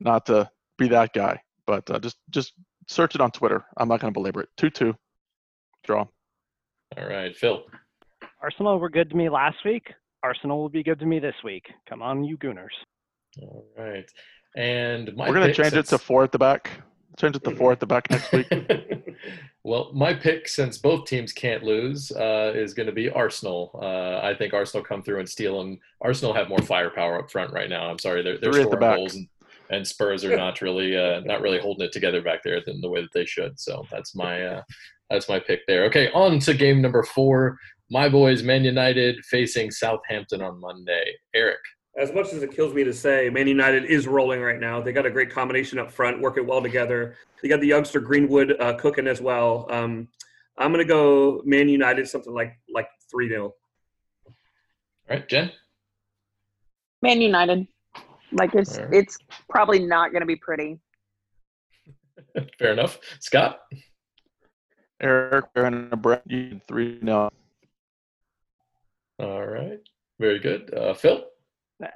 Not 0.00 0.26
to 0.26 0.50
be 0.78 0.88
that 0.88 1.12
guy, 1.12 1.40
but 1.66 1.88
uh, 1.90 1.98
just 1.98 2.16
just 2.30 2.52
search 2.88 3.14
it 3.14 3.20
on 3.20 3.30
Twitter. 3.30 3.64
I'm 3.76 3.88
not 3.88 4.00
going 4.00 4.12
to 4.12 4.18
belabor 4.18 4.42
it. 4.42 4.48
Two 4.56 4.70
two, 4.70 4.94
draw. 5.84 6.06
All 6.96 7.08
right, 7.08 7.34
Phil. 7.36 7.64
Arsenal 8.42 8.78
were 8.78 8.90
good 8.90 9.10
to 9.10 9.16
me 9.16 9.28
last 9.28 9.56
week. 9.64 9.92
Arsenal 10.22 10.60
will 10.60 10.68
be 10.68 10.82
good 10.82 10.98
to 11.00 11.06
me 11.06 11.18
this 11.18 11.34
week. 11.42 11.66
Come 11.88 12.02
on, 12.02 12.24
you 12.24 12.36
Gooners. 12.38 12.68
All 13.42 13.64
right, 13.76 14.08
and 14.56 15.14
my 15.16 15.28
We're 15.28 15.34
going 15.34 15.48
to 15.48 15.54
pick 15.54 15.64
change 15.64 15.74
it 15.74 15.86
to 15.86 15.98
four 15.98 16.24
at 16.24 16.32
the 16.32 16.38
back. 16.38 16.70
Change 17.18 17.36
it 17.36 17.44
to 17.44 17.54
four 17.54 17.70
at 17.72 17.80
the 17.80 17.86
back 17.86 18.10
next 18.10 18.32
week. 18.32 18.46
well, 19.64 19.90
my 19.94 20.12
pick, 20.12 20.48
since 20.48 20.78
both 20.78 21.06
teams 21.06 21.32
can't 21.32 21.62
lose, 21.62 22.10
uh, 22.10 22.52
is 22.54 22.74
going 22.74 22.86
to 22.86 22.92
be 22.92 23.08
Arsenal. 23.08 23.78
Uh, 23.80 24.18
I 24.26 24.34
think 24.34 24.52
Arsenal 24.52 24.84
come 24.84 25.02
through 25.02 25.20
and 25.20 25.28
steal 25.28 25.58
them. 25.58 25.78
Arsenal 26.00 26.34
have 26.34 26.48
more 26.48 26.58
firepower 26.58 27.18
up 27.18 27.30
front 27.30 27.52
right 27.52 27.70
now. 27.70 27.88
I'm 27.88 28.00
sorry, 28.00 28.22
they're, 28.22 28.38
they're 28.38 28.52
Three 28.52 28.62
at 28.62 28.70
the 28.70 28.76
scoring 28.76 28.96
goals, 28.96 29.14
and, 29.14 29.28
and 29.74 29.86
Spurs 29.86 30.24
are 30.24 30.36
not 30.36 30.60
really 30.60 30.96
uh, 30.96 31.20
not 31.20 31.40
really 31.40 31.58
holding 31.58 31.86
it 31.86 31.92
together 31.92 32.22
back 32.22 32.42
there 32.42 32.56
in 32.56 32.80
the 32.80 32.88
way 32.88 33.02
that 33.02 33.12
they 33.12 33.26
should. 33.26 33.58
So 33.58 33.86
that's 33.90 34.14
my 34.14 34.42
uh, 34.42 34.62
that's 35.10 35.28
my 35.28 35.38
pick 35.38 35.60
there. 35.66 35.84
Okay, 35.84 36.10
on 36.12 36.38
to 36.40 36.54
game 36.54 36.80
number 36.80 37.02
four. 37.02 37.58
My 37.90 38.08
boys, 38.08 38.42
Man 38.42 38.64
United 38.64 39.24
facing 39.26 39.70
Southampton 39.70 40.42
on 40.42 40.60
Monday. 40.60 41.04
Eric. 41.34 41.58
As 41.96 42.12
much 42.12 42.32
as 42.32 42.42
it 42.42 42.50
kills 42.50 42.74
me 42.74 42.82
to 42.82 42.92
say, 42.92 43.30
Man 43.30 43.46
United 43.46 43.84
is 43.84 44.08
rolling 44.08 44.40
right 44.40 44.58
now. 44.58 44.80
They 44.80 44.92
got 44.92 45.06
a 45.06 45.10
great 45.10 45.30
combination 45.30 45.78
up 45.78 45.92
front, 45.92 46.20
working 46.20 46.46
well 46.46 46.60
together. 46.60 47.14
They 47.40 47.48
got 47.48 47.60
the 47.60 47.68
youngster 47.68 48.00
Greenwood 48.00 48.56
uh, 48.60 48.74
cooking 48.74 49.06
as 49.06 49.20
well. 49.20 49.66
Um, 49.70 50.08
I'm 50.58 50.72
going 50.72 50.84
to 50.84 50.88
go 50.88 51.40
Man 51.44 51.68
United 51.68 52.08
something 52.08 52.32
like 52.32 52.58
like 52.72 52.88
three 53.10 53.28
0 53.28 53.54
All 54.26 54.34
right, 55.08 55.28
Jen. 55.28 55.52
Man 57.02 57.20
United. 57.20 57.68
Like 58.34 58.54
it's 58.54 58.78
All 58.78 58.84
right. 58.84 58.94
it's 58.94 59.18
probably 59.48 59.78
not 59.78 60.10
going 60.10 60.20
to 60.20 60.26
be 60.26 60.36
pretty. 60.36 60.78
Fair 62.58 62.72
enough. 62.72 62.98
Scott. 63.20 63.60
Eric, 65.00 65.46
Aaron, 65.56 65.88
and 65.90 66.02
Brett, 66.02 66.22
you 66.26 66.60
three 66.66 66.98
no. 67.02 67.30
All 69.18 69.46
right. 69.46 69.80
Very 70.18 70.38
good. 70.38 70.72
Uh, 70.74 70.94
Phil. 70.94 71.24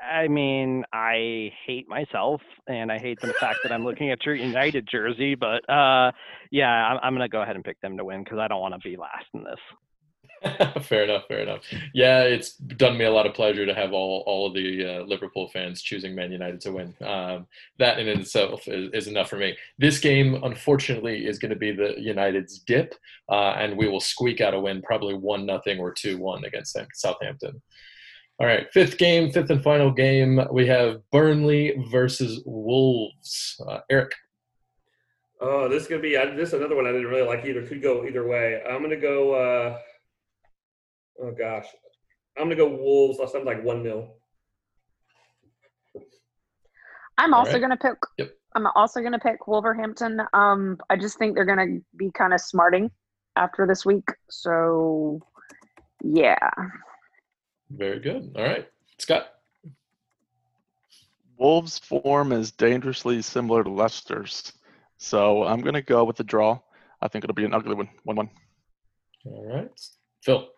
I 0.03 0.27
mean, 0.29 0.85
I 0.93 1.53
hate 1.65 1.89
myself, 1.89 2.41
and 2.67 2.91
I 2.91 2.99
hate 2.99 3.21
the 3.21 3.33
fact 3.35 3.61
that 3.63 3.73
I'm 3.73 3.85
looking 3.85 4.11
at 4.11 4.25
your 4.27 4.35
United 4.35 4.89
jersey. 4.91 5.35
But 5.35 5.69
uh, 5.71 6.11
yeah, 6.51 6.69
I'm, 6.69 6.99
I'm 7.03 7.15
gonna 7.15 7.29
go 7.29 7.43
ahead 7.43 7.57
and 7.57 7.65
pick 7.65 7.81
them 7.81 7.97
to 7.97 8.05
win 8.05 8.25
because 8.25 8.39
I 8.39 8.49
don't 8.49 8.61
want 8.61 8.75
to 8.75 8.81
be 8.81 8.97
last 8.97 9.27
in 9.35 9.45
this. 9.45 9.61
fair 10.83 11.05
enough. 11.05 11.25
Fair 11.27 11.41
enough. 11.41 11.63
Yeah, 11.93 12.23
it's 12.23 12.55
done 12.55 12.97
me 12.97 13.05
a 13.05 13.11
lot 13.11 13.27
of 13.27 13.35
pleasure 13.35 13.67
to 13.67 13.75
have 13.75 13.93
all 13.93 14.23
all 14.27 14.47
of 14.47 14.55
the 14.55 14.85
uh, 14.85 15.05
Liverpool 15.05 15.49
fans 15.49 15.83
choosing 15.83 16.15
Man 16.15 16.33
United 16.33 16.61
to 16.63 16.73
win. 16.73 16.95
Um, 17.01 17.47
that 17.79 17.99
in 17.99 18.09
itself 18.09 18.69
is, 18.69 18.91
is 18.93 19.07
enough 19.09 19.29
for 19.29 19.37
me. 19.37 19.57
This 19.79 19.99
game, 19.99 20.43
unfortunately, 20.45 21.27
is 21.27 21.39
going 21.39 21.51
to 21.51 21.57
be 21.57 21.73
the 21.73 21.95
United's 21.99 22.59
dip, 22.61 22.95
uh, 23.29 23.55
and 23.59 23.77
we 23.77 23.89
will 23.89 24.01
squeak 24.01 24.41
out 24.41 24.55
a 24.55 24.61
win, 24.61 24.83
probably 24.83 25.15
one 25.15 25.47
nothing 25.47 25.79
or 25.79 25.93
two 25.93 26.19
one 26.19 26.45
against 26.45 26.77
Southampton. 26.95 27.61
All 28.41 28.47
right, 28.47 28.69
fifth 28.73 28.99
game, 28.99 29.33
fifth 29.33 29.51
and 29.51 29.63
final 29.63 29.91
game. 29.91 30.41
We 30.53 30.67
have 30.69 31.01
Burnley 31.11 31.75
versus 31.91 32.41
Wolves. 32.47 33.61
Uh, 33.69 33.81
Eric. 33.91 34.13
Oh, 35.41 35.69
this 35.69 35.83
is 35.83 35.89
to 35.89 35.99
be 35.99 36.17
uh, 36.17 36.35
this 36.37 36.49
is 36.49 36.55
another 36.55 36.77
one 36.77 36.87
I 36.87 36.93
didn't 36.93 37.09
really 37.09 37.27
like 37.27 37.45
either. 37.45 37.67
Could 37.67 37.83
go 37.83 38.05
either 38.05 38.27
way. 38.27 38.63
I'm 38.69 38.89
to 38.89 38.97
go. 38.97 39.79
Oh 41.21 41.33
gosh, 41.33 41.67
I'm 42.37 42.45
going 42.45 42.51
to 42.51 42.57
go 42.57 42.69
Wolves. 42.69 43.19
Last 43.19 43.33
time 43.33 43.45
like 43.45 43.65
one 43.65 43.83
0 43.83 44.13
I'm 47.19 47.35
All 47.35 47.41
also 47.41 47.55
right. 47.55 47.59
going 47.59 47.71
to 47.71 47.77
pick. 47.77 47.97
Yep. 48.19 48.31
I'm 48.55 48.67
also 48.69 49.01
going 49.01 49.13
to 49.13 49.19
pick 49.19 49.47
Wolverhampton. 49.47 50.21
Um, 50.33 50.79
I 50.89 50.97
just 50.97 51.19
think 51.19 51.35
they're 51.35 51.45
going 51.45 51.59
to 51.59 51.85
be 51.97 52.11
kind 52.13 52.33
of 52.33 52.41
smarting 52.41 52.91
after 53.37 53.67
this 53.67 53.85
week. 53.85 54.09
So, 54.31 55.21
yeah. 56.03 56.49
Very 57.71 57.99
good. 57.99 58.33
All 58.37 58.45
right, 58.45 58.69
Scott. 58.99 59.31
Wolves' 61.39 61.79
form 61.79 62.33
is 62.33 62.51
dangerously 62.53 63.23
similar 63.23 63.63
to 63.63 63.71
Leicester's, 63.71 64.53
so 64.97 65.45
I'm 65.45 65.61
going 65.61 65.75
to 65.75 65.83
go 65.83 66.05
with 66.05 66.17
the 66.17 66.25
draw. 66.25 66.59
I 67.01 67.09
think 67.09 67.25
it'll 67.25 67.35
be 67.35 67.45
an 67.45 67.55
ugly 67.55 67.75
one, 67.75 67.89
one-one. 68.05 68.31
All 69.25 69.47
right, 69.47 69.71
Phil. 70.23 70.49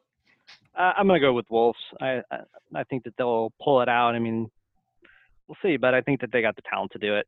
I'm 0.81 1.07
gonna 1.07 1.21
go 1.21 1.33
with 1.33 1.47
Wolves. 1.51 1.79
I, 2.01 2.23
I 2.31 2.39
I 2.75 2.85
think 2.85 3.05
that 3.05 3.15
they'll 3.19 3.53
pull 3.63 3.81
it 3.83 3.89
out. 3.89 4.15
I 4.15 4.19
mean, 4.19 4.51
we'll 5.49 5.59
see, 5.63 5.77
but 5.77 5.95
I 5.95 6.01
think 6.01 6.21
that 6.21 6.33
they 6.33 6.43
got 6.43 6.57
the 6.57 6.63
talent 6.63 6.93
to 6.93 6.99
do 6.99 7.17
it. 7.17 7.27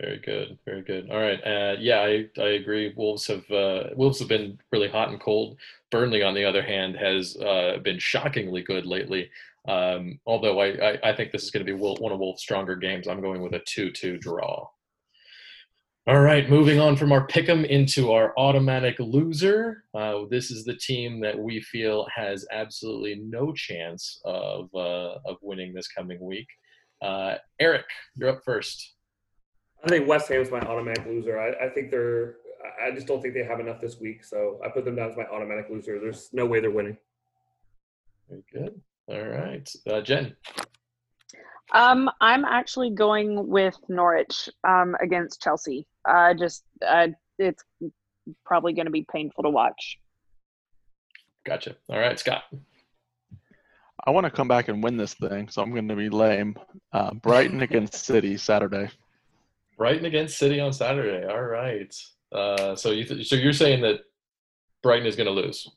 Very 0.00 0.18
good, 0.18 0.58
very 0.64 0.82
good. 0.82 1.08
All 1.10 1.20
right, 1.20 1.40
uh, 1.46 1.76
yeah, 1.78 2.00
I, 2.00 2.26
I 2.40 2.48
agree. 2.48 2.92
Wolves 2.96 3.26
have 3.28 3.48
uh, 3.50 3.90
Wolves 3.94 4.18
have 4.18 4.28
been 4.28 4.58
really 4.72 4.88
hot 4.88 5.10
and 5.10 5.20
cold. 5.20 5.56
Burnley, 5.90 6.22
on 6.22 6.34
the 6.34 6.44
other 6.44 6.62
hand, 6.62 6.96
has 6.96 7.36
uh, 7.36 7.78
been 7.82 7.98
shockingly 7.98 8.62
good 8.62 8.86
lately. 8.86 9.30
Um, 9.68 10.18
although 10.26 10.60
I, 10.60 10.66
I, 10.90 11.10
I 11.10 11.16
think 11.16 11.30
this 11.30 11.44
is 11.44 11.50
going 11.50 11.64
to 11.64 11.72
be 11.72 11.78
one 11.78 12.12
of 12.12 12.18
Wolves' 12.18 12.42
stronger 12.42 12.76
games. 12.76 13.06
I'm 13.06 13.22
going 13.22 13.40
with 13.40 13.54
a 13.54 13.60
two-two 13.60 14.18
draw. 14.18 14.68
All 16.06 16.20
right, 16.20 16.50
moving 16.50 16.78
on 16.78 16.96
from 16.96 17.12
our 17.12 17.26
pick'em 17.26 17.66
into 17.66 18.12
our 18.12 18.34
automatic 18.36 18.96
loser. 18.98 19.84
Uh, 19.94 20.26
this 20.28 20.50
is 20.50 20.62
the 20.62 20.76
team 20.76 21.18
that 21.20 21.38
we 21.38 21.62
feel 21.62 22.06
has 22.14 22.44
absolutely 22.52 23.22
no 23.24 23.54
chance 23.54 24.20
of 24.26 24.68
uh, 24.74 25.14
of 25.24 25.38
winning 25.40 25.72
this 25.72 25.88
coming 25.88 26.20
week. 26.20 26.46
Uh, 27.00 27.36
Eric, 27.58 27.86
you're 28.16 28.28
up 28.28 28.42
first. 28.44 28.96
I 29.82 29.88
think 29.88 30.06
West 30.06 30.28
Ham's 30.28 30.50
my 30.50 30.60
automatic 30.60 31.06
loser. 31.06 31.40
I, 31.40 31.68
I 31.68 31.68
think 31.70 31.90
they're. 31.90 32.36
I 32.86 32.90
just 32.94 33.06
don't 33.06 33.22
think 33.22 33.32
they 33.32 33.44
have 33.44 33.60
enough 33.60 33.80
this 33.80 33.98
week, 33.98 34.24
so 34.24 34.60
I 34.62 34.68
put 34.68 34.84
them 34.84 34.96
down 34.96 35.08
as 35.08 35.16
my 35.16 35.24
automatic 35.24 35.70
loser. 35.70 35.98
There's 35.98 36.28
no 36.34 36.44
way 36.44 36.60
they're 36.60 36.70
winning. 36.70 36.98
Very 38.28 38.44
good. 38.52 38.78
All 39.08 39.26
right, 39.26 39.66
uh, 39.90 40.02
Jen. 40.02 40.36
Um, 41.72 42.10
I'm 42.20 42.44
actually 42.44 42.90
going 42.90 43.48
with 43.48 43.76
Norwich 43.88 44.48
um, 44.66 44.96
against 45.00 45.40
Chelsea. 45.40 45.86
Uh, 46.08 46.34
just 46.34 46.64
uh, 46.86 47.08
it's 47.38 47.64
probably 48.44 48.72
going 48.72 48.86
to 48.86 48.92
be 48.92 49.06
painful 49.10 49.44
to 49.44 49.50
watch. 49.50 49.98
Gotcha. 51.46 51.76
All 51.88 51.98
right, 51.98 52.18
Scott. 52.18 52.44
I 54.06 54.10
want 54.10 54.24
to 54.24 54.30
come 54.30 54.48
back 54.48 54.68
and 54.68 54.82
win 54.82 54.96
this 54.96 55.14
thing, 55.14 55.48
so 55.48 55.62
I'm 55.62 55.70
going 55.70 55.88
to 55.88 55.96
be 55.96 56.10
lame. 56.10 56.56
Uh, 56.92 57.14
Brighton 57.14 57.62
against 57.68 58.04
City 58.04 58.36
Saturday. 58.36 58.90
Brighton 59.78 60.04
against 60.04 60.38
City 60.38 60.60
on 60.60 60.72
Saturday. 60.72 61.26
All 61.26 61.42
right. 61.42 61.94
Uh, 62.30 62.76
so 62.76 62.90
you 62.90 63.04
th- 63.04 63.28
so 63.28 63.36
you're 63.36 63.52
saying 63.52 63.82
that 63.82 64.00
Brighton 64.82 65.06
is 65.06 65.16
going 65.16 65.26
to 65.26 65.32
lose? 65.32 65.68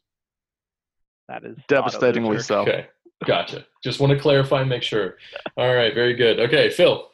That 1.28 1.44
is 1.44 1.58
Devastatingly 1.68 2.40
so. 2.40 2.62
Okay. 2.62 2.88
Gotcha. 3.26 3.66
Just 3.84 4.00
want 4.00 4.14
to 4.14 4.20
clarify 4.20 4.62
and 4.62 4.70
make 4.70 4.84
sure. 4.84 5.18
All 5.58 5.74
right. 5.76 5.94
Very 5.94 6.14
good. 6.16 6.40
Okay, 6.40 6.70
Phil. 6.70 7.10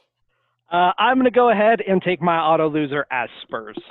Uh, 0.71 0.91
I'm 0.97 1.17
gonna 1.17 1.29
go 1.31 1.49
ahead 1.49 1.81
and 1.87 2.01
take 2.01 2.21
my 2.21 2.37
auto 2.39 2.67
loser 2.69 3.05
as 3.11 3.29
Spurs. 3.43 3.77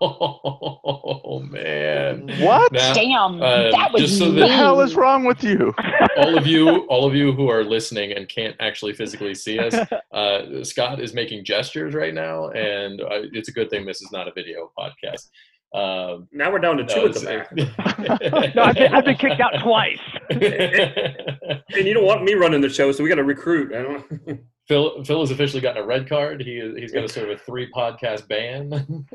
Oh 0.00 1.40
man. 1.40 2.28
What? 2.40 2.72
Now, 2.72 2.92
Damn, 2.92 3.42
uh, 3.42 3.70
that 3.70 3.92
was 3.92 4.02
just 4.02 4.18
so 4.18 4.26
What 4.26 4.34
that- 4.36 4.40
the 4.48 4.52
hell 4.52 4.80
is 4.80 4.94
wrong 4.96 5.24
with 5.24 5.42
you? 5.44 5.72
all 6.16 6.36
of 6.36 6.46
you, 6.46 6.68
all 6.88 7.06
of 7.06 7.14
you 7.14 7.32
who 7.32 7.48
are 7.48 7.62
listening 7.64 8.12
and 8.12 8.28
can't 8.28 8.56
actually 8.60 8.92
physically 8.94 9.34
see 9.34 9.58
us, 9.58 9.74
uh, 10.12 10.64
Scott 10.64 11.00
is 11.00 11.14
making 11.14 11.44
gestures 11.44 11.94
right 11.94 12.12
now, 12.14 12.48
and 12.50 13.00
uh, 13.00 13.22
it's 13.32 13.48
a 13.48 13.52
good 13.52 13.70
thing 13.70 13.86
this 13.86 14.02
is 14.02 14.10
not 14.12 14.26
a 14.28 14.32
video 14.32 14.70
podcast. 14.78 15.28
Um, 15.76 16.26
Now 16.32 16.50
we're 16.50 16.58
down 16.58 16.78
to 16.78 16.86
two 16.86 17.02
no, 17.02 17.06
at 17.06 17.14
the 17.14 17.72
back, 17.76 18.54
no, 18.54 18.62
I've 18.62 18.74
been, 18.74 18.94
I've 18.94 19.04
been 19.04 19.16
kicked 19.16 19.40
out 19.40 19.52
twice. 19.62 19.98
and 20.30 21.86
you 21.86 21.92
don't 21.92 22.06
want 22.06 22.24
me 22.24 22.34
running 22.34 22.62
the 22.62 22.68
show, 22.70 22.90
so 22.92 23.02
we 23.02 23.10
got 23.10 23.16
to 23.16 23.24
recruit. 23.24 23.74
I 23.74 23.82
don't. 23.82 24.40
Phil, 24.68 25.04
Phil 25.04 25.20
has 25.20 25.30
officially 25.30 25.60
gotten 25.60 25.82
a 25.82 25.86
red 25.86 26.08
card. 26.08 26.42
He 26.42 26.56
is, 26.56 26.76
he's 26.76 26.92
got 26.92 27.04
a 27.04 27.08
sort 27.08 27.28
of 27.28 27.36
a 27.36 27.42
three 27.42 27.70
podcast 27.70 28.26
ban. 28.26 29.06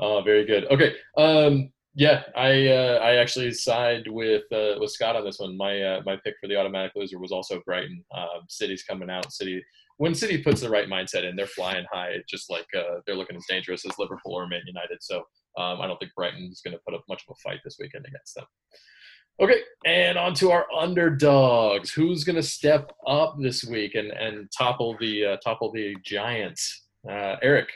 oh, 0.00 0.22
very 0.22 0.44
good. 0.44 0.64
Okay. 0.72 0.94
Um, 1.16 1.70
yeah, 1.94 2.22
I 2.34 2.66
uh, 2.66 2.98
I 3.00 3.16
actually 3.16 3.52
side 3.52 4.08
with 4.08 4.42
uh, 4.50 4.74
with 4.80 4.90
Scott 4.90 5.14
on 5.14 5.24
this 5.24 5.38
one. 5.38 5.56
My 5.56 5.80
uh, 5.80 6.02
my 6.04 6.16
pick 6.24 6.34
for 6.40 6.48
the 6.48 6.56
automatic 6.56 6.92
loser 6.96 7.20
was 7.20 7.30
also 7.30 7.62
Brighton. 7.64 8.04
Um, 8.12 8.40
City's 8.48 8.82
coming 8.82 9.10
out. 9.10 9.32
City 9.32 9.62
when 9.98 10.14
City 10.14 10.42
puts 10.42 10.60
the 10.60 10.70
right 10.70 10.88
mindset 10.88 11.28
in, 11.28 11.36
they're 11.36 11.46
flying 11.46 11.84
high. 11.92 12.08
It's 12.08 12.30
just 12.30 12.50
like 12.50 12.66
uh, 12.76 13.00
they're 13.06 13.16
looking 13.16 13.36
as 13.36 13.44
dangerous 13.48 13.84
as 13.86 13.98
Liverpool 13.98 14.32
or 14.32 14.46
Man 14.48 14.62
United. 14.66 14.98
So 15.00 15.18
um, 15.56 15.80
I 15.80 15.86
don't 15.86 15.98
think 15.98 16.12
Brighton's 16.16 16.60
going 16.62 16.76
to 16.76 16.80
put 16.86 16.94
up 16.94 17.04
much 17.08 17.22
of 17.28 17.36
a 17.36 17.48
fight 17.48 17.60
this 17.64 17.76
weekend 17.78 18.06
against 18.06 18.34
them. 18.34 18.44
Okay, 19.40 19.60
and 19.84 20.16
on 20.16 20.34
to 20.34 20.52
our 20.52 20.66
underdogs. 20.76 21.90
Who's 21.90 22.22
going 22.22 22.36
to 22.36 22.42
step 22.42 22.92
up 23.06 23.36
this 23.40 23.64
week 23.64 23.96
and, 23.96 24.12
and 24.12 24.48
topple 24.56 24.96
the 25.00 25.26
uh, 25.26 25.36
topple 25.38 25.72
the 25.72 25.96
Giants? 26.04 26.86
Uh, 27.08 27.36
Eric. 27.42 27.68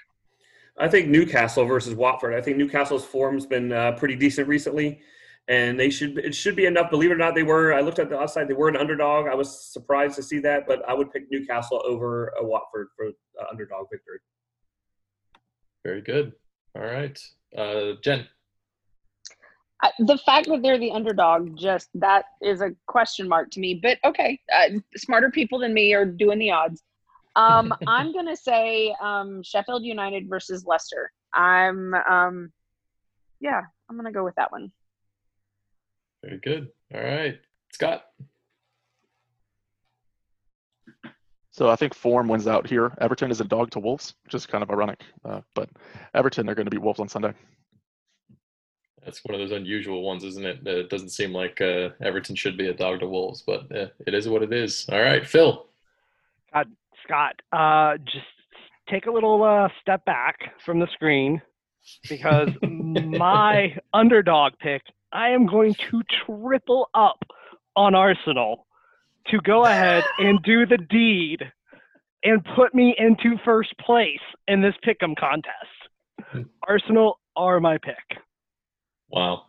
I 0.81 0.89
think 0.89 1.09
Newcastle 1.09 1.65
versus 1.65 1.95
Watford. 1.95 2.35
I 2.35 2.41
think 2.41 2.57
Newcastle's 2.57 3.05
form's 3.05 3.47
been 3.47 3.73
uh, 3.73 3.93
pretty 3.93 4.15
decent 4.15 4.47
recently, 4.47 5.01
and 5.49 5.81
they 5.81 5.89
should 5.89 6.19
it 6.19 6.35
should 6.35 6.55
be 6.55 6.67
enough. 6.67 6.91
Believe 6.91 7.11
it 7.11 7.15
or 7.15 7.19
not, 7.19 7.35
they 7.35 7.43
were. 7.43 7.73
I 7.73 7.81
looked 7.81 7.99
at 7.99 8.11
the 8.11 8.19
outside; 8.19 8.49
they 8.49 8.55
were 8.55 8.69
an 8.69 8.77
underdog. 8.77 9.27
I 9.27 9.35
was 9.35 9.73
surprised 9.73 10.15
to 10.17 10.23
see 10.23 10.39
that, 10.41 10.67
but 10.69 10.87
I 10.89 10.93
would 10.93 11.11
pick 11.11 11.25
Newcastle 11.31 11.83
over 11.87 12.33
a 12.39 12.45
Watford 12.45 12.89
for 12.97 13.07
uh, 13.07 13.45
underdog 13.51 13.87
victory. 13.91 14.19
Very 15.85 16.03
good. 16.03 16.33
All 16.77 16.85
right, 16.85 17.19
uh, 17.57 17.93
Jen. 18.05 18.29
I, 19.83 19.93
the 20.01 20.19
fact 20.19 20.49
that 20.49 20.61
they're 20.63 20.79
the 20.79 20.91
underdog 20.91 21.57
just 21.57 21.89
that 21.95 22.25
is 22.43 22.61
a 22.61 22.71
question 22.89 23.29
mark 23.29 23.49
to 23.53 23.61
me 23.61 23.79
but 23.81 23.97
okay 24.05 24.41
uh, 24.53 24.71
smarter 24.97 25.31
people 25.31 25.61
than 25.61 25.73
me 25.73 25.95
are 25.95 26.05
doing 26.05 26.41
the 26.41 26.51
odds 26.51 26.83
um, 27.37 27.73
i'm 27.87 28.13
gonna 28.13 28.37
say 28.37 28.93
um, 29.01 29.41
sheffield 29.45 29.85
united 29.85 30.29
versus 30.29 30.67
leicester 30.67 31.13
i'm 31.33 31.95
um, 32.11 32.53
yeah 33.39 33.61
i'm 33.89 33.97
gonna 33.97 34.11
go 34.11 34.25
with 34.25 34.35
that 34.35 34.51
one 34.51 34.73
Very 36.23 36.39
good. 36.39 36.69
All 36.95 37.01
right, 37.03 37.39
Scott. 37.73 38.05
So 41.51 41.69
I 41.69 41.77
think 41.77 41.93
form 41.95 42.29
wins 42.29 42.47
out 42.47 42.69
here. 42.69 42.93
Everton 43.01 43.31
is 43.31 43.41
a 43.41 43.45
dog 43.45 43.71
to 43.73 43.81
Wolves, 43.81 44.15
which 44.25 44.35
is 44.35 44.47
kind 44.47 44.63
of 44.63 44.71
ironic. 44.71 45.01
Uh, 45.25 45.41
but 45.55 45.69
Everton 46.15 46.49
are 46.49 46.55
going 46.55 46.67
to 46.67 46.71
beat 46.71 46.81
Wolves 46.81 47.01
on 47.01 47.09
Sunday. 47.09 47.33
That's 49.05 49.25
one 49.25 49.35
of 49.35 49.41
those 49.41 49.57
unusual 49.57 50.03
ones, 50.03 50.23
isn't 50.23 50.45
it? 50.45 50.61
Uh, 50.67 50.71
It 50.81 50.91
doesn't 50.91 51.09
seem 51.09 51.33
like 51.33 51.61
uh, 51.61 51.91
Everton 52.01 52.37
should 52.37 52.57
be 52.57 52.69
a 52.69 52.75
dog 52.75 53.01
to 53.01 53.09
Wolves, 53.09 53.43
but 53.45 53.63
uh, 53.75 53.87
it 54.07 54.15
is 54.15 54.29
what 54.29 54.43
it 54.43 54.53
is. 54.53 54.87
All 54.93 55.01
right, 55.01 55.27
Phil. 55.27 55.67
God, 56.53 56.69
Scott, 57.05 57.41
uh, 57.53 57.97
just 58.05 58.27
take 58.89 59.07
a 59.07 59.11
little 59.11 59.43
uh, 59.43 59.69
step 59.81 60.05
back 60.05 60.37
from 60.65 60.79
the 60.79 60.87
screen 60.93 61.41
because 62.09 62.51
my 62.63 63.77
underdog 63.93 64.53
pick, 64.61 64.83
I 65.13 65.31
am 65.31 65.47
going 65.47 65.75
to 65.91 66.03
triple 66.27 66.89
up 66.95 67.23
on 67.77 67.95
Arsenal 67.95 68.67
to 69.29 69.39
go 69.41 69.65
ahead 69.65 70.05
and 70.19 70.43
do 70.43 70.67
the 70.67 70.79
deed 70.79 71.41
and 72.25 72.45
put 72.57 72.75
me 72.75 72.95
into 72.99 73.37
first 73.45 73.73
place 73.79 74.21
in 74.47 74.61
this 74.61 74.75
pick'em 74.87 75.17
contest. 75.17 76.49
Arsenal 76.67 77.21
are 77.37 77.61
my 77.61 77.79
pick. 77.79 78.19
Wow. 79.09 79.45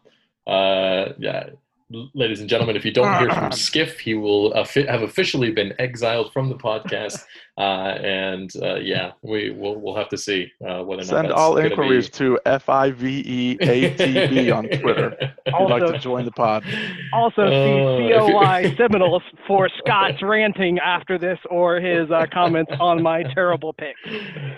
Uh, 0.47 1.13
yeah. 1.17 1.49
L- 1.93 2.09
Ladies 2.13 2.39
and 2.39 2.49
gentlemen, 2.49 2.75
if 2.75 2.85
you 2.85 2.91
don't 2.91 3.17
hear 3.19 3.31
from 3.31 3.51
Skiff, 3.51 3.99
he 3.99 4.13
will 4.13 4.53
offi- 4.53 4.85
have 4.85 5.01
officially 5.01 5.51
been 5.51 5.73
exiled 5.79 6.31
from 6.31 6.49
the 6.49 6.55
podcast. 6.55 7.23
Uh, 7.57 7.97
and 8.01 8.51
uh, 8.61 8.75
yeah, 8.75 9.11
we 9.21 9.49
will 9.49 9.75
we'll 9.81 9.95
have 9.95 10.07
to 10.07 10.17
see 10.17 10.49
uh, 10.65 10.81
whether 10.81 11.01
or 11.01 11.05
not 11.05 11.07
Send 11.07 11.25
that's 11.25 11.33
all 11.33 11.57
inquiries 11.57 12.07
be... 12.07 12.17
to 12.17 12.39
F 12.45 12.69
I 12.69 12.91
V 12.91 13.23
E 13.25 13.57
A 13.59 13.93
T 13.95 14.27
B 14.27 14.51
on 14.51 14.67
Twitter. 14.69 15.17
If 15.49 15.55
you'd 15.59 15.69
like 15.69 15.91
to 15.91 15.97
join 15.97 16.25
the 16.25 16.31
pod. 16.31 16.63
Also, 17.11 17.47
see 17.47 18.13
if 18.13 18.21
COI 18.21 18.75
Seminoles 18.77 19.23
for 19.47 19.67
Scott's 19.79 20.21
ranting 20.21 20.77
after 20.77 21.17
this 21.17 21.39
or 21.49 21.77
his 21.77 22.11
uh, 22.11 22.27
comments 22.31 22.71
on 22.79 23.01
my 23.01 23.23
terrible 23.33 23.73
pick. 23.73 23.95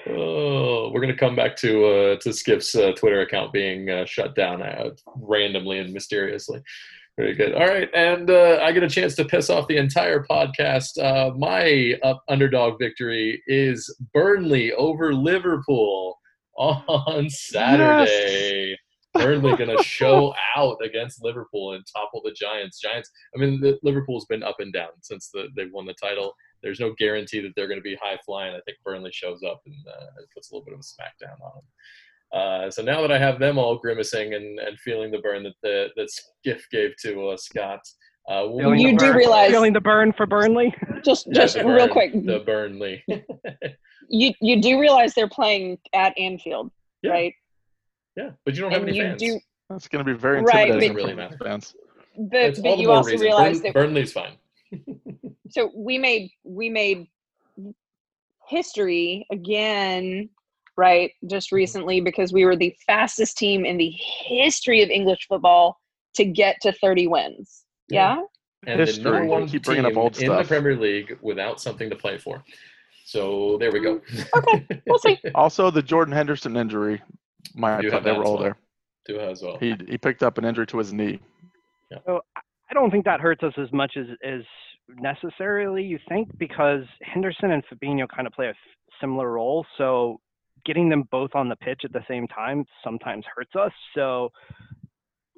Oh, 0.09 0.91
we're 0.91 0.99
gonna 0.99 1.15
come 1.15 1.35
back 1.35 1.55
to 1.57 1.85
uh, 1.85 2.15
to 2.17 2.33
Skip's 2.33 2.75
uh, 2.75 2.91
Twitter 2.91 3.21
account 3.21 3.53
being 3.53 3.89
uh, 3.89 4.05
shut 4.05 4.35
down 4.35 4.61
uh, 4.61 4.89
randomly 5.15 5.79
and 5.79 5.93
mysteriously. 5.93 6.61
Very 7.17 7.35
good. 7.35 7.53
All 7.53 7.67
right, 7.67 7.89
and 7.93 8.29
uh, 8.29 8.59
I 8.61 8.71
get 8.71 8.83
a 8.83 8.89
chance 8.89 9.15
to 9.15 9.25
piss 9.25 9.49
off 9.49 9.67
the 9.67 9.77
entire 9.77 10.23
podcast. 10.23 10.97
Uh, 10.97 11.33
my 11.35 11.95
up 12.03 12.23
underdog 12.29 12.79
victory 12.79 13.43
is 13.47 13.93
Burnley 14.13 14.71
over 14.73 15.13
Liverpool 15.13 16.17
on 16.57 17.29
Saturday. 17.29 18.77
Burnley 19.13 19.55
going 19.57 19.77
to 19.77 19.83
show 19.83 20.33
out 20.55 20.77
against 20.83 21.23
Liverpool 21.23 21.73
and 21.73 21.83
topple 21.93 22.21
the 22.23 22.31
Giants. 22.31 22.79
Giants. 22.79 23.09
I 23.35 23.39
mean, 23.39 23.59
the, 23.59 23.77
Liverpool's 23.83 24.25
been 24.25 24.43
up 24.43 24.57
and 24.59 24.71
down 24.71 24.89
since 25.01 25.29
the, 25.33 25.47
they've 25.55 25.71
won 25.71 25.85
the 25.85 25.95
title. 26.01 26.33
There's 26.63 26.79
no 26.79 26.93
guarantee 26.97 27.41
that 27.41 27.53
they're 27.55 27.67
going 27.67 27.79
to 27.79 27.83
be 27.83 27.97
high 28.01 28.19
flying. 28.25 28.53
I 28.53 28.61
think 28.65 28.77
Burnley 28.85 29.11
shows 29.11 29.41
up 29.43 29.61
and 29.65 29.75
uh, 29.87 30.05
puts 30.33 30.51
a 30.51 30.55
little 30.55 30.65
bit 30.65 30.75
of 30.75 30.79
a 30.79 30.83
smackdown 30.83 31.43
on 31.43 31.51
them. 31.55 31.65
Uh, 32.33 32.71
so 32.71 32.81
now 32.81 33.01
that 33.01 33.11
I 33.11 33.17
have 33.17 33.39
them 33.39 33.57
all 33.57 33.77
grimacing 33.77 34.33
and, 34.33 34.57
and 34.59 34.79
feeling 34.79 35.11
the 35.11 35.19
burn 35.19 35.43
that 35.43 35.53
the, 35.61 35.87
that 35.97 36.09
Skiff 36.09 36.65
gave 36.71 36.95
to 37.01 37.29
uh, 37.29 37.37
Scott, 37.37 37.81
uh, 38.29 38.45
we'll 38.47 38.73
You 38.75 38.91
the 38.91 38.97
do 38.97 39.05
burn- 39.07 39.15
realize- 39.17 39.51
feeling 39.51 39.73
the 39.73 39.81
burn 39.81 40.13
for 40.13 40.25
Burnley. 40.25 40.73
just 41.03 41.27
Yeah, 41.27 41.33
just 41.33 41.57
real 41.57 41.87
quick 41.89 42.13
the 42.13 42.39
Burnley. 42.45 43.03
you 44.09 44.33
you 44.41 44.61
do 44.61 44.79
realize 44.79 45.13
they're 45.13 45.27
playing 45.29 45.77
at 45.93 46.17
anfield 46.17 46.69
Yeah. 47.01 47.11
right 47.11 47.33
yeah, 48.17 48.31
but 48.45 48.55
you 48.55 48.61
don't 48.61 48.71
have 48.71 48.81
and 48.81 48.89
any 48.89 48.97
you 48.97 49.03
fans. 49.05 49.21
do 49.21 49.39
That's 49.69 49.87
going 49.87 50.05
to 50.05 50.13
be 50.13 50.17
very 50.17 50.41
Right, 50.41 50.69
intimidating 50.69 51.15
but- 51.15 51.37
for 51.37 51.47
Wolves 51.49 51.73
fans. 51.73 51.75
but, 52.17 52.39
It's 52.41 52.59
but 52.59 52.77
you 52.77 52.91
also 52.91 53.09
reason. 53.11 53.25
realize 53.25 53.61
Burn- 53.61 53.63
that 53.63 53.73
Burnley's 53.73 54.11
fine. 54.13 54.33
so 55.49 55.71
we 55.75 55.97
made 55.97 56.29
we 56.43 56.69
made 56.69 57.07
history 58.47 59.25
again 59.31 60.29
right 60.87 61.11
just 61.29 61.47
mm-hmm. 61.47 61.57
recently 61.57 62.01
because 62.01 62.29
we 62.33 62.43
were 62.45 62.55
the 62.55 62.75
fastest 62.87 63.37
team 63.37 63.65
in 63.65 63.77
the 63.77 63.93
history 64.27 64.81
of 64.81 64.89
english 64.89 65.21
football 65.29 65.77
to 66.15 66.25
get 66.25 66.55
to 66.61 66.71
30 66.73 67.07
wins 67.07 67.63
Yeah. 67.89 68.15
yeah, 68.15 68.23
and 68.71 68.79
the 68.79 68.85
History. 68.85 69.03
number 69.03 69.25
one 69.25 69.43
Keep 69.47 69.51
team 69.51 69.61
bringing 69.73 69.85
up 69.85 69.97
old 69.97 70.17
in 70.19 70.29
the. 70.29 70.43
Premier 70.43 70.75
League 70.75 71.17
without 71.21 71.59
something 71.59 71.89
to 71.89 71.95
play 71.95 72.17
for. 72.17 72.43
So 73.05 73.57
there 73.59 73.71
we 73.71 73.79
go. 73.79 73.93
okay 74.37 74.67
we'll 74.87 74.99
see 74.99 75.17
Also, 75.35 75.71
the 75.71 75.81
Jordan 75.81 76.13
Henderson 76.13 76.55
injury 76.55 77.01
might 77.55 77.81
You 77.83 77.89
have 77.91 77.93
have 77.95 78.03
they 78.03 78.11
that 78.11 78.17
were 78.17 78.23
as 78.23 78.29
all 78.29 78.35
well. 78.35 78.43
there. 78.43 78.57
Do 79.07 79.19
as 79.19 79.41
well. 79.41 79.57
He 79.59 79.75
he 79.87 79.97
picked 79.97 80.21
up 80.23 80.37
an 80.37 80.45
injury 80.45 80.67
to 80.67 80.77
his 80.77 80.93
knee. 80.93 81.19
So 82.05 82.21
I 82.69 82.73
don't 82.73 82.91
think 82.91 83.03
that 83.05 83.19
hurts 83.19 83.43
us 83.43 83.53
as 83.57 83.71
much 83.81 83.93
as 83.97 84.07
as 84.23 84.41
necessarily 84.87 85.83
you 85.83 85.99
think 86.07 86.29
because 86.37 86.83
Henderson 87.01 87.51
and 87.51 87.63
Fabinho 87.65 88.07
kind 88.15 88.27
of 88.27 88.33
play 88.33 88.47
a 88.47 88.53
similar 89.01 89.31
role. 89.31 89.65
So 89.77 90.19
getting 90.65 90.89
them 90.89 91.03
both 91.11 91.31
on 91.35 91.49
the 91.49 91.55
pitch 91.55 91.81
at 91.83 91.93
the 91.93 92.03
same 92.07 92.27
time 92.27 92.65
sometimes 92.83 93.25
hurts 93.35 93.55
us. 93.55 93.71
So 93.95 94.31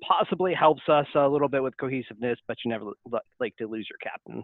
possibly 0.07 0.53
helps 0.53 0.81
us 0.89 1.07
a 1.15 1.27
little 1.27 1.47
bit 1.47 1.63
with 1.63 1.77
cohesiveness, 1.77 2.37
but 2.47 2.57
you 2.63 2.71
never 2.71 2.85
li- 3.11 3.19
like 3.39 3.55
to 3.57 3.67
lose 3.67 3.87
your 3.89 3.97
captain. 4.03 4.43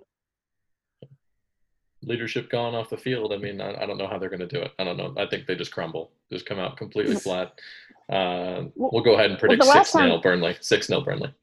Leadership 2.02 2.50
gone 2.50 2.76
off 2.76 2.90
the 2.90 2.98
field. 2.98 3.34
I 3.34 3.38
mean, 3.38 3.60
I, 3.60 3.84
I 3.84 3.86
don't 3.86 3.98
know 3.98 4.08
how 4.08 4.18
they're 4.18 4.30
going 4.30 4.40
to 4.40 4.48
do 4.48 4.62
it. 4.62 4.72
I 4.80 4.86
don't 4.86 4.96
know. 4.96 5.14
I 5.18 5.26
think 5.26 5.46
they 5.48 5.56
just 5.56 5.74
crumble, 5.74 6.12
just 6.32 6.46
come 6.46 6.58
out 6.60 6.78
completely 6.78 7.16
flat. 7.16 7.60
Uh, 8.10 8.64
Well- 8.76 8.92
we'll 8.94 9.04
go 9.04 9.16
ahead 9.16 9.32
and 9.32 9.40
predict 9.40 9.62
the 9.62 9.68
last 9.68 9.92
6 9.92 10.02
0 10.02 10.10
time- 10.12 10.22
Burnley. 10.22 10.56
6 10.62 10.88
0 10.88 11.02
Burnley. 11.02 11.34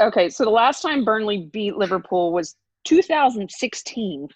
okay 0.00 0.28
so 0.28 0.44
the 0.44 0.50
last 0.50 0.80
time 0.82 1.04
burnley 1.04 1.48
beat 1.52 1.76
liverpool 1.76 2.32
was 2.32 2.54
2016 2.84 4.28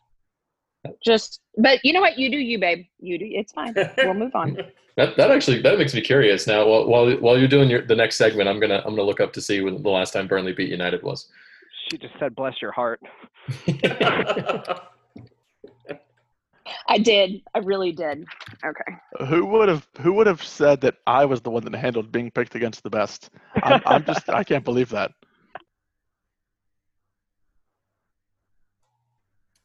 just 1.05 1.41
but 1.59 1.79
you 1.85 1.93
know 1.93 2.01
what 2.01 2.19
you 2.19 2.31
do 2.31 2.39
you 2.39 2.59
babe 2.59 2.85
you 2.99 3.19
do 3.19 3.27
it's 3.29 3.53
fine 3.53 3.75
we'll 3.99 4.15
move 4.15 4.35
on 4.35 4.57
That, 4.97 5.17
that 5.17 5.31
actually 5.31 5.63
that 5.63 5.79
makes 5.79 5.95
me 5.95 6.03
curious 6.03 6.47
now. 6.47 6.67
While 6.67 6.87
while, 6.87 7.11
while 7.13 7.39
you're 7.39 7.49
doing 7.49 7.71
your, 7.71 7.81
the 7.81 7.97
next 7.97 8.17
segment, 8.17 8.49
I'm 8.49 8.61
gonna 8.61 8.83
I'm 8.85 8.95
gonna 8.95 9.05
look 9.05 9.21
up 9.21 9.33
to 9.33 9.41
see 9.41 9.63
when 9.63 9.83
the 9.83 9.89
last 9.89 10.13
time 10.13 10.29
Burnley 10.29 10.53
beat 10.53 10.69
United 10.69 11.03
was. 11.03 11.29
She 11.91 11.97
just 11.97 12.13
said, 12.19 12.35
"Bless 12.35 12.61
your 12.61 12.73
heart." 12.73 13.01
i 16.89 16.97
did 16.97 17.43
i 17.55 17.59
really 17.59 17.93
did 17.93 18.25
okay 18.65 19.27
Who 19.27 19.45
would 19.47 19.69
have 19.69 19.87
who 20.01 20.13
would 20.15 20.27
have 20.27 20.43
said 20.43 20.81
that 20.83 20.97
I 21.07 21.25
was 21.25 21.41
the 21.41 21.51
one 21.51 21.65
that 21.65 21.75
handled 21.75 22.13
being 22.13 22.31
picked 22.31 22.55
against 22.55 22.83
the 22.83 22.91
best? 22.91 23.31
I'm, 23.63 23.83
I'm 23.85 24.05
just 24.05 24.29
I 24.29 24.45
can't 24.45 24.65
believe 24.65 24.91
that. 24.91 25.13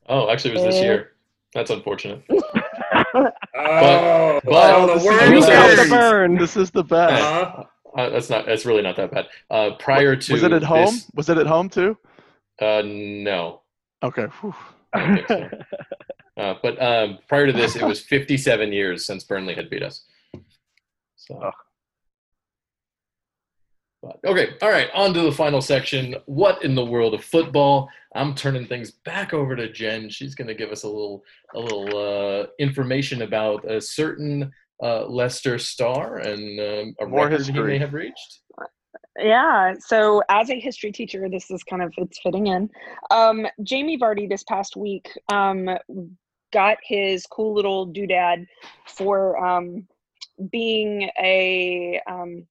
Oh, 0.07 0.29
actually, 0.29 0.51
it 0.51 0.53
was 0.55 0.63
this 0.63 0.75
Eh. 0.75 0.83
year. 0.83 1.11
That's 1.53 1.69
unfortunate. 1.71 2.23
oh, 2.29 2.39
but- 3.13 4.43
oh, 4.45 4.87
this 4.87 5.03
the 5.03 5.09
is 5.09 5.19
word 5.21 5.29
Who's 5.33 5.45
got 5.45 5.77
the 5.83 5.89
burn? 5.89 6.35
This 6.37 6.57
is 6.57 6.71
the 6.71 6.83
best. 6.83 7.23
Uh-huh. 7.23 7.63
Uh, 7.97 8.09
that's 8.09 8.29
not. 8.29 8.45
That's 8.45 8.65
really 8.65 8.81
not 8.83 8.95
that 8.97 9.11
bad. 9.11 9.27
Uh, 9.49 9.71
prior 9.79 10.15
to 10.15 10.33
was 10.33 10.43
it 10.43 10.51
at 10.51 10.63
home? 10.63 10.85
this- 10.85 11.09
Was 11.15 11.29
it 11.29 11.37
at 11.37 11.47
home 11.47 11.69
too? 11.69 11.97
uh, 12.61 12.81
no, 12.85 13.61
Okay. 14.03 14.25
whew. 14.41 14.53
I 14.93 14.99
don't 15.05 15.15
think 15.15 15.27
so. 15.27 15.49
Uh, 16.37 16.53
but 16.61 16.79
um, 16.79 17.17
prior 17.27 17.47
to 17.47 17.51
this, 17.51 17.75
it 17.75 17.81
was 17.81 17.99
57 17.99 18.71
years 18.71 19.07
since 19.07 19.23
Burnley 19.23 19.55
had 19.55 19.71
beat 19.71 19.81
us. 19.81 20.03
So. 21.15 21.35
Ugh. 21.43 21.51
But, 24.01 24.17
okay, 24.25 24.49
all 24.61 24.69
right. 24.69 24.89
On 24.93 25.13
to 25.13 25.21
the 25.21 25.31
final 25.31 25.61
section. 25.61 26.15
What 26.25 26.63
in 26.63 26.75
the 26.75 26.85
world 26.85 27.13
of 27.13 27.23
football? 27.23 27.89
I'm 28.15 28.35
turning 28.35 28.65
things 28.67 28.91
back 28.91 29.33
over 29.33 29.55
to 29.55 29.71
Jen. 29.71 30.09
She's 30.09 30.35
going 30.35 30.47
to 30.47 30.53
give 30.53 30.71
us 30.71 30.83
a 30.83 30.87
little, 30.87 31.23
a 31.55 31.59
little 31.59 31.97
uh, 31.97 32.47
information 32.59 33.23
about 33.23 33.69
a 33.69 33.81
certain 33.81 34.51
uh, 34.83 35.05
Leicester 35.07 35.57
star 35.57 36.17
and 36.17 36.59
um, 36.59 36.95
a 37.01 37.05
More 37.07 37.25
record 37.25 37.41
he 37.41 37.51
history. 37.51 37.73
may 37.73 37.77
have 37.79 37.93
reached. 37.93 38.41
Yeah. 39.17 39.73
So 39.79 40.21
as 40.29 40.51
a 40.51 40.59
history 40.59 40.91
teacher, 40.91 41.27
this 41.27 41.49
is 41.49 41.63
kind 41.63 41.81
of 41.81 41.91
it's 41.97 42.19
fitting 42.21 42.47
in. 42.47 42.69
Um, 43.09 43.47
Jamie 43.63 43.97
Vardy 43.97 44.29
this 44.29 44.43
past 44.43 44.75
week 44.75 45.09
um, 45.31 45.69
got 46.53 46.77
his 46.83 47.25
cool 47.25 47.55
little 47.55 47.87
doodad 47.91 48.45
for 48.85 49.43
um, 49.43 49.87
being 50.51 51.09
a 51.19 51.99
um, 52.07 52.45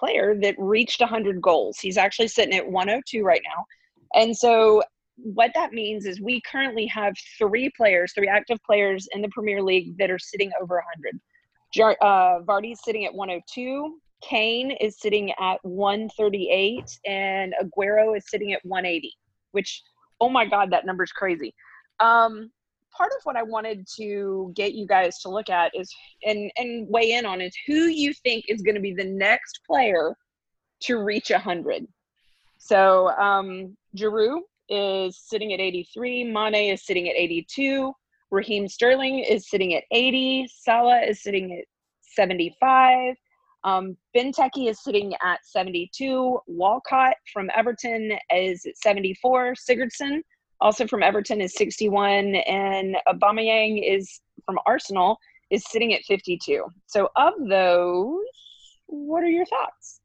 player 0.00 0.34
that 0.40 0.54
reached 0.58 1.00
100 1.00 1.40
goals. 1.40 1.78
He's 1.78 1.96
actually 1.98 2.28
sitting 2.28 2.56
at 2.56 2.68
102 2.68 3.22
right 3.22 3.42
now. 3.44 3.64
And 4.20 4.36
so 4.36 4.82
what 5.16 5.52
that 5.54 5.72
means 5.72 6.06
is 6.06 6.20
we 6.20 6.40
currently 6.40 6.86
have 6.86 7.14
three 7.38 7.70
players, 7.76 8.12
three 8.12 8.28
active 8.28 8.58
players 8.64 9.06
in 9.12 9.20
the 9.20 9.28
Premier 9.28 9.62
League 9.62 9.96
that 9.98 10.10
are 10.10 10.18
sitting 10.18 10.50
over 10.60 10.76
100. 10.76 11.20
Jar- 11.72 11.98
uh, 12.00 12.40
Vardy's 12.42 12.80
sitting 12.82 13.04
at 13.04 13.14
102. 13.14 14.00
Kane 14.22 14.72
is 14.72 14.98
sitting 14.98 15.32
at 15.40 15.58
138, 15.62 16.84
and 17.06 17.54
Aguero 17.62 18.16
is 18.16 18.24
sitting 18.28 18.52
at 18.52 18.60
180. 18.64 19.12
Which, 19.52 19.82
oh 20.20 20.28
my 20.28 20.46
God, 20.46 20.70
that 20.72 20.84
number's 20.86 21.12
crazy. 21.12 21.54
Um, 22.00 22.50
part 22.96 23.12
of 23.16 23.22
what 23.24 23.36
I 23.36 23.42
wanted 23.42 23.86
to 23.96 24.52
get 24.54 24.74
you 24.74 24.86
guys 24.86 25.18
to 25.20 25.28
look 25.28 25.48
at 25.48 25.72
is 25.74 25.92
and 26.24 26.50
and 26.56 26.86
weigh 26.88 27.12
in 27.12 27.26
on 27.26 27.40
is 27.40 27.54
who 27.66 27.74
you 27.74 28.12
think 28.12 28.44
is 28.48 28.62
going 28.62 28.74
to 28.74 28.80
be 28.80 28.94
the 28.94 29.04
next 29.04 29.60
player 29.66 30.14
to 30.82 30.98
reach 30.98 31.30
100. 31.30 31.86
So 32.58 33.10
um, 33.10 33.76
Giroud 33.96 34.40
is 34.68 35.18
sitting 35.18 35.52
at 35.52 35.60
83. 35.60 36.24
Mane 36.24 36.72
is 36.72 36.84
sitting 36.84 37.08
at 37.08 37.16
82. 37.16 37.92
Raheem 38.30 38.68
Sterling 38.68 39.18
is 39.20 39.48
sitting 39.48 39.74
at 39.74 39.84
80. 39.90 40.48
Salah 40.48 41.00
is 41.00 41.22
sitting 41.22 41.58
at 41.58 41.64
75. 42.02 43.14
Um, 43.64 43.96
Benteke 44.16 44.68
is 44.68 44.82
sitting 44.82 45.14
at 45.22 45.40
72. 45.44 46.38
Walcott 46.46 47.16
from 47.32 47.50
Everton 47.54 48.12
is 48.34 48.64
at 48.66 48.76
74. 48.78 49.54
Sigurdsson, 49.54 50.20
also 50.60 50.86
from 50.86 51.02
Everton, 51.02 51.40
is 51.40 51.54
61. 51.54 52.34
And 52.34 52.96
Aubameyang 53.08 53.82
is 53.86 54.20
from 54.44 54.58
Arsenal 54.66 55.18
is 55.50 55.64
sitting 55.68 55.92
at 55.94 56.02
52. 56.06 56.64
So 56.86 57.08
of 57.16 57.34
those, 57.48 58.24
what 58.86 59.22
are 59.22 59.28
your 59.28 59.46
thoughts? 59.46 60.00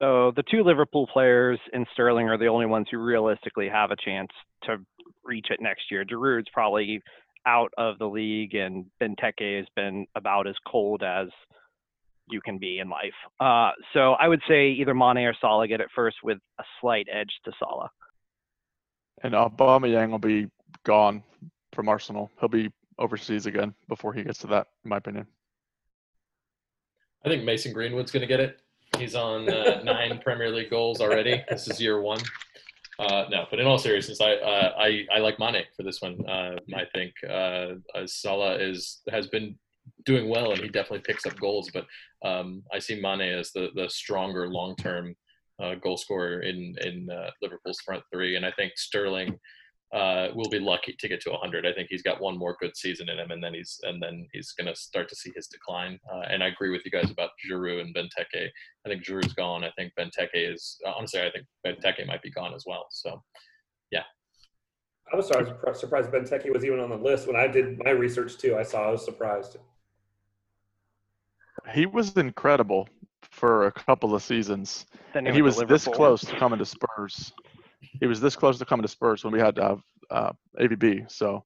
So 0.00 0.32
the 0.34 0.44
two 0.50 0.62
Liverpool 0.62 1.06
players 1.12 1.58
and 1.72 1.86
Sterling 1.92 2.28
are 2.28 2.38
the 2.38 2.46
only 2.46 2.66
ones 2.66 2.86
who 2.90 2.98
realistically 2.98 3.68
have 3.68 3.90
a 3.90 3.96
chance 3.96 4.30
to 4.64 4.78
reach 5.24 5.48
it 5.50 5.60
next 5.60 5.90
year. 5.90 6.04
Giroud's 6.04 6.48
probably 6.52 7.02
out 7.46 7.72
of 7.76 7.98
the 7.98 8.06
league, 8.06 8.54
and 8.54 8.86
Benteke 9.00 9.58
has 9.58 9.66
been 9.76 10.06
about 10.14 10.46
as 10.46 10.54
cold 10.66 11.02
as 11.02 11.28
you 12.28 12.40
can 12.40 12.58
be 12.58 12.78
in 12.78 12.88
life. 12.88 13.12
Uh, 13.40 13.72
so 13.92 14.12
I 14.12 14.28
would 14.28 14.40
say 14.48 14.70
either 14.70 14.94
Mane 14.94 15.18
or 15.18 15.34
Salah 15.40 15.68
get 15.68 15.80
it 15.80 15.88
first 15.94 16.16
with 16.22 16.38
a 16.58 16.64
slight 16.80 17.08
edge 17.12 17.32
to 17.44 17.52
Salah. 17.58 17.90
And 19.22 19.34
Aubameyang 19.34 20.10
will 20.10 20.18
be 20.18 20.48
gone 20.84 21.22
from 21.72 21.88
Arsenal. 21.88 22.30
He'll 22.40 22.48
be 22.48 22.70
overseas 22.98 23.46
again 23.46 23.74
before 23.88 24.12
he 24.12 24.22
gets 24.22 24.38
to 24.40 24.46
that, 24.48 24.68
in 24.84 24.88
my 24.88 24.96
opinion. 24.96 25.26
I 27.24 27.28
think 27.28 27.44
Mason 27.44 27.72
Greenwood's 27.72 28.10
going 28.10 28.22
to 28.22 28.26
get 28.26 28.40
it. 28.40 28.60
He's 28.98 29.14
on 29.14 29.48
uh, 29.48 29.82
nine 29.84 30.20
Premier 30.22 30.50
League 30.50 30.70
goals 30.70 31.00
already. 31.00 31.42
This 31.48 31.68
is 31.68 31.80
year 31.80 32.00
one. 32.00 32.20
Uh, 32.98 33.24
no, 33.30 33.46
but 33.50 33.58
in 33.58 33.66
all 33.66 33.78
seriousness, 33.78 34.20
I 34.20 34.34
uh, 34.34 34.74
I, 34.78 35.06
I 35.14 35.18
like 35.20 35.38
Mane 35.38 35.64
for 35.74 35.82
this 35.82 36.02
one. 36.02 36.26
Uh, 36.28 36.56
I 36.74 36.84
think 36.94 37.14
uh, 37.28 37.76
Salah 38.04 38.56
is 38.56 39.00
has 39.10 39.26
been 39.28 39.58
doing 40.04 40.28
well, 40.28 40.52
and 40.52 40.60
he 40.60 40.68
definitely 40.68 41.00
picks 41.00 41.24
up 41.24 41.38
goals. 41.40 41.70
But 41.72 41.86
um, 42.22 42.62
I 42.72 42.78
see 42.78 43.00
Mane 43.00 43.22
as 43.22 43.52
the 43.52 43.68
the 43.74 43.88
stronger 43.88 44.48
long 44.48 44.76
term 44.76 45.14
uh, 45.60 45.74
goal 45.76 45.96
scorer 45.96 46.40
in 46.40 46.74
in 46.84 47.08
uh, 47.10 47.30
Liverpool's 47.42 47.80
front 47.80 48.02
three, 48.12 48.36
and 48.36 48.46
I 48.46 48.52
think 48.52 48.72
Sterling 48.76 49.38
uh, 49.92 50.28
will 50.34 50.48
be 50.48 50.60
lucky 50.60 50.94
to 50.98 51.08
get 51.08 51.20
to 51.20 51.30
100. 51.30 51.66
I 51.66 51.72
think 51.72 51.88
he's 51.90 52.02
got 52.02 52.20
one 52.20 52.38
more 52.38 52.56
good 52.60 52.76
season 52.76 53.08
in 53.08 53.18
him, 53.18 53.30
and 53.30 53.42
then 53.42 53.54
he's 53.54 53.78
and 53.82 54.02
then 54.02 54.28
he's 54.32 54.52
going 54.52 54.68
to 54.68 54.76
start 54.76 55.08
to 55.08 55.16
see 55.16 55.32
his 55.34 55.48
decline. 55.48 55.98
Uh, 56.12 56.22
and 56.30 56.42
I 56.42 56.48
agree 56.48 56.70
with 56.70 56.82
you 56.84 56.90
guys 56.90 57.10
about 57.10 57.30
Giroud 57.48 57.80
and 57.80 57.94
Benteke. 57.94 58.48
I 58.86 58.88
think 58.88 59.04
Giroud's 59.04 59.34
gone. 59.34 59.64
I 59.64 59.70
think 59.76 59.92
Benteke 59.98 60.28
is 60.34 60.78
honestly. 60.86 61.20
I 61.20 61.30
think 61.30 61.46
Benteke 61.66 62.06
might 62.06 62.22
be 62.22 62.30
gone 62.30 62.54
as 62.54 62.64
well. 62.66 62.86
So, 62.90 63.22
yeah. 63.90 64.04
I 65.12 65.16
was 65.16 65.26
sorry, 65.26 65.44
surprised 65.74 66.10
Benteke 66.10 66.52
was 66.52 66.64
even 66.64 66.78
on 66.78 66.90
the 66.90 66.96
list 66.96 67.26
when 67.26 67.34
I 67.34 67.48
did 67.48 67.82
my 67.84 67.90
research 67.90 68.38
too. 68.38 68.56
I 68.56 68.62
saw. 68.62 68.88
I 68.88 68.90
was 68.92 69.04
surprised. 69.04 69.56
He 71.74 71.84
was 71.84 72.16
incredible 72.16 72.88
for 73.40 73.66
a 73.66 73.72
couple 73.72 74.14
of 74.14 74.22
seasons, 74.22 74.86
and 75.14 75.26
he 75.28 75.42
was 75.42 75.56
this 75.56 75.86
close 75.86 76.20
to 76.20 76.36
coming 76.36 76.58
to 76.58 76.66
Spurs 76.66 77.32
he 77.98 78.06
was 78.06 78.20
this 78.20 78.36
close 78.36 78.58
to 78.58 78.64
coming 78.64 78.82
to 78.82 78.88
Spurs 78.88 79.24
when 79.24 79.32
we 79.32 79.40
had 79.40 79.58
uh, 79.58 79.76
uh, 80.10 80.32
AVB. 80.60 81.10
So 81.10 81.44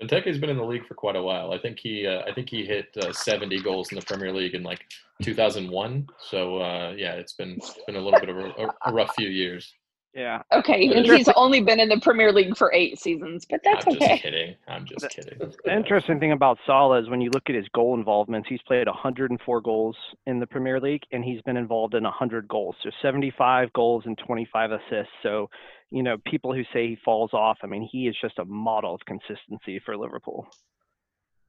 Benteke's 0.00 0.38
been 0.38 0.50
in 0.50 0.56
the 0.56 0.64
league 0.64 0.86
for 0.86 0.94
quite 0.94 1.16
a 1.16 1.22
while. 1.22 1.52
I 1.52 1.58
think 1.58 1.78
he 1.78 2.06
uh, 2.06 2.22
I 2.28 2.32
think 2.32 2.48
he 2.48 2.64
hit 2.64 2.88
uh, 2.96 3.12
70 3.12 3.60
goals 3.62 3.90
in 3.92 3.98
the 3.98 4.04
Premier 4.04 4.32
League 4.32 4.54
in 4.54 4.62
like 4.62 4.84
2001. 5.22 6.06
So 6.20 6.58
uh, 6.58 6.94
yeah, 6.96 7.14
it's 7.14 7.34
been 7.34 7.52
it's 7.52 7.78
been 7.86 7.96
a 7.96 8.00
little 8.00 8.20
bit 8.20 8.28
of 8.28 8.36
a, 8.36 8.68
a 8.86 8.92
rough 8.92 9.14
few 9.16 9.28
years. 9.28 9.72
Yeah. 10.14 10.42
Okay, 10.52 10.86
and 10.94 11.04
he's 11.04 11.28
only 11.34 11.60
been 11.60 11.80
in 11.80 11.88
the 11.88 11.98
Premier 11.98 12.32
League 12.32 12.56
for 12.56 12.72
eight 12.72 13.00
seasons, 13.00 13.44
but 13.44 13.60
that's 13.64 13.84
I'm 13.84 13.94
okay. 13.94 14.08
Just 14.10 14.22
kidding. 14.22 14.54
I'm 14.68 14.86
just 14.86 15.08
kidding. 15.10 15.52
The 15.64 15.74
interesting 15.74 16.20
thing 16.20 16.32
about 16.32 16.58
Salah 16.66 17.00
is 17.00 17.08
when 17.08 17.20
you 17.20 17.30
look 17.30 17.44
at 17.48 17.56
his 17.56 17.66
goal 17.74 17.94
involvements, 17.94 18.48
he's 18.48 18.62
played 18.62 18.86
104 18.86 19.60
goals 19.60 19.96
in 20.26 20.38
the 20.38 20.46
Premier 20.46 20.80
League, 20.80 21.02
and 21.10 21.24
he's 21.24 21.42
been 21.42 21.56
involved 21.56 21.94
in 21.94 22.04
100 22.04 22.46
goals, 22.46 22.76
so 22.82 22.90
75 23.02 23.72
goals 23.72 24.04
and 24.06 24.16
25 24.24 24.70
assists. 24.70 25.12
So, 25.22 25.50
you 25.90 26.02
know, 26.02 26.16
people 26.26 26.54
who 26.54 26.62
say 26.72 26.88
he 26.88 26.98
falls 27.04 27.32
off, 27.32 27.58
I 27.62 27.66
mean, 27.66 27.88
he 27.90 28.06
is 28.06 28.16
just 28.20 28.38
a 28.38 28.44
model 28.44 28.94
of 28.94 29.00
consistency 29.06 29.80
for 29.84 29.96
Liverpool. 29.96 30.46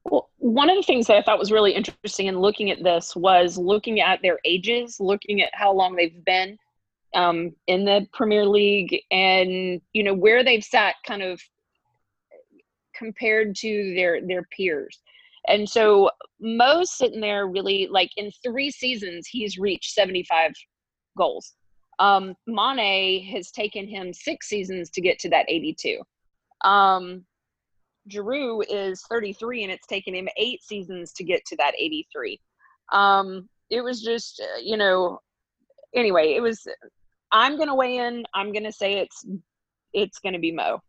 Well, 0.06 0.30
one 0.38 0.70
of 0.70 0.76
the 0.76 0.84
things 0.84 1.08
that 1.08 1.18
I 1.18 1.22
thought 1.22 1.40
was 1.40 1.52
really 1.52 1.74
interesting 1.74 2.28
in 2.28 2.40
looking 2.40 2.72
at 2.72 2.84
this 2.84 3.16
was 3.16 3.58
looking 3.58 4.00
at 4.02 4.22
their 4.22 4.40
ages, 4.46 5.00
looking 5.00 5.42
at 5.42 5.50
how 5.54 5.72
long 5.72 5.96
they've 5.96 6.24
been 6.26 6.58
um, 7.16 7.54
in 7.68 7.86
the 7.86 8.08
Premier 8.14 8.46
League 8.46 9.02
and 9.10 9.82
you 9.94 10.04
know 10.04 10.14
where 10.14 10.44
they've 10.44 10.64
sat 10.64 10.96
kind 11.06 11.24
of 11.24 11.42
compared 12.96 13.56
to 13.56 13.94
their 13.96 14.22
their 14.26 14.44
peers. 14.56 15.00
And 15.48 15.68
so 15.70 16.10
Mo's 16.40 16.92
sitting 16.92 17.22
there 17.22 17.48
really 17.48 17.88
like 17.90 18.12
in 18.18 18.32
three 18.44 18.72
seasons 18.72 19.28
he's 19.28 19.58
reached 19.58 19.94
75 19.94 20.52
goals. 21.18 21.54
Um, 22.00 22.36
Mane 22.48 23.24
has 23.26 23.52
taken 23.52 23.88
him 23.88 24.12
six 24.14 24.48
seasons 24.48 24.90
to 24.92 25.02
get 25.02 25.20
to 25.20 25.30
that 25.30 25.46
82. 25.48 26.02
Um, 26.64 27.26
Giroud 28.10 28.66
is 28.70 29.04
33 29.10 29.64
and 29.64 29.72
it's 29.72 29.88
taken 29.88 30.14
him 30.14 30.28
eight 30.38 30.62
seasons 30.64 31.14
to 31.14 31.24
get 31.24 31.46
to 31.46 31.56
that 31.58 31.74
83. 31.78 32.40
Um, 32.92 33.48
it 33.70 33.82
was 33.82 34.02
just, 34.02 34.42
uh, 34.42 34.60
you 34.62 34.78
know, 34.78 35.20
anyway, 35.96 36.34
it 36.34 36.42
was 36.42 36.68
I'm 37.32 37.58
going 37.58 37.68
to 37.68 37.76
weigh 37.76 37.98
in. 37.98 38.26
I'm 38.34 38.52
going 38.52 38.64
to 38.64 38.72
say 38.72 39.00
it's 39.00 39.26
it's 39.94 40.20
going 40.20 40.34
to 40.34 40.40
be 40.40 40.52
Mo, 40.52 40.82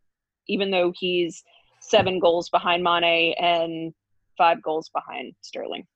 even 0.49 0.71
though 0.71 0.93
he's 0.97 1.43
seven 1.81 2.19
goals 2.19 2.49
behind 2.51 2.83
Mane 2.83 3.35
and 3.39 3.93
five 4.37 4.63
goals 4.63 4.91
behind 4.95 5.35
Sterling. 5.41 5.87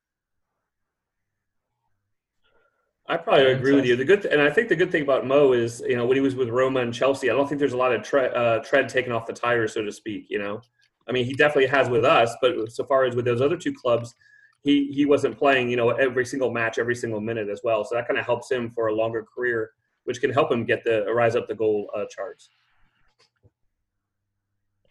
I 3.07 3.17
probably 3.17 3.51
agree 3.51 3.73
with 3.73 3.85
you. 3.85 3.97
The 3.97 4.05
good, 4.05 4.21
th- 4.21 4.33
and 4.33 4.41
I 4.41 4.49
think 4.49 4.69
the 4.69 4.75
good 4.75 4.91
thing 4.91 5.01
about 5.01 5.27
Mo 5.27 5.51
is, 5.51 5.83
you 5.85 5.97
know, 5.97 6.05
when 6.05 6.15
he 6.15 6.21
was 6.21 6.35
with 6.35 6.47
Roma 6.47 6.79
and 6.79 6.93
Chelsea, 6.93 7.29
I 7.29 7.33
don't 7.33 7.47
think 7.47 7.59
there's 7.59 7.73
a 7.73 7.77
lot 7.77 7.93
of 7.93 8.03
tre- 8.03 8.31
uh, 8.33 8.59
tread 8.59 8.87
taken 8.87 9.11
off 9.11 9.25
the 9.25 9.33
tires, 9.33 9.73
so 9.73 9.83
to 9.83 9.91
speak. 9.91 10.27
You 10.29 10.39
know, 10.39 10.61
I 11.09 11.11
mean, 11.11 11.25
he 11.25 11.33
definitely 11.33 11.67
has 11.67 11.89
with 11.89 12.05
us, 12.05 12.33
but 12.41 12.71
so 12.71 12.85
far 12.85 13.03
as 13.03 13.15
with 13.15 13.25
those 13.25 13.41
other 13.41 13.57
two 13.57 13.73
clubs, 13.73 14.15
he 14.63 14.91
he 14.93 15.05
wasn't 15.05 15.37
playing, 15.37 15.69
you 15.69 15.75
know, 15.75 15.89
every 15.89 16.25
single 16.25 16.51
match, 16.51 16.79
every 16.79 16.95
single 16.95 17.19
minute 17.19 17.49
as 17.49 17.61
well. 17.63 17.83
So 17.83 17.95
that 17.95 18.07
kind 18.07 18.19
of 18.19 18.25
helps 18.25 18.49
him 18.49 18.69
for 18.69 18.87
a 18.87 18.95
longer 18.95 19.25
career 19.35 19.71
which 20.03 20.21
can 20.21 20.31
help 20.31 20.51
him 20.51 20.65
get 20.65 20.83
the 20.83 21.05
rise 21.13 21.35
up 21.35 21.47
the 21.47 21.55
goal 21.55 21.89
uh, 21.95 22.05
charts. 22.09 22.49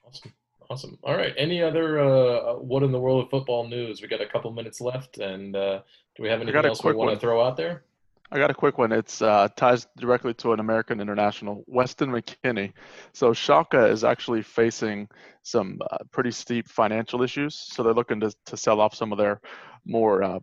Awesome. 0.07 0.33
Awesome. 0.69 0.99
All 1.03 1.17
right. 1.17 1.35
Any 1.37 1.63
other 1.63 1.99
uh, 1.99 2.55
what 2.55 2.85
in 2.85 2.93
the 2.93 3.01
world 3.01 3.25
of 3.25 3.31
football 3.31 3.67
news? 3.67 4.01
We 4.01 4.09
got 4.09 4.21
a 4.21 4.27
couple 4.27 4.53
minutes 4.53 4.81
left, 4.81 5.19
and 5.19 5.57
uh, 5.57 5.81
do 6.17 6.23
we 6.23 6.29
have 6.29 6.41
anything 6.41 6.65
else 6.65 6.85
we 6.85 6.93
want 6.93 7.13
to 7.13 7.19
throw 7.19 7.45
out 7.45 7.57
there? 7.57 7.85
I 8.33 8.39
got 8.39 8.51
a 8.51 8.55
quick 8.55 8.79
one. 8.79 8.93
It's 8.93 9.23
uh, 9.23 9.49
ties 9.57 9.89
directly 9.99 10.33
to 10.35 10.53
an 10.53 10.61
American 10.61 11.01
international, 11.01 11.65
Weston 11.67 12.11
McKennie. 12.11 12.73
So 13.13 13.33
Schalke 13.33 13.91
is 13.91 14.05
actually 14.05 14.43
facing 14.43 15.09
some 15.43 15.81
uh, 15.91 15.99
pretty 16.13 16.31
steep 16.31 16.69
financial 16.69 17.23
issues. 17.25 17.57
So 17.57 17.83
they're 17.83 17.93
looking 17.93 18.21
to, 18.21 18.33
to 18.47 18.57
sell 18.57 18.81
off 18.81 18.95
some 18.95 19.11
of 19.11 19.19
their 19.19 19.41
more 19.85 20.23
uh, 20.23 20.39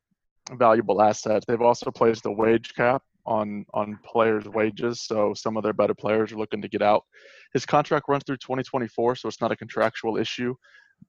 valuable 0.51 1.01
assets. 1.01 1.45
They've 1.47 1.61
also 1.61 1.89
placed 1.89 2.26
a 2.26 2.32
wage 2.32 2.74
cap 2.76 3.03
on 3.28 3.65
on 3.73 3.99
players' 4.05 4.47
wages. 4.47 5.01
So 5.01 5.34
some 5.36 5.57
of 5.57 5.63
their 5.63 5.73
better 5.73 5.93
players 5.93 6.32
are 6.32 6.38
looking 6.38 6.61
to 6.61 6.69
get 6.69 6.82
out. 6.82 7.03
His 7.53 7.65
contract 7.65 8.05
runs 8.07 8.23
through 8.25 8.38
2024, 8.38 9.17
so 9.17 9.28
it's 9.28 9.41
not 9.41 9.51
a 9.51 9.55
contractual 9.55 10.17
issue, 10.17 10.55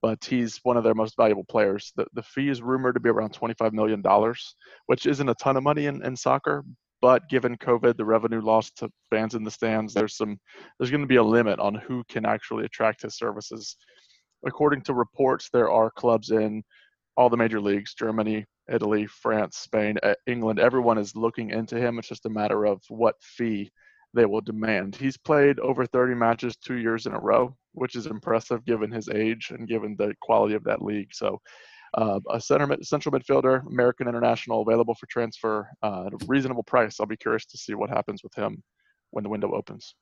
but 0.01 0.23
he's 0.23 0.59
one 0.63 0.77
of 0.77 0.83
their 0.83 0.93
most 0.93 1.15
valuable 1.17 1.45
players. 1.45 1.91
The 1.95 2.05
the 2.13 2.23
fee 2.23 2.49
is 2.49 2.61
rumored 2.61 2.95
to 2.95 2.99
be 2.99 3.09
around 3.09 3.33
25 3.33 3.73
million 3.73 4.01
dollars, 4.01 4.55
which 4.85 5.05
isn't 5.05 5.29
a 5.29 5.35
ton 5.35 5.57
of 5.57 5.63
money 5.63 5.87
in, 5.87 6.05
in 6.05 6.15
soccer. 6.15 6.63
But 7.01 7.29
given 7.29 7.55
COVID, 7.57 7.95
the 7.95 8.05
revenue 8.05 8.41
lost 8.41 8.77
to 8.79 8.89
fans 9.09 9.33
in 9.33 9.45
the 9.45 9.51
stands, 9.51 9.93
there's 9.93 10.17
some 10.17 10.37
there's 10.77 10.91
going 10.91 11.01
to 11.01 11.07
be 11.07 11.15
a 11.15 11.23
limit 11.23 11.59
on 11.59 11.75
who 11.75 12.03
can 12.09 12.25
actually 12.25 12.65
attract 12.65 13.01
his 13.01 13.17
services. 13.17 13.77
According 14.45 14.81
to 14.83 14.93
reports, 14.93 15.49
there 15.51 15.71
are 15.71 15.91
clubs 15.91 16.31
in 16.31 16.63
all 17.15 17.29
the 17.29 17.37
major 17.37 17.59
leagues, 17.59 17.93
Germany, 17.93 18.45
Italy, 18.71 19.05
France, 19.05 19.57
Spain, 19.57 19.97
England. 20.27 20.59
Everyone 20.59 20.97
is 20.97 21.15
looking 21.15 21.49
into 21.51 21.77
him. 21.77 21.99
It's 21.99 22.07
just 22.07 22.25
a 22.25 22.29
matter 22.29 22.65
of 22.65 22.81
what 22.89 23.15
fee 23.21 23.71
they 24.13 24.25
will 24.25 24.41
demand. 24.41 24.95
He's 24.95 25.17
played 25.17 25.59
over 25.59 25.85
30 25.85 26.15
matches 26.15 26.55
two 26.55 26.77
years 26.77 27.05
in 27.05 27.13
a 27.13 27.19
row, 27.19 27.55
which 27.73 27.95
is 27.95 28.07
impressive 28.07 28.65
given 28.65 28.91
his 28.91 29.09
age 29.09 29.51
and 29.51 29.67
given 29.67 29.95
the 29.97 30.13
quality 30.21 30.55
of 30.55 30.63
that 30.63 30.81
league. 30.81 31.09
So, 31.13 31.39
uh, 31.95 32.19
a 32.29 32.39
center 32.39 32.77
central 32.83 33.17
midfielder, 33.17 33.65
American 33.67 34.07
international, 34.07 34.61
available 34.61 34.95
for 34.95 35.07
transfer 35.07 35.67
uh, 35.81 36.05
at 36.07 36.13
a 36.13 36.25
reasonable 36.27 36.63
price. 36.63 36.99
I'll 36.99 37.07
be 37.07 37.17
curious 37.17 37.45
to 37.47 37.57
see 37.57 37.73
what 37.73 37.89
happens 37.89 38.23
with 38.23 38.33
him 38.35 38.63
when 39.11 39.23
the 39.23 39.29
window 39.29 39.51
opens. 39.53 39.95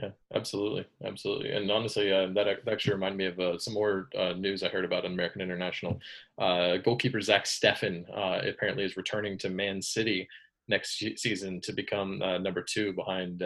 Yeah, 0.00 0.10
absolutely, 0.32 0.86
absolutely. 1.04 1.50
And 1.50 1.70
honestly, 1.70 2.12
uh, 2.12 2.28
that 2.34 2.46
actually 2.70 2.94
reminded 2.94 3.18
me 3.18 3.26
of 3.26 3.40
uh, 3.40 3.58
some 3.58 3.74
more 3.74 4.08
uh, 4.16 4.32
news 4.34 4.62
I 4.62 4.68
heard 4.68 4.84
about 4.84 5.04
in 5.04 5.12
American 5.12 5.40
International. 5.40 5.98
Uh, 6.38 6.76
goalkeeper 6.76 7.20
Zach 7.20 7.46
Steffen 7.46 8.04
uh, 8.16 8.46
apparently 8.48 8.84
is 8.84 8.96
returning 8.96 9.36
to 9.38 9.50
Man 9.50 9.82
City 9.82 10.28
next 10.68 11.02
season 11.16 11.60
to 11.62 11.72
become 11.72 12.22
uh, 12.22 12.38
number 12.38 12.62
two 12.62 12.92
behind 12.92 13.42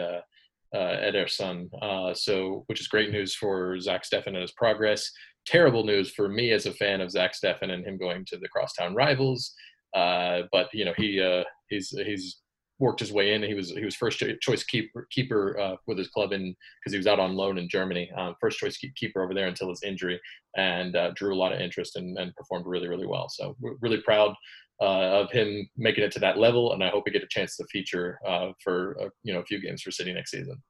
Ederson. 0.75 1.69
so, 2.15 2.63
which 2.67 2.81
is 2.81 2.87
great 2.87 3.11
news 3.11 3.33
for 3.33 3.79
Zach 3.79 4.03
Steffen 4.03 4.27
and 4.27 4.37
his 4.37 4.51
progress. 4.51 5.09
Terrible 5.47 5.83
news 5.83 6.11
for 6.11 6.29
me 6.29 6.51
as 6.51 6.67
a 6.67 6.73
fan 6.73 7.01
of 7.01 7.09
Zach 7.09 7.33
Steffen 7.33 7.71
and 7.71 7.83
him 7.83 7.97
going 7.97 8.25
to 8.25 8.37
the 8.37 8.49
crosstown 8.49 8.93
rivals. 8.93 9.55
but 9.93 10.67
you 10.71 10.85
know, 10.85 10.93
he 10.97 11.43
he's 11.69 11.89
he's 11.89 12.42
worked 12.79 12.99
his 12.99 13.11
way 13.11 13.33
in. 13.33 13.43
He 13.43 13.53
was 13.53 13.69
he 13.69 13.85
was 13.85 13.95
first 13.95 14.23
choice 14.41 14.63
keeper 14.63 15.07
keeper 15.11 15.59
uh, 15.59 15.75
with 15.87 15.97
his 15.97 16.09
club 16.09 16.31
in 16.31 16.55
because 16.79 16.93
he 16.93 16.97
was 16.97 17.07
out 17.07 17.19
on 17.19 17.35
loan 17.35 17.57
in 17.57 17.69
Germany. 17.69 18.11
Um, 18.17 18.35
first 18.41 18.59
choice 18.59 18.77
keeper 18.77 19.23
over 19.23 19.33
there 19.33 19.47
until 19.47 19.69
his 19.69 19.83
injury, 19.83 20.19
and 20.57 20.95
uh, 20.95 21.11
drew 21.15 21.33
a 21.33 21.37
lot 21.37 21.53
of 21.53 21.61
interest 21.61 21.95
and, 21.95 22.17
and 22.17 22.35
performed 22.35 22.65
really 22.65 22.87
really 22.87 23.07
well. 23.07 23.29
So 23.29 23.55
we're 23.59 23.75
really 23.81 24.01
proud 24.01 24.33
uh, 24.81 25.21
of 25.21 25.31
him 25.31 25.69
making 25.77 26.03
it 26.03 26.11
to 26.13 26.19
that 26.19 26.37
level, 26.37 26.73
and 26.73 26.83
I 26.83 26.89
hope 26.89 27.03
we 27.05 27.11
get 27.11 27.23
a 27.23 27.27
chance 27.27 27.55
to 27.57 27.65
feature 27.71 28.19
uh, 28.27 28.51
for 28.63 28.97
uh, 28.99 29.09
you 29.23 29.33
know 29.33 29.39
a 29.39 29.45
few 29.45 29.61
games 29.61 29.81
for 29.81 29.91
City 29.91 30.13
next 30.13 30.31
season. 30.31 30.61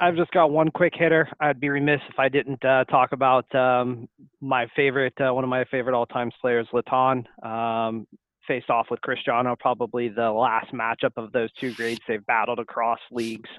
I've 0.00 0.14
just 0.14 0.30
got 0.30 0.52
one 0.52 0.70
quick 0.70 0.92
hitter. 0.96 1.28
I'd 1.40 1.58
be 1.58 1.68
remiss 1.68 2.00
if 2.08 2.18
I 2.18 2.28
didn't 2.28 2.64
uh, 2.64 2.84
talk 2.84 3.10
about 3.10 3.52
um, 3.56 4.08
my 4.40 4.68
favorite, 4.76 5.14
uh, 5.20 5.34
one 5.34 5.42
of 5.42 5.50
my 5.50 5.64
favorite 5.64 5.96
all-time 5.96 6.30
players, 6.40 6.68
Zlatan. 6.72 7.24
Um, 7.44 8.06
faced 8.46 8.70
off 8.70 8.86
with 8.90 9.00
Cristiano, 9.00 9.56
probably 9.58 10.08
the 10.08 10.30
last 10.30 10.72
matchup 10.72 11.12
of 11.16 11.32
those 11.32 11.50
two 11.60 11.72
grades 11.74 12.00
they've 12.06 12.24
battled 12.26 12.58
across 12.58 12.98
leagues. 13.10 13.50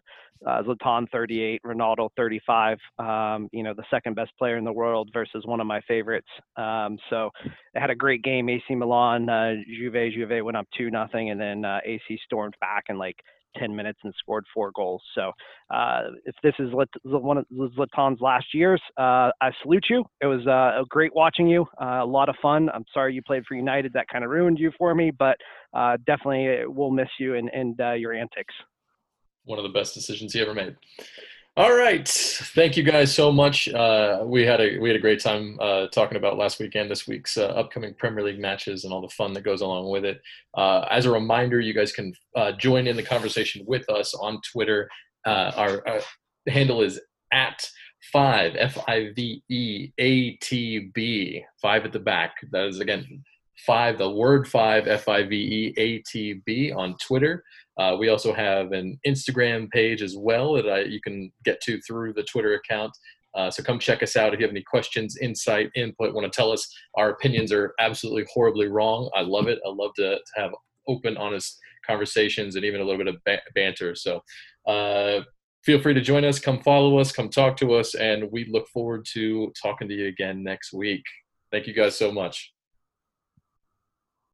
Uh, 0.46 0.62
Zlatan 0.64 1.10
38, 1.12 1.62
Ronaldo 1.66 2.10
35. 2.18 2.78
Um, 3.00 3.50
you 3.52 3.64
know, 3.64 3.74
the 3.74 3.86
second 3.90 4.16
best 4.16 4.32
player 4.38 4.58
in 4.58 4.66
the 4.66 4.72
world 4.72 5.10
versus 5.14 5.44
one 5.46 5.60
of 5.60 5.66
my 5.66 5.82
favorites. 5.88 6.28
Um, 6.58 6.98
so 7.10 7.32
they 7.74 7.80
had 7.80 7.90
a 7.90 7.96
great 7.96 8.22
game. 8.22 8.50
AC 8.50 8.76
Milan, 8.76 9.30
uh, 9.30 9.54
Juve, 9.66 10.14
Juve 10.14 10.44
went 10.44 10.58
up 10.58 10.68
two 10.78 10.92
nothing, 10.92 11.30
and 11.30 11.40
then 11.40 11.66
uh, 11.66 11.80
AC 11.86 12.20
stormed 12.26 12.56
back 12.60 12.86
and 12.90 13.00
like 13.00 13.16
10 13.58 13.76
minutes 13.76 14.00
and 14.04 14.14
scored 14.18 14.46
four 14.54 14.72
goals. 14.76 15.02
So 15.14 15.32
uh, 15.70 16.02
if 16.26 16.36
this 16.44 16.54
is 16.60 16.70
one 17.04 17.38
of 17.38 17.46
Zlatan's 17.54 18.22
last 18.22 18.46
years, 18.54 18.82
uh, 18.98 19.32
I 19.42 19.52
salute 19.62 19.86
you. 19.90 20.04
It 20.22 20.28
was 20.28 20.46
uh, 20.48 20.84
great 20.90 21.14
watching 21.16 21.48
you, 21.48 21.66
uh, 21.82 22.02
a 22.04 22.06
lot 22.06 22.30
of 22.30 22.36
fun. 22.42 22.70
I'm 22.74 22.86
sorry 22.94 23.14
you 23.14 23.22
played 23.22 23.44
for 23.48 23.56
United. 23.56 23.94
That 23.94 24.08
kind 24.08 24.24
of 24.24 24.30
ruined 24.30 24.60
you 24.60 24.72
for 24.78 24.94
me, 24.94 25.12
but 25.12 25.38
uh, 25.74 25.98
definitely 26.06 26.66
we'll 26.68 26.92
miss 26.92 27.10
you 27.20 27.36
and, 27.36 27.50
and 27.50 27.80
uh, 27.80 27.94
your 27.94 28.14
antics. 28.14 28.54
One 29.46 29.60
of 29.60 29.64
the 29.64 29.70
best 29.70 29.94
decisions 29.94 30.34
he 30.34 30.42
ever 30.42 30.54
made. 30.54 30.76
All 31.58 31.74
right, 31.74 32.06
thank 32.06 32.76
you 32.76 32.84
guys 32.84 33.16
so 33.16 33.32
much. 33.32 33.70
Uh, 33.70 34.24
we 34.26 34.46
had 34.46 34.60
a 34.60 34.78
we 34.78 34.90
had 34.90 34.98
a 34.98 35.02
great 35.02 35.22
time 35.22 35.58
uh, 35.62 35.88
talking 35.88 36.18
about 36.18 36.38
last 36.38 36.60
weekend, 36.60 36.92
this 36.92 37.08
week's 37.08 37.38
uh, 37.38 37.46
upcoming 37.46 37.94
Premier 37.94 38.26
League 38.26 38.42
matches, 38.42 38.84
and 38.84 38.92
all 38.92 39.02
the 39.02 39.08
fun 39.08 39.32
that 39.32 39.46
goes 39.46 39.62
along 39.62 39.90
with 39.90 40.04
it. 40.04 40.20
Uh, 40.58 40.86
as 40.92 41.06
a 41.06 41.12
reminder, 41.12 41.62
you 41.62 41.74
guys 41.74 41.94
can 41.94 42.12
uh, 42.36 42.52
join 42.52 42.88
in 42.88 42.98
the 42.98 43.04
conversation 43.04 43.64
with 43.66 43.90
us 43.90 44.14
on 44.16 44.42
Twitter. 44.52 44.90
Uh, 45.26 45.54
our 45.56 46.02
handle 46.50 46.82
is 46.82 47.00
at 47.32 47.66
five 48.12 48.58
F 48.58 48.78
I 48.90 49.12
V 49.16 49.42
E 49.50 49.92
A 49.98 50.32
T 50.32 50.92
B 50.94 51.42
five 51.62 51.86
at 51.86 51.94
the 51.94 52.00
back. 52.00 52.34
That 52.52 52.68
is 52.68 52.82
again 52.82 53.24
five, 53.58 53.98
the 53.98 54.10
word 54.10 54.48
five 54.48 54.88
F 54.88 55.08
I 55.08 55.24
V 55.24 55.36
E 55.36 55.74
A 55.78 56.00
T 56.00 56.42
B 56.46 56.72
on 56.72 56.96
Twitter. 56.98 57.44
Uh, 57.78 57.96
we 58.00 58.10
also 58.10 58.34
have 58.34 58.72
an 58.72 58.98
Instagram 59.06 59.70
page 59.70 60.02
as 60.02 60.16
well 60.18 60.54
that 60.54 60.68
uh, 60.68 60.76
you 60.78 61.02
can 61.02 61.32
get 61.44 61.60
to 61.62 61.80
through 61.82 62.14
the 62.14 62.24
Twitter 62.24 62.54
account. 62.54 62.92
Uh, 63.36 63.52
so 63.52 63.62
come 63.62 63.78
check 63.78 64.02
us 64.02 64.16
out 64.16 64.34
if 64.34 64.40
you 64.40 64.46
have 64.46 64.54
any 64.54 64.64
questions, 64.64 65.18
insight, 65.18 65.70
input, 65.76 66.14
want 66.14 66.32
to 66.32 66.36
tell 66.36 66.54
us 66.54 66.74
our 66.96 67.10
opinions 67.10 67.52
are 67.52 67.74
absolutely 67.80 68.26
horribly 68.34 68.68
wrong. 68.68 69.10
I 69.14 69.22
love 69.22 69.48
it. 69.48 69.60
I 69.66 69.70
love 69.70 69.92
to, 69.98 70.16
to 70.16 70.42
have 70.42 70.52
open, 70.88 71.18
honest 71.18 71.60
conversations 71.86 72.56
and 72.56 72.64
even 72.64 72.80
a 72.80 72.84
little 72.86 73.04
bit 73.04 73.14
of 73.14 73.22
ba- 73.26 73.42
banter. 73.54 73.94
So 73.94 74.22
uh, 74.66 75.22
feel 75.66 75.82
free 75.82 75.94
to 75.94 76.02
join 76.02 76.24
us, 76.24 76.40
come 76.40 76.62
follow 76.62 76.98
us, 76.98 77.12
come 77.12 77.30
talk 77.30 77.58
to 77.58 77.74
us, 77.74 77.94
and 77.96 78.32
we 78.32 78.46
look 78.50 78.70
forward 78.70 79.06
to 79.14 79.52
talking 79.62 79.90
to 79.90 79.94
you 79.94 80.08
again 80.08 80.42
next 80.42 80.72
week. 80.72 81.04
Thank 81.52 81.68
you 81.68 81.74
guys 81.74 81.98
so 81.98 82.14
much. 82.14 82.55